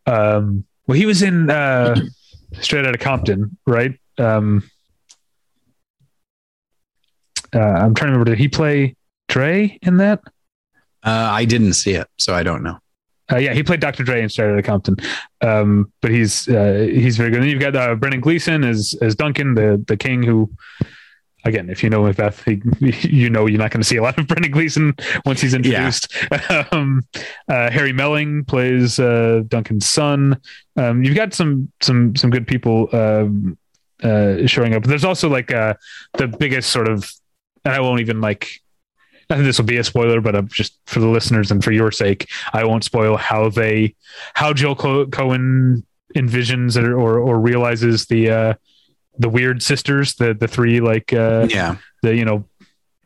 [0.05, 1.95] um, well, he was in uh,
[2.61, 3.99] Straight Outta Compton, right?
[4.17, 4.63] Um,
[7.53, 8.25] uh, I'm trying to remember.
[8.31, 8.95] Did he play
[9.27, 10.21] Dre in that?
[11.05, 12.79] Uh, I didn't see it, so I don't know.
[13.31, 14.03] Uh, yeah, he played Dr.
[14.03, 14.97] Dre in Straight Outta Compton,
[15.41, 17.41] um, but he's uh, he's very good.
[17.41, 20.51] And you've got uh, Brendan Gleeson as as Duncan, the the king, who,
[21.43, 22.61] again, if you know Macbeth, he,
[23.07, 24.93] you know you're not going to see a lot of Brendan Gleeson
[25.25, 26.15] once he's introduced.
[26.71, 27.01] um,
[27.47, 30.39] uh, Harry Melling plays uh, Duncan's son.
[30.77, 33.57] Um, you've got some some some good people um,
[34.03, 34.83] uh, showing up.
[34.83, 35.73] There's also like uh,
[36.13, 37.11] the biggest sort of,
[37.63, 38.61] and I won't even like.
[39.29, 41.71] I think this will be a spoiler, but uh, just for the listeners and for
[41.71, 43.95] your sake, I won't spoil how they,
[44.35, 45.83] how Joel Co- Coen
[46.15, 48.53] envisions or, or or realizes the uh
[49.17, 52.45] the weird sisters, the the three like uh Yeah, the you know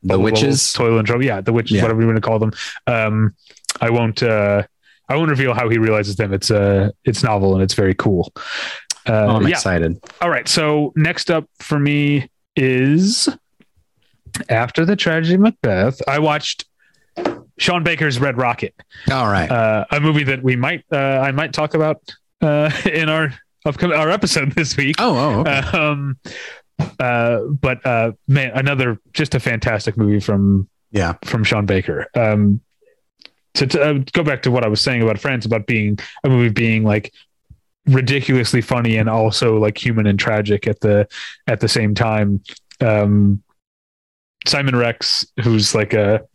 [0.03, 0.73] the witches.
[0.73, 1.83] toil and trouble, yeah, the witches, Yeah.
[1.83, 2.51] whatever you want to call them.
[2.87, 3.35] Um,
[3.81, 4.63] I won't uh
[5.07, 6.33] I won't reveal how he realizes them.
[6.33, 8.31] It's uh it's novel and it's very cool.
[9.07, 9.49] Uh, Oh, I'm yeah.
[9.55, 9.99] excited.
[10.21, 10.47] All right.
[10.47, 13.27] So next up for me is
[14.49, 16.01] after the tragedy of Macbeth.
[16.07, 16.65] I watched
[17.57, 18.73] Sean Baker's Red Rocket,
[19.11, 19.49] All right.
[19.49, 22.01] uh, a movie that we might uh, I might talk about
[22.41, 23.33] uh, in our
[23.65, 24.95] upcoming our episode this week.
[24.99, 25.77] oh, oh, okay.
[25.77, 26.17] Um,
[26.99, 31.13] uh, but uh, man, another just a fantastic movie from yeah.
[31.23, 32.07] from Sean Baker.
[32.15, 32.61] Um,
[33.55, 36.29] to, to uh, go back to what I was saying about Friends, about being a
[36.29, 37.13] movie being like
[37.87, 41.07] ridiculously funny and also like human and tragic at the
[41.47, 42.41] at the same time.
[42.79, 43.43] Um,
[44.49, 46.25] Simon Rex, who's like a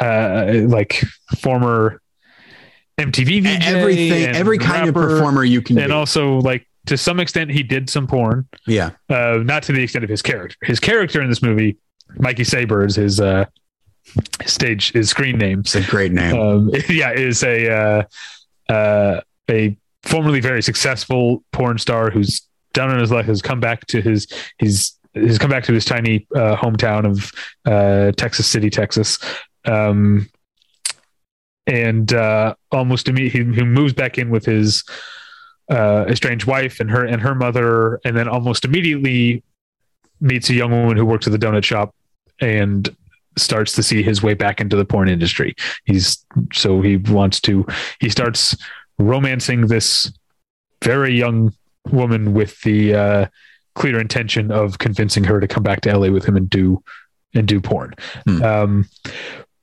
[0.00, 1.02] uh, like
[1.38, 2.00] former
[2.98, 5.92] MTV VJ, Everything, every kind of performer you can and be.
[5.92, 8.90] also like to some extent he did some porn yeah.
[9.08, 10.56] uh, not to the extent of his character.
[10.62, 11.76] His character in this movie,
[12.16, 13.44] Mikey Saber, is his uh,
[14.46, 15.60] stage, his screen name.
[15.60, 16.38] It's a great name.
[16.38, 19.20] Um, yeah, is a uh, uh,
[19.50, 22.42] a formerly very successful porn star who's
[22.72, 24.26] down on his luck has come back to his
[24.58, 27.32] his has come back to his tiny uh, hometown of
[27.64, 29.18] uh, Texas City, Texas.
[29.64, 30.28] Um,
[31.66, 34.84] and uh, almost immediately, he, he moves back in with his
[35.70, 39.42] uh, estranged wife and her and her mother, and then almost immediately
[40.20, 41.94] meets a young woman who works at the donut shop
[42.40, 42.94] and
[43.38, 45.54] starts to see his way back into the porn industry.
[45.84, 47.66] He's so he wants to
[48.00, 48.56] he starts
[48.98, 50.12] romancing this
[50.82, 51.52] very young
[51.90, 53.26] woman with the uh,
[53.74, 56.82] clear intention of convincing her to come back to LA with him and do
[57.34, 57.94] and do porn.
[58.26, 58.42] Hmm.
[58.42, 58.88] Um,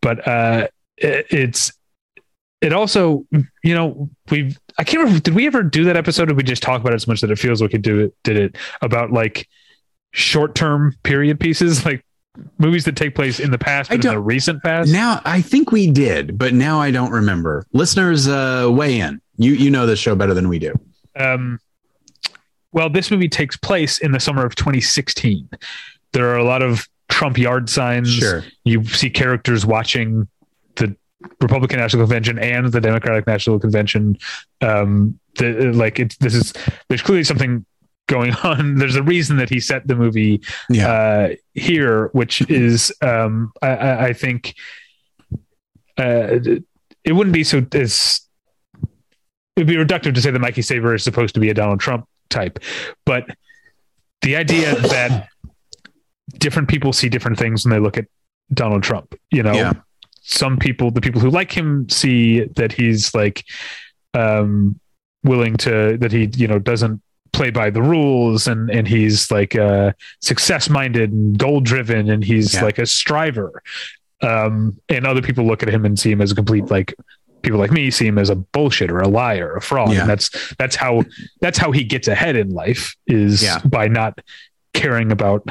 [0.01, 0.67] but uh,
[0.97, 1.71] it, it's
[2.61, 3.25] it also
[3.63, 6.63] you know we've I can't remember did we ever do that episode did we just
[6.63, 9.11] talk about it so much that it feels like we do it did it about
[9.11, 9.47] like
[10.11, 12.03] short term period pieces like
[12.57, 15.89] movies that take place in the past in the recent past Now I think we
[15.91, 17.65] did, but now I don't remember.
[17.73, 19.21] Listeners, uh, weigh in.
[19.37, 20.73] You you know this show better than we do.
[21.17, 21.59] um,
[22.71, 25.49] well, this movie takes place in the summer of 2016.
[26.13, 28.11] There are a lot of Trump yard signs.
[28.13, 28.43] Sure.
[28.63, 30.27] You see characters watching
[30.75, 30.95] the
[31.41, 34.17] Republican National Convention and the Democratic National Convention.
[34.61, 36.53] Um, the, like it's this is
[36.87, 37.65] there's clearly something
[38.07, 38.75] going on.
[38.75, 40.91] There's a reason that he set the movie Yeah.
[40.91, 44.53] uh, here, which is um, I, I, I think
[45.97, 46.39] uh,
[47.03, 48.21] it wouldn't be so as
[49.55, 52.05] it'd be reductive to say that Mikey Saber is supposed to be a Donald Trump
[52.29, 52.59] type,
[53.05, 53.25] but
[54.21, 55.27] the idea that
[56.37, 58.05] different people see different things when they look at
[58.53, 59.73] Donald Trump, you know, Yeah.
[60.21, 63.43] some people, the people who like him see that he's like,
[64.13, 64.79] um,
[65.23, 67.01] willing to, that he, you know, doesn't
[67.33, 69.91] play by the rules and, and he's like, uh,
[70.21, 72.63] success minded and goal driven and he's Yeah.
[72.63, 73.61] like a striver.
[74.21, 76.93] Um, and other people look at him and see him as a complete, like,
[77.41, 79.93] people like me see him as a bullshitter, a liar, a fraud.
[79.93, 80.01] Yeah.
[80.01, 81.03] And that's, that's how,
[81.41, 83.59] that's how he gets ahead in life is Yeah.
[83.65, 84.19] by not
[84.73, 85.47] caring about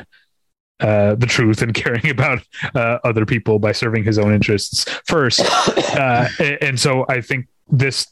[0.81, 2.41] uh, the truth and caring about
[2.75, 5.41] uh, other people by serving his own interests first.
[5.99, 8.07] Uh, and, and so I think this,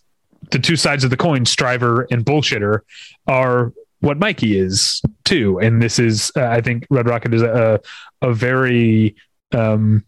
[0.51, 2.81] the two sides of the coin, striver and bullshitter,
[3.29, 5.61] are what Mikey is too.
[5.61, 7.81] And this is, uh, I think, Red Rocket is a
[8.23, 9.15] a very
[9.53, 10.05] um,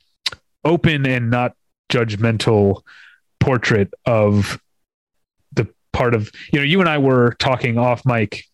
[0.64, 1.54] open and not
[1.88, 2.82] judgmental
[3.40, 4.60] portrait of
[5.52, 8.44] the part of you know you and I were talking off mic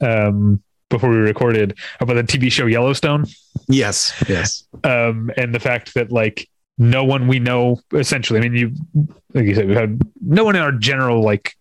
[0.00, 3.26] um before we recorded about the TV show Yellowstone
[3.68, 4.12] Yes.
[4.28, 4.64] Yes.
[4.84, 6.48] um, and the fact that like
[6.78, 8.38] no one we know essentially.
[8.38, 8.72] I mean, you
[9.34, 11.54] like you said, we've had no one in our general like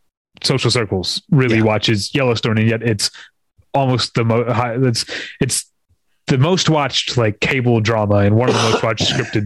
[0.44, 1.64] social circles really Yeah.
[1.64, 3.10] watches Yellowstone, and yet it's
[3.74, 4.46] almost the most.
[4.84, 5.06] It's
[5.40, 5.72] it's
[6.28, 9.46] the most watched like cable drama and one of the most watched scripted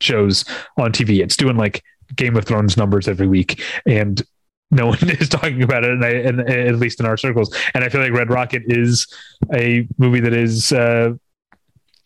[0.00, 0.44] shows
[0.76, 1.20] on TV.
[1.20, 1.82] It's doing like
[2.16, 4.22] Game of Thrones numbers every week, and
[4.70, 7.54] no one is talking about it, and, I, and at least in our circles.
[7.74, 9.06] And I feel like Red Rocket is
[9.52, 11.14] a movie that is uh,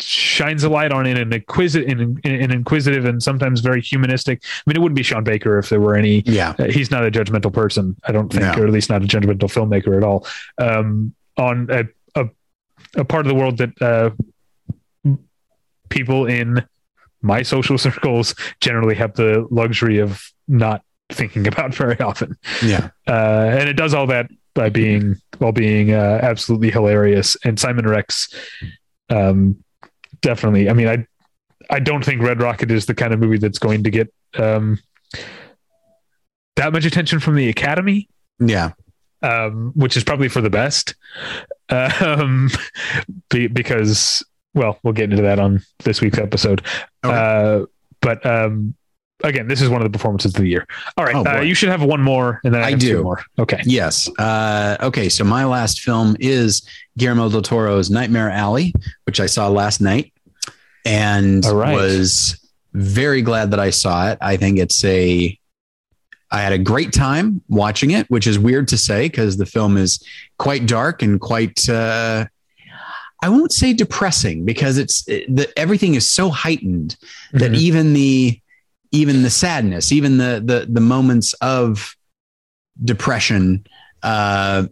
[0.00, 4.42] shines a light on in an inquisitive, in, in, an inquisitive, and sometimes very humanistic.
[4.44, 6.22] I mean, it wouldn't be Sean Baker if there were any.
[6.26, 8.62] Yeah, uh, he's not a judgmental person, I don't think, no.
[8.62, 10.26] or at least not a judgmental filmmaker at all.
[10.58, 12.28] Um, on a, a,
[12.96, 14.10] a part of the world that uh,
[15.88, 16.64] people in
[17.22, 22.36] my social circles generally have the luxury of not thinking about very often.
[22.62, 22.90] Yeah.
[23.06, 27.36] Uh, and it does all that by being while being uh, absolutely hilarious.
[27.44, 28.28] And Simon Rex,
[29.08, 29.62] um,
[30.20, 30.68] definitely.
[30.68, 31.06] I mean, I
[31.70, 34.78] I don't think Red Rocket is the kind of movie that's going to get um,
[36.56, 38.08] that much attention from the Academy.
[38.38, 38.72] Yeah.
[39.22, 40.94] Um, which is probably for the best.
[41.70, 42.50] Um,
[43.30, 44.22] be, because
[44.54, 46.64] well, we'll get into that on this week's episode.
[47.04, 47.14] Okay.
[47.14, 47.66] Uh,
[48.00, 48.74] but um,
[49.24, 50.66] again, this is one of the performances of the year.
[50.96, 53.22] All right, oh, uh, you should have one more, and then I, I do more.
[53.38, 53.60] Okay.
[53.64, 54.08] Yes.
[54.18, 55.08] Uh, okay.
[55.08, 56.62] So my last film is
[56.98, 58.74] Guillermo del Toro's Nightmare Alley,
[59.04, 60.12] which I saw last night,
[60.84, 61.74] and right.
[61.74, 62.38] was
[62.74, 64.18] very glad that I saw it.
[64.20, 65.38] I think it's a.
[66.30, 69.76] I had a great time watching it, which is weird to say because the film
[69.76, 70.02] is
[70.38, 71.68] quite dark and quite.
[71.68, 72.26] Uh,
[73.22, 76.96] I won't say depressing because it's the, everything is so heightened
[77.32, 77.54] that mm-hmm.
[77.54, 78.40] even the
[78.90, 81.96] even the sadness, even the the the moments of
[82.84, 83.64] depression
[84.02, 84.66] uh,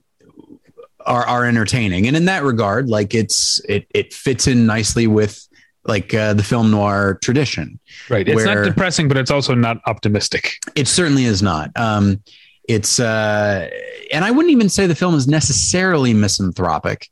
[1.07, 2.07] are are entertaining.
[2.07, 5.47] And in that regard, like it's it it fits in nicely with
[5.85, 7.79] like uh, the film noir tradition.
[8.09, 8.29] Right.
[8.29, 10.57] It's not depressing, but it's also not optimistic.
[10.75, 11.71] It certainly is not.
[11.77, 12.23] Um,
[12.69, 13.69] it's uh,
[14.13, 17.09] and I wouldn't even say the film is necessarily misanthropic,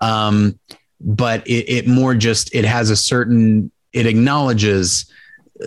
[0.00, 0.58] um,
[1.00, 5.10] but it, it more just it has a certain it acknowledges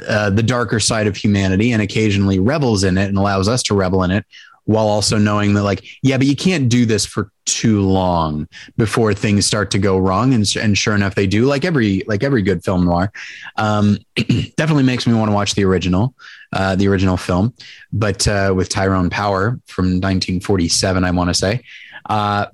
[0.07, 3.75] uh, the darker side of humanity and occasionally rebels in it and allows us to
[3.75, 4.25] rebel in it
[4.65, 8.47] while also knowing that like yeah but you can't do this for too long
[8.77, 10.33] before things start to go wrong.
[10.33, 13.11] And, and sure enough they do like every like every good film noir.
[13.57, 13.97] Um,
[14.57, 16.15] definitely makes me want to watch the original
[16.53, 17.53] uh, the original film.
[17.91, 21.63] But uh, with tyrone power from 1947 i want to say.
[22.09, 22.47] Uh,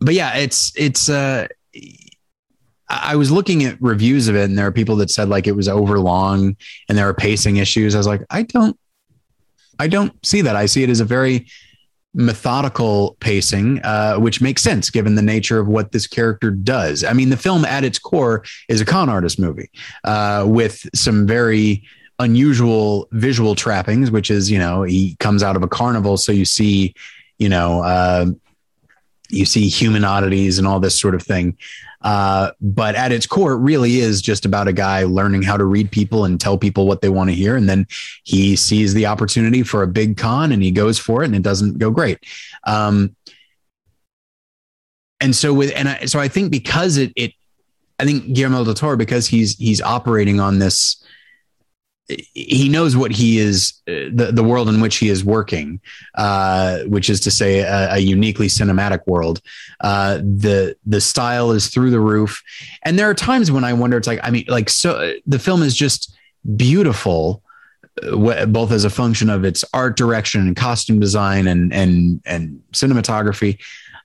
[0.00, 1.48] but yeah it's it's uh
[2.90, 5.56] I was looking at reviews of it, and there are people that said like it
[5.56, 6.56] was overlong,
[6.88, 7.94] and there are pacing issues.
[7.94, 8.78] I was like, I don't,
[9.78, 10.56] I don't see that.
[10.56, 11.46] I see it as a very
[12.14, 17.04] methodical pacing, uh, which makes sense given the nature of what this character does.
[17.04, 19.70] I mean, the film at its core is a con artist movie
[20.04, 21.84] uh, with some very
[22.18, 26.16] unusual visual trappings, which is, you know, he comes out of a carnival.
[26.16, 26.94] So you see,
[27.38, 28.26] you know, uh,
[29.28, 31.56] you see human oddities and all this sort of thing.
[32.00, 35.64] Uh, but at its core, it really is just about a guy learning how to
[35.64, 37.56] read people and tell people what they want to hear.
[37.56, 37.86] And then
[38.22, 41.42] he sees the opportunity for a big con and he goes for it and it
[41.42, 42.18] doesn't go great.
[42.64, 43.16] Um,
[45.20, 47.32] and so with, and I, so I think because it, it,
[47.98, 51.02] I think Guillermo del Toro, because he's, he's operating on this,
[52.08, 55.80] he knows what he is the, the world in which he is working
[56.14, 59.40] uh, which is to say a, a uniquely cinematic world.
[59.80, 62.42] Uh, the the style is through the roof.
[62.84, 65.62] And there are times when i wonder it's like i mean like so the film
[65.62, 66.16] is just
[66.56, 67.42] beautiful
[68.02, 72.62] uh, both as a function of its art direction and costume design and and and
[72.72, 73.58] cinematography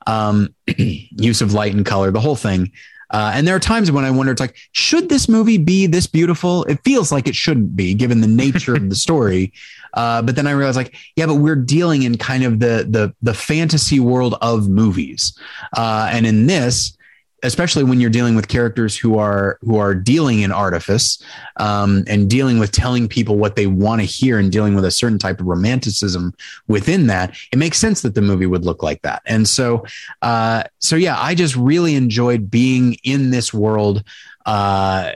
[0.05, 2.71] um, use of light and color the whole thing
[3.13, 6.07] uh, and there are times when I wonder, it's like, should this movie be this
[6.07, 6.63] beautiful?
[6.63, 9.53] It feels like it shouldn't be, given the nature of the story.
[9.93, 13.13] Uh, but then I realized, like, yeah, but we're dealing in kind of the the
[13.21, 15.37] the fantasy world of movies,
[15.77, 16.97] uh, and in this,
[17.43, 21.21] especially when you're dealing with characters who are who are dealing in artifice
[21.57, 24.91] um, and dealing with telling people what they want to hear and dealing with a
[24.91, 26.33] certain type of romanticism
[26.67, 29.85] within that it makes sense that the movie would look like that and so
[30.21, 34.03] uh, so yeah i just really enjoyed being in this world
[34.45, 35.11] uh,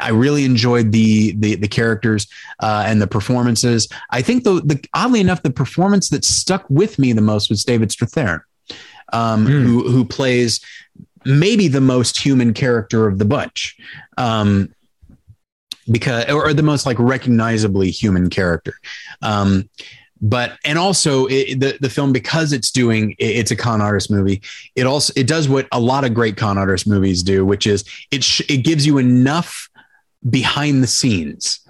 [0.00, 2.28] I really enjoyed the the, the characters
[2.60, 3.88] uh, and the performances.
[4.10, 7.64] I think the, the oddly enough, the performance that stuck with me the most was
[7.64, 8.42] David Strathairn,
[9.12, 9.62] um, mm.
[9.64, 10.60] who who plays
[11.28, 13.76] maybe the most human character of the bunch.
[14.16, 14.74] Um,
[15.90, 18.74] because or the most like recognizably human character.
[19.22, 19.68] Um,
[20.20, 24.42] but and also it, the the film because it's doing it's a con artist movie
[24.74, 27.84] it also it does what a lot of great con artist movies do which is
[28.10, 29.68] it sh- it gives you enough
[30.28, 31.60] behind the scenes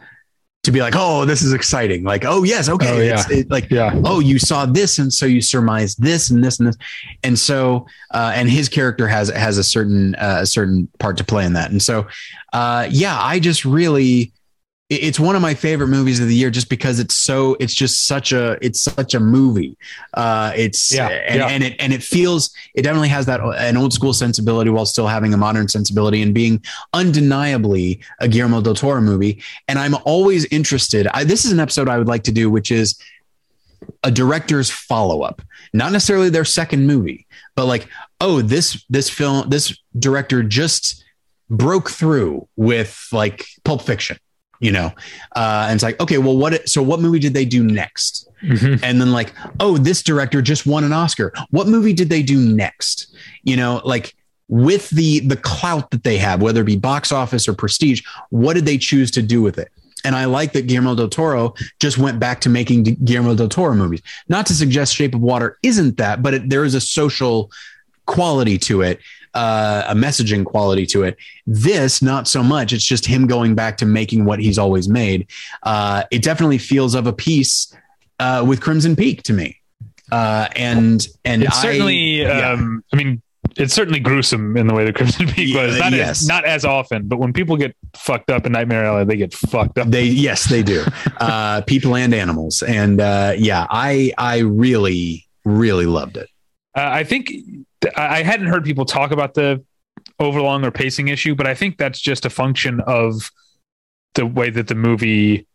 [0.65, 2.03] to be like, oh, this is exciting.
[2.03, 3.15] Like, oh yes, okay, Oh, yeah.
[3.21, 3.93] it's it, like Yeah.
[4.05, 6.77] oh, you saw this, and so you surmised this and this and this,
[7.23, 11.25] and so uh, and his character has has a certain uh, a certain part to
[11.25, 12.07] play in that, and so
[12.53, 14.33] uh, yeah, I just really
[14.91, 18.07] it's one of my favorite movies of the year just because it's so it's just
[18.07, 19.77] such a it's such a movie.
[20.15, 21.47] Uh it's Yeah, and, yeah.
[21.49, 25.07] and it and it feels it definitely has that an old school sensibility while still
[25.07, 26.63] having a modern sensibility and being
[26.95, 29.43] undeniably a Guillermo del Toro movie.
[29.69, 32.71] And I'm always interested I, this is an episode I would like to do which
[32.71, 32.99] is
[34.03, 35.43] a director's follow-up.
[35.73, 37.89] Not necessarily their second movie but like
[38.23, 41.05] oh this this film this director just
[41.51, 44.17] broke through with like pulp fiction
[44.61, 44.93] you know?
[45.37, 48.29] Uh and it's like okay well what so what movie did they do next?
[48.43, 48.81] Mhm.
[48.85, 51.33] and then like oh this director just won an oscar.
[51.51, 53.15] What movie did they do next?
[53.43, 54.15] You know like
[54.49, 58.55] with the the clout that they have whether it be box office or prestige what
[58.55, 59.71] did they choose to do with it?
[60.05, 63.75] And I like that Guillermo del Toro just went back to making Guillermo del Toro
[63.75, 64.01] movies.
[64.29, 67.51] Not to suggest Shape of Water isn't that, but it, there is a social
[68.07, 69.01] quality to it,
[69.39, 71.17] uh, a messaging quality to it.
[71.47, 72.73] This, not so much.
[72.73, 75.29] It's just him going back to making what he's always made.
[75.63, 77.73] Uh, it definitely feels of a piece
[78.19, 79.61] uh, with Crimson Peak to me.
[80.11, 82.53] Uh, and and It's I- certainly, yeah.
[82.53, 83.23] um, I mean,
[83.57, 85.79] it's certainly gruesome in the way that Crimson Peak was.
[85.79, 86.23] Not, yes.
[86.23, 89.33] as, not as often, but when people get fucked up in Nightmare Alley, they get
[89.35, 89.89] fucked up.
[89.89, 90.85] They yes, they do.
[91.21, 96.29] uh, people and animals, and uh, yeah, I I really really loved it.
[96.77, 97.45] Uh, I think th-
[97.97, 99.63] I hadn't heard people talk about the
[100.19, 103.31] overlong or pacing issue, but I think that's just a function of
[104.15, 105.47] the way that the movie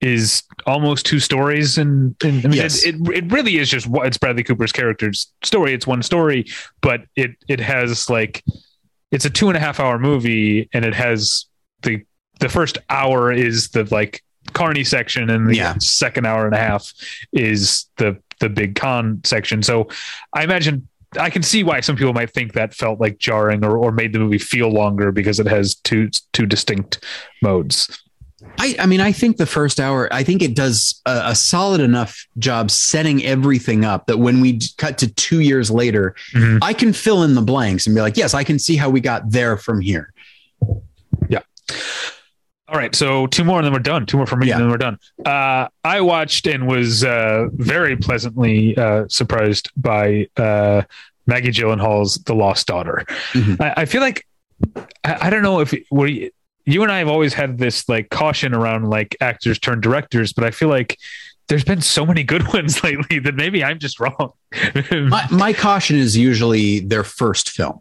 [0.00, 2.84] is almost two stories and, and I mean, Yes.
[2.84, 5.72] it, it it really is just what it's Bradley Cooper's character's story.
[5.72, 6.46] It's one story,
[6.82, 8.42] but it it has like
[9.12, 11.46] it's a two and a half hour movie and it has
[11.82, 12.02] the
[12.40, 14.22] the first hour is the like
[14.52, 15.74] carney section and the Yeah.
[15.78, 16.92] second hour and a half
[17.32, 19.62] is the the big con section.
[19.62, 19.88] So
[20.34, 20.86] I imagine
[21.18, 24.12] I can see why some people might think that felt like jarring or, or made
[24.12, 27.04] the movie feel longer because it has two two distinct
[27.42, 28.00] modes.
[28.58, 31.80] I, I mean, I think the first hour, I think it does a, a solid
[31.80, 36.58] enough job setting everything up that when we cut to two years later, Mhm.
[36.62, 39.00] I can fill in the blanks and be like, yes, I can see how we
[39.00, 40.12] got there from here.
[42.66, 44.06] All right, so two more and then we're done.
[44.06, 44.54] Two more for me Yeah.
[44.54, 44.98] and then we're done.
[45.24, 50.82] Uh, I watched and was uh, very pleasantly uh, surprised by uh,
[51.26, 53.04] Maggie Gyllenhaal's The Lost Daughter.
[53.32, 53.60] Mhm.
[53.60, 54.26] I, I feel like
[55.04, 56.30] I, I don't know if we,
[56.64, 60.44] you and I have always had this like caution around like actors turn directors, but
[60.44, 60.98] I feel like
[61.48, 64.32] there's been so many good ones lately that maybe I'm just wrong.
[64.90, 67.80] My, my caution is usually their first film.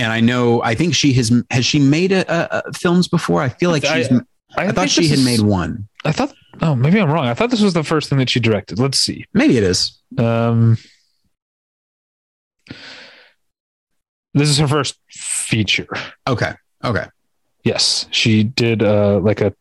[0.00, 3.42] And I know, I think she has, has she made a, a, films before?
[3.42, 4.20] I feel like I- she's,
[4.56, 5.86] I, thought she had is- made one.
[6.04, 6.32] I thought.
[6.62, 7.26] Oh, maybe I'm wrong.
[7.26, 8.78] I thought this was the first thing that she directed.
[8.78, 9.24] Let's see.
[9.34, 10.00] Maybe it is.
[10.18, 10.76] Um,
[14.34, 15.86] this is her first feature.
[16.28, 16.52] Okay.
[16.84, 17.06] Okay.
[17.64, 19.54] Yes, she did uh, like a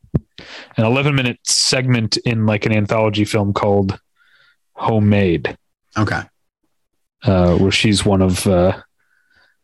[0.78, 4.00] an 11 minute segment in like an anthology film called
[4.74, 5.58] Homemade,
[5.98, 6.22] Okay.
[7.24, 8.82] uh, where she's one of uh,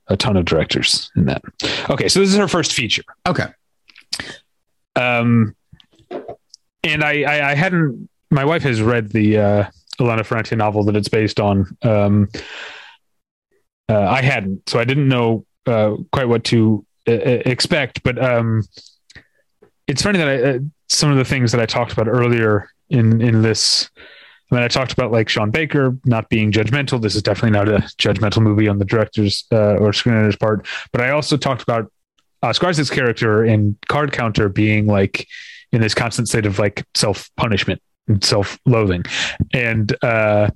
[0.08, 1.42] a ton of directors in that.
[1.90, 3.04] Okay, so this is her first feature.
[3.28, 3.48] Okay.
[4.96, 5.56] Um,
[6.84, 8.10] and I, I, I hadn't.
[8.32, 9.70] My wife has read the uh,
[10.00, 11.76] Elena Ferrante novel that it's based on.
[11.82, 12.30] Um,
[13.88, 18.04] uh, I hadn't, so I didn't know uh, quite what to uh, expect.
[18.04, 18.64] But um,
[19.88, 20.60] it's funny that I, uh,
[20.90, 23.90] some of the things that I talked about earlier in in this.
[24.52, 27.02] I mean, I talked about like Sean Baker not being judgmental.
[27.02, 30.68] This is definitely not a judgmental movie on the director's uh, or screenwriter's part.
[30.92, 31.92] But I also talked about
[32.44, 35.28] Isaac's character in Card Counter being like
[35.72, 39.04] in this constant state of like self punishment and self loathing,
[39.52, 40.50] and uh,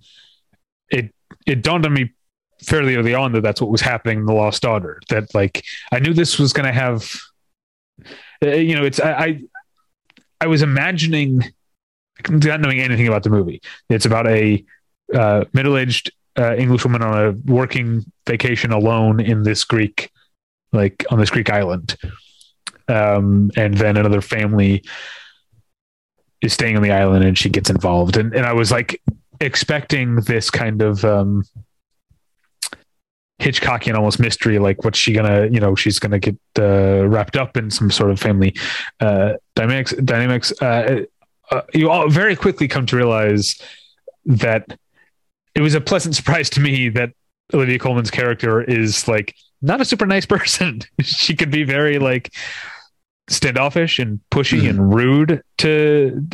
[0.90, 1.14] it
[1.48, 2.14] it dawned on me
[2.62, 5.00] fairly early on that that's what was happening in The Lost Daughter.
[5.10, 7.12] That like I knew this was going to have,
[8.44, 9.42] uh, you know, it's I, I
[10.42, 11.44] I was imagining
[12.30, 13.62] not knowing anything about the movie.
[13.90, 14.64] It's about a
[15.14, 20.12] uh, middle aged uh, English woman on a working vacation alone in this Greek
[20.72, 21.96] like on this Greek island.
[22.88, 24.84] Um, and then another family
[26.42, 28.18] is staying on the island and she gets involved.
[28.18, 29.02] And, and I was like
[29.40, 31.44] expecting this kind of, um,
[33.40, 37.56] Hitchcockian almost mystery, like what's she gonna, you know, she's gonna get uh, wrapped up
[37.56, 38.54] in some sort of family
[39.00, 39.94] uh, dynamics.
[39.94, 40.52] Dynamics.
[40.62, 41.04] Uh,
[41.52, 43.60] uh, you all very quickly come to realize
[44.26, 44.78] that
[45.56, 47.12] it was a pleasant surprise to me that
[47.54, 50.82] Olivia Colman's character is like not a super nice person.
[51.02, 52.32] she could be very like
[53.30, 54.70] standoffish and pushy mm-hmm.
[54.70, 56.26] and rude to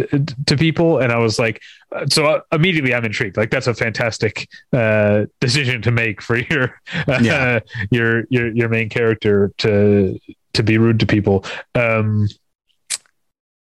[0.46, 1.62] to people and i was like
[1.94, 6.38] uh, so uh, immediately i'm intrigued like that's a fantastic uh, decision to make for
[6.50, 7.60] your uh,
[7.92, 10.18] your your your main character to
[10.54, 11.44] to be rude to people
[11.76, 12.28] um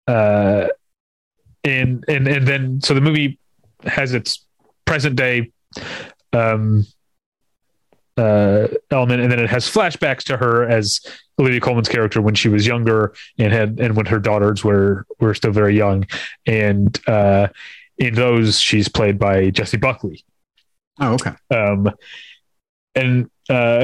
[0.07, 0.67] uh
[1.63, 3.39] and and and then so the movie
[3.85, 4.45] has its
[4.85, 5.51] present day
[6.33, 6.85] um
[8.17, 11.01] uh, element, and then it has flashbacks to her as
[11.39, 15.33] Olivia Colman's character when she was younger and had and when her daughters were were
[15.33, 16.05] still very young,
[16.45, 17.47] and uh,
[17.97, 20.23] in those she's played by Jessie Buckley.
[20.99, 21.31] Oh, okay.
[21.49, 21.89] Um,
[22.93, 23.83] and uh,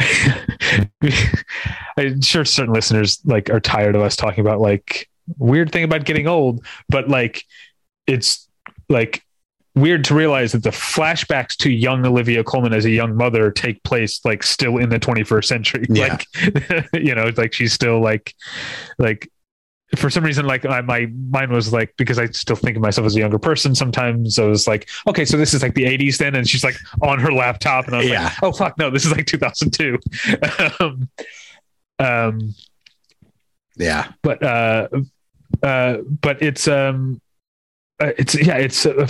[1.97, 6.05] I'm sure certain listeners like are tired of us talking about like weird thing about
[6.05, 7.43] getting old, but like
[8.09, 8.47] it's
[8.89, 9.23] like
[9.75, 13.81] weird to realize that the flashbacks to young Olivia Colman as a young mother take
[13.83, 15.85] place like still in the 21st century.
[15.89, 16.17] Yeah.
[16.33, 18.33] Like, you know, like she's still like,
[18.97, 19.29] like
[19.95, 23.05] for some reason, like I, my mind was like, because I still think of myself
[23.05, 23.73] as a younger person.
[23.73, 26.35] Sometimes I was like, okay, so this is like the 80s then.
[26.35, 28.23] And she's like on her laptop and I was yeah.
[28.25, 29.97] like, oh fuck, no, this is like 2002.
[30.79, 31.09] um,
[31.99, 32.55] um,
[33.77, 34.87] yeah, but, uh,
[35.63, 37.21] uh, but it's, um,
[37.99, 39.07] it's, yeah, it's, uh,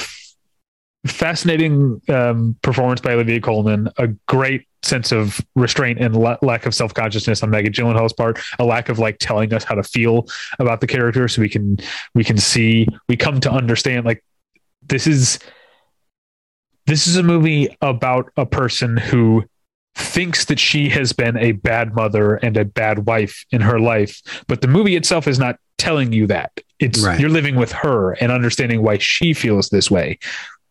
[1.08, 6.76] fascinating um, performance by Olivia Colman, a great sense of restraint and la- lack of
[6.76, 10.28] self consciousness on Maggie Gyllenhaal's part, a lack of like telling us how to feel
[10.60, 11.78] about the character, so we can
[12.16, 14.24] we can see we come to understand like
[14.88, 15.40] this is
[16.86, 19.44] this is a movie about a person who
[19.96, 24.22] thinks that she has been a bad mother and a bad wife in her life
[24.48, 27.20] but the movie itself is not telling you that it's right.
[27.20, 30.18] you're living with her and understanding why she feels this way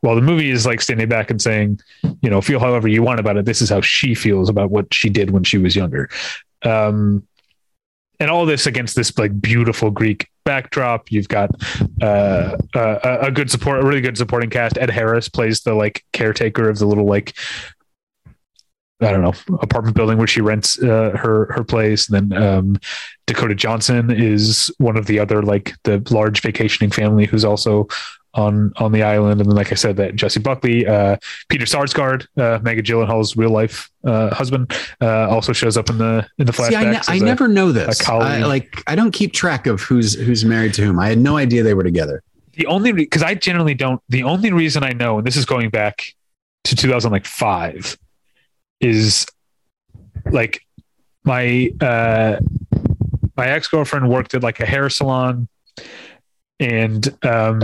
[0.01, 1.81] while the movie is like standing back and saying,
[2.23, 3.45] you know, feel however you want about it.
[3.45, 6.09] This is how she feels about what she did when she was younger.
[6.63, 7.27] Um,
[8.21, 11.11] and all this against this like beautiful Greek backdrop.
[11.13, 11.51] You've got
[12.03, 14.77] uh, uh, a good support, a really good supporting cast.
[14.79, 17.37] Ed Harris plays the like caretaker of the little like
[19.01, 22.09] I don't know apartment building where she rents uh, her her place.
[22.09, 22.77] And then um,
[23.27, 27.87] Dakota Johnson is one of the other like the large vacationing family who's also
[28.35, 29.41] on on the island.
[29.41, 31.17] And then, like I said, that Jessie Buckley, uh,
[31.49, 36.27] Peter Sarsgaard, uh, Maggie Gyllenhaal's real life uh, husband, uh, also shows up in the
[36.39, 36.69] in the flashbacks.
[36.69, 38.01] See, I, ne- I never know this.
[38.09, 40.99] I, like I don't keep track of who's who's married to whom.
[40.99, 42.23] I had no idea they were together.
[42.53, 44.03] The only because I generally don't.
[44.09, 46.15] The only reason I know, and this is going back
[46.65, 47.99] to 2005,
[48.81, 49.27] is
[50.31, 50.61] like
[51.25, 52.39] my uh
[53.37, 55.49] my ex girlfriend worked at like a hair salon,
[56.59, 57.63] and um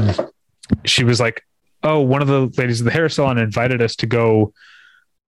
[0.85, 1.43] she was like,
[1.83, 4.53] "Oh, one of the ladies of the hair salon invited us to go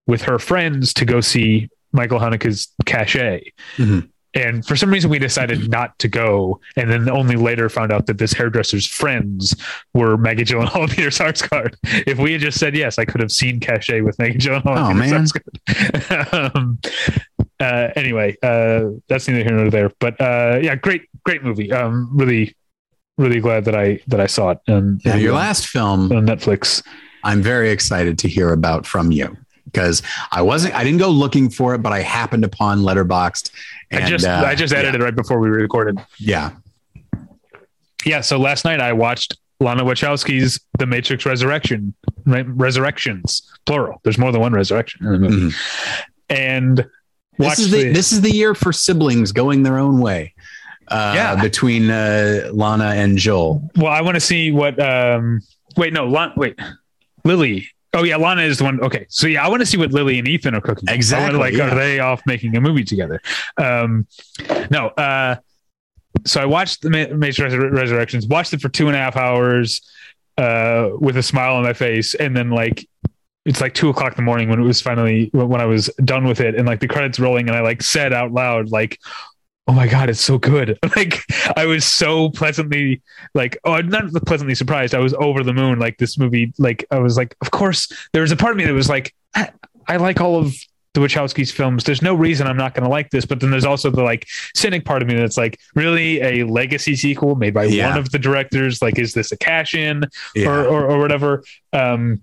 [0.07, 4.07] with her friends to go see Michael Haneke's Caché." Mm-hmm.
[4.37, 8.05] And for some reason, we decided not to go, and then only later found out
[8.07, 9.57] that this hairdresser's friends
[9.95, 11.75] were Maggie Gyllenhaal and Peter Sarsgaard.
[12.07, 14.77] If we had just said yes, I could have seen Caché with Maggie Gyllenhaal.
[14.77, 16.53] Oh man.
[16.55, 16.79] um,
[17.59, 19.91] uh, anyway, uh, that's neither here nor there.
[19.99, 21.73] But uh, yeah, great, great movie.
[21.73, 22.55] Um, really,
[23.17, 24.59] really glad that I that I saw it.
[24.67, 26.83] And, now, your last film on Netflix.
[27.25, 29.37] I'm very excited to hear about from you
[29.77, 33.51] because I wasn't I didn't go looking for it, but I happened upon Letterboxd.
[33.91, 35.05] And, I just uh, I just edited yeah.
[35.05, 35.99] right before we recorded.
[36.19, 36.53] Yeah.
[38.05, 38.23] Yeah.
[38.23, 41.95] So last night I watched Lana Wachowski's The Matrix Resurrection,
[42.25, 44.01] Resurrections, plural.
[44.03, 45.37] There's more than one resurrection in the movie.
[45.37, 46.03] Mm-hmm.
[46.31, 46.87] And
[47.39, 50.33] this is the, the, this is the year for siblings going their own way
[50.89, 51.43] uh, yeah.
[51.43, 53.71] between uh, Lana and Joel.
[53.77, 54.81] Well, I want to see what.
[54.81, 55.43] Um,
[55.77, 56.59] wait, no, Lana, wait,
[57.25, 57.69] Lily.
[57.97, 58.79] Oh yeah, Lana is the one.
[58.83, 60.85] Okay, so yeah, I want to see what Lily and Ethan are cooking.
[60.89, 61.39] Exactly.
[61.39, 61.73] like, yeah.
[61.73, 63.23] are they off making a movie together?
[63.57, 64.07] Um,
[64.71, 64.89] no.
[64.89, 65.37] Uh,
[66.27, 68.27] so I watched the Matrix Resurrections.
[68.27, 69.81] Watched it for two and a half hours
[70.37, 72.87] uh, with a smile on my face, and then like
[73.47, 76.27] it's like two o'clock in the morning when it was finally when I was done
[76.27, 79.01] with it, and like the credits rolling, and I like said out loud like,
[79.69, 80.79] oh my god it's so good.
[80.97, 81.25] Like
[81.57, 83.03] i was so pleasantly
[83.35, 84.95] like oh i'm not pleasantly surprised.
[84.95, 88.23] I was over the moon like this movie like i was like of course there
[88.23, 89.51] was a part of me that was like i,
[89.87, 90.55] I like all of
[90.95, 91.85] the wachowskis films.
[91.85, 94.27] There's no reason i'm not going to like this but then there's also the like
[94.55, 96.21] cynic part of me that's like really?
[96.23, 97.91] A legacy sequel made by yeah.
[97.91, 98.81] one of the directors?
[98.81, 100.49] Like is this a cash in yeah.
[100.49, 101.45] or, or, or whatever?
[101.75, 102.23] Um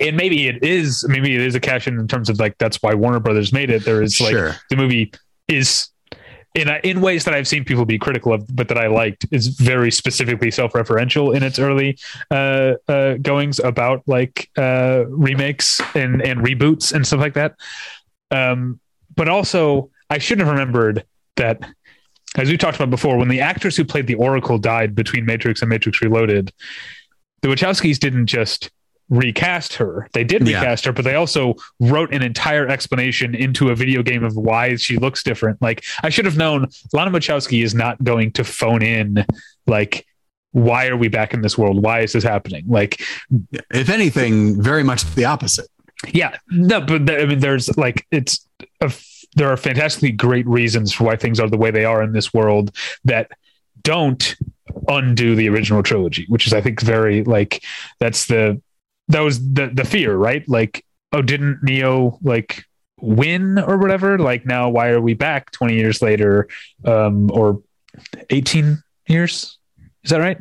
[0.00, 2.82] and maybe it is maybe it is a cash in in terms of like that's
[2.82, 3.84] why warner brothers made it.
[3.84, 4.56] There is like sure.
[4.68, 5.12] the movie
[5.48, 5.88] is
[6.56, 9.48] in in ways that I've seen people be critical of, but that I liked, is
[9.48, 11.98] very specifically self-referential in its early
[12.30, 17.54] uh, uh, goings about like uh, remakes and and reboots and stuff like that.
[18.30, 18.80] Um,
[19.14, 21.04] but also, I should have remembered
[21.36, 21.60] that
[22.36, 25.62] as we talked about before, when the actors who played the Oracle died between Matrix
[25.62, 26.52] and Matrix Reloaded,
[27.42, 28.70] the Wachowskis didn't just
[29.08, 30.08] recast her.
[30.12, 30.60] They did Yeah.
[30.60, 34.76] recast her, but they also wrote an entire explanation into a video game of why
[34.76, 35.60] she looks different.
[35.62, 39.24] Like I should have known Lana Wachowski is not going to phone in
[39.66, 40.06] like
[40.52, 41.82] why are we back in this world?
[41.82, 42.64] Why is this happening?
[42.66, 43.00] Like
[43.70, 45.68] If anything, very much the opposite.
[46.12, 48.46] yeah, no, but I mean, there's like it's
[48.80, 49.04] a f-
[49.36, 52.32] there are fantastically great reasons for why things are the way they are in this
[52.32, 52.74] world
[53.04, 53.30] that
[53.82, 54.34] don't
[54.88, 57.62] undo the original trilogy, which is I think very like
[58.00, 58.60] that's the
[59.08, 60.46] that was the the fear, right?
[60.48, 62.64] Like, oh, didn't Neo like
[63.00, 64.18] win or whatever?
[64.18, 66.48] Like now, why are we back twenty years later,
[66.84, 67.62] um, or
[68.30, 69.58] eighteen years?
[70.02, 70.38] Is that right?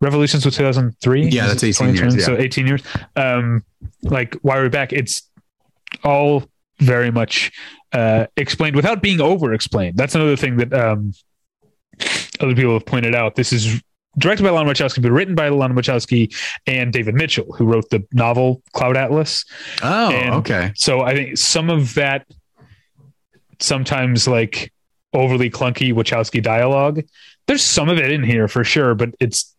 [0.00, 1.28] Revolutions was two thousand three.
[1.28, 2.24] Yeah, that's 18 years, yeah.
[2.24, 2.82] So eighteen years.
[3.16, 3.64] Um,
[4.02, 4.92] like why are we back?
[4.92, 5.28] It's
[6.04, 6.44] all
[6.78, 7.52] very much
[7.92, 9.96] uh, explained without being over explained.
[9.96, 11.12] That's another thing that um,
[12.40, 13.36] other people have pointed out.
[13.36, 13.80] This is
[14.18, 16.34] directed by Lana Wachowski, but written by Lana Wachowski
[16.66, 19.44] and David Mitchell, who wrote the novel Cloud Atlas.
[19.82, 20.72] Oh, And- okay.
[20.76, 22.26] So I think some of that
[23.60, 24.72] sometimes like
[25.14, 27.02] overly clunky Wachowski dialogue.
[27.46, 29.54] There's some of it in here for sure, but it's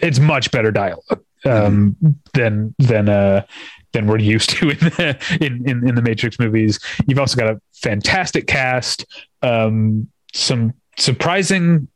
[0.00, 1.96] it's much better dialogue um,
[2.34, 3.44] than than uh
[3.92, 6.78] than we're used to in the in, in in the Matrix movies.
[7.06, 9.04] You've also got a fantastic cast,
[9.42, 11.88] um, some surprising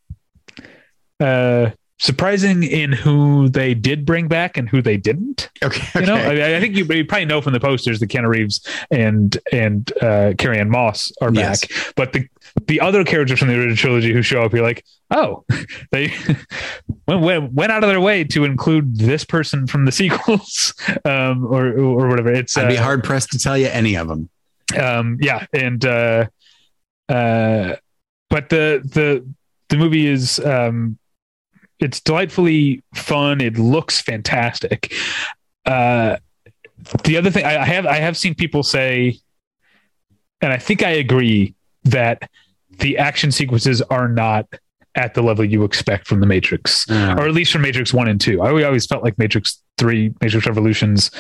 [1.20, 5.48] uh surprising in who they did bring back and who they didn't.
[5.62, 6.00] Okay.
[6.00, 6.16] You know.
[6.16, 9.92] I, I think you, you probably know from the posters that Keanu Reeves and and
[10.02, 11.92] uh, Carrie Ann Moss are back, Yes.
[11.96, 12.28] but the
[12.66, 15.44] the other characters from the original trilogy who show up, you're like, oh,
[15.92, 16.12] they
[17.08, 21.44] went, went went out of their way to include this person from the sequels, um,
[21.46, 22.32] or or whatever.
[22.32, 24.28] It's I'd be uh, hard pressed to tell you any of them.
[24.78, 26.26] um yeah and uh
[27.10, 27.76] uh
[28.30, 29.24] but the the
[29.68, 30.98] the movie is um
[31.80, 34.92] it's delightfully fun it looks fantastic
[35.66, 36.16] uh
[37.04, 39.18] the other thing I, I have i have seen people say
[40.40, 42.28] and i think i agree that
[42.78, 44.46] the action sequences are not
[44.96, 46.88] at the level you expect from the matrix
[47.18, 48.40] or at least from Matrix One and Two.
[48.42, 51.10] I always- felt like Matrix Three, Matrix Revolutions.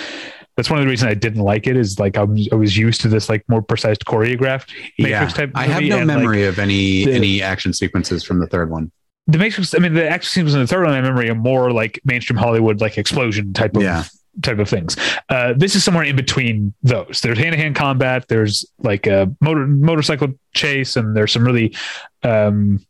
[0.56, 1.76] That's one of the reasons I didn't like it.
[1.76, 5.46] Is like I was, I was used to this like more precise choreographed Matrix yeah.
[5.46, 5.50] type.
[5.56, 8.70] I have no and, like, memory of any the- any action sequences from the third
[8.70, 8.92] one.
[9.26, 9.74] The Matrix.
[9.74, 12.36] I mean, the action scenes in the third one, I memory are more like mainstream
[12.38, 14.04] Hollywood, like explosion type of Yeah.
[14.42, 14.96] type of things.
[15.28, 17.20] Uh, this is somewhere in between those.
[17.22, 18.26] There's hand to hand combat.
[18.28, 21.74] There's like a motor motorcycle chase, and there's some really
[22.22, 22.84] um,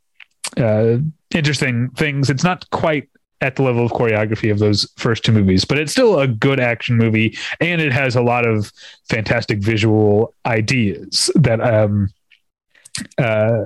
[0.56, 0.96] uh,
[1.34, 2.30] interesting things.
[2.30, 3.08] It's not quite
[3.40, 6.58] at the level of choreography of those first two movies, but it's still a good
[6.60, 8.72] action movie, and it has a lot of
[9.10, 12.08] fantastic visual ideas that um,
[13.18, 13.64] uh,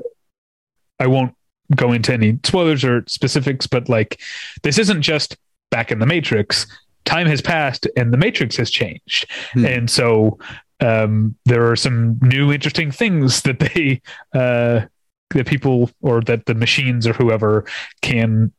[0.98, 1.32] I won't
[1.74, 4.20] go into any spoilers or specifics, but like
[4.62, 5.36] this isn't just
[5.70, 6.66] back in the Matrix.
[7.04, 9.64] Time has passed and the Matrix has changed, Hmm.
[9.66, 10.38] and so
[10.80, 14.00] um, there are some new interesting things that they
[14.34, 14.86] uh,
[15.30, 17.64] that people or that the machines or whoever
[18.02, 18.52] can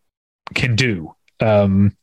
[0.55, 1.95] can do um,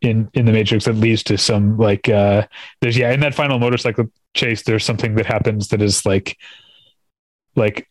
[0.00, 2.46] in in the Matrix that leads to some like uh,
[2.80, 6.38] there's yeah in that final motorcycle chase there's something that happens that is like
[7.56, 7.88] like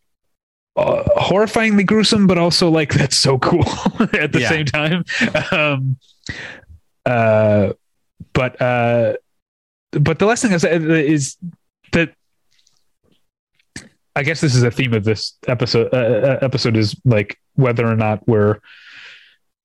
[0.79, 3.63] uh, horrifyingly gruesome, but also like that's so cool
[4.13, 4.49] at the Yeah.
[4.49, 5.03] same time.
[5.51, 5.97] Um,
[7.05, 7.73] uh,
[8.33, 9.13] but uh,
[9.91, 11.37] but the last thing is, is
[11.93, 12.13] that
[14.15, 15.93] I guess this is a theme of this episode.
[15.93, 18.59] Uh, uh, episode is like whether or not we're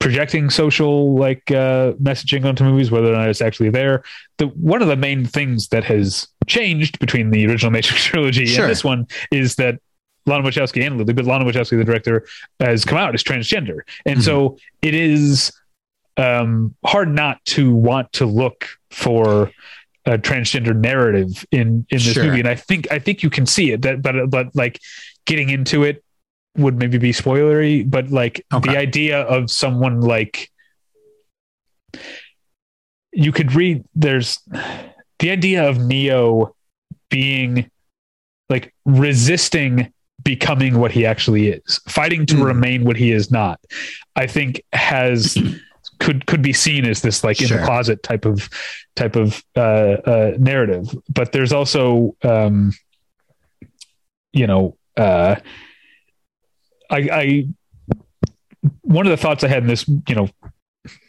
[0.00, 4.04] projecting social like uh, messaging onto movies, whether or not it's actually there.
[4.38, 8.64] The one of the main things that has changed between the original Matrix trilogy Sure.
[8.64, 9.80] and this one is that
[10.26, 12.26] Lana Wachowski and Lily, but Lana Wachowski, the director,
[12.60, 15.52] has come out as transgender, and so it is
[16.16, 19.50] um, hard not to want to look for
[20.06, 22.24] a transgender narrative in in this Sure.
[22.24, 23.82] movie, and I think I think you can see it.
[23.82, 24.80] That, but but like
[25.26, 26.04] getting into it
[26.56, 28.72] would maybe be spoilery, but like Okay.
[28.72, 30.50] the idea of someone like
[33.12, 34.38] you could read there's
[35.18, 36.54] the idea of Neo
[37.10, 37.70] being
[38.48, 39.92] like resisting
[40.24, 42.42] becoming what he actually is, fighting to Hmm.
[42.42, 43.60] remain what he is not.
[44.16, 45.36] I think has
[46.00, 48.48] could could be seen as this like in the closet type of
[48.96, 50.88] type of uh, uh, narrative.
[51.08, 52.72] But there's also um,
[54.32, 55.36] you know uh,
[56.90, 57.46] I, I
[58.82, 60.28] one of the thoughts I had in this you know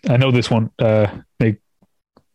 [0.10, 1.08] I know this one uh,
[1.40, 1.58] they,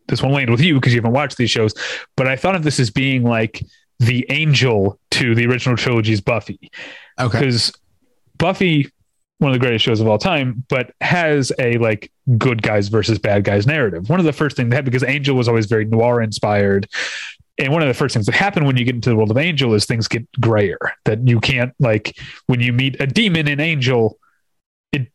[0.08, 1.72] this one landed with you because you haven't watched these shows,
[2.16, 3.64] but I thought of this as being like
[4.00, 6.70] the angel to the original trilogy's Buffy
[7.20, 7.38] Okay.
[7.38, 7.72] because
[8.38, 8.90] Buffy,
[9.38, 13.18] one of the greatest shows of all time, but has a like good guys versus
[13.18, 14.08] bad guys narrative.
[14.08, 16.88] One of the first things that because Angel was always very noir inspired.
[17.58, 19.36] And one of the first things that happen when you get into the world of
[19.36, 20.78] Angel is things get grayer.
[21.04, 24.18] That you can't like when you meet a demon in Angel,
[24.92, 25.08] it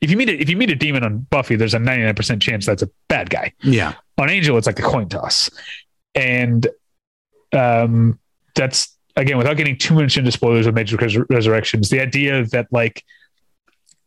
[0.00, 2.64] if you meet a, if you meet a demon on Buffy, there's a 99% chance
[2.64, 3.52] that's a bad guy.
[3.62, 3.92] Yeah.
[4.16, 5.50] On Angel, it's like a coin toss.
[6.14, 6.66] And
[7.54, 8.18] um
[8.54, 12.66] that's again without getting too much into spoilers of Matrix Res- Resurrections, the idea that
[12.70, 13.02] like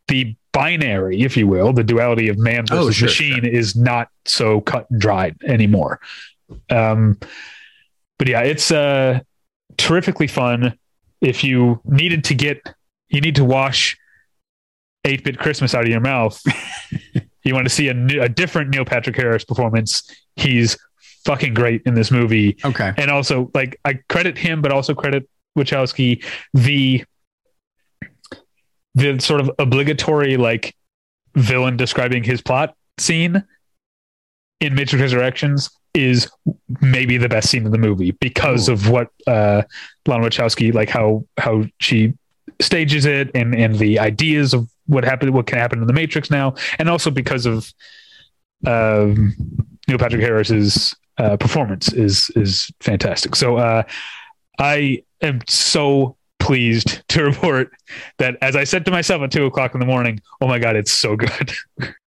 [0.08, 4.10] the binary, if you will, the duality of man versus Oh, sure, machine is not
[4.26, 6.00] so cut and dried anymore.
[6.70, 7.18] Um,
[8.18, 9.20] but yeah, it's uh,
[9.78, 10.78] terrifically fun.
[11.22, 12.74] If you needed to get,
[13.10, 13.98] you need to wash
[15.06, 16.42] 8 bit Christmas out of your mouth.
[17.44, 20.10] you want to see a, new- a different Neil Patrick Harris performance.
[20.36, 20.78] He's
[21.28, 22.94] fucking great in this movie Okay.
[22.98, 25.28] and also like I credit him, but also credit
[25.58, 26.24] Wachowski
[26.54, 27.04] the
[28.96, 30.76] the sort of obligatory like
[31.36, 33.44] villain describing his plot scene
[34.60, 36.30] in Matrix Resurrections is
[36.82, 38.74] maybe the best scene in the movie because Ooh.
[38.74, 39.62] of what uh
[40.08, 42.14] Lana Wachowski like how how she
[42.62, 46.32] stages it and and the ideas of what happened what can happen in the Matrix
[46.32, 47.72] now and also because of
[48.66, 49.36] um
[49.88, 53.36] Neil Patrick Harris's uh, performance is is fantastic.
[53.36, 53.84] So uh,
[54.60, 57.72] I am so pleased to report
[58.18, 60.76] that, as I said to myself at two o'clock in the morning, oh my god,
[60.76, 61.52] it's so good.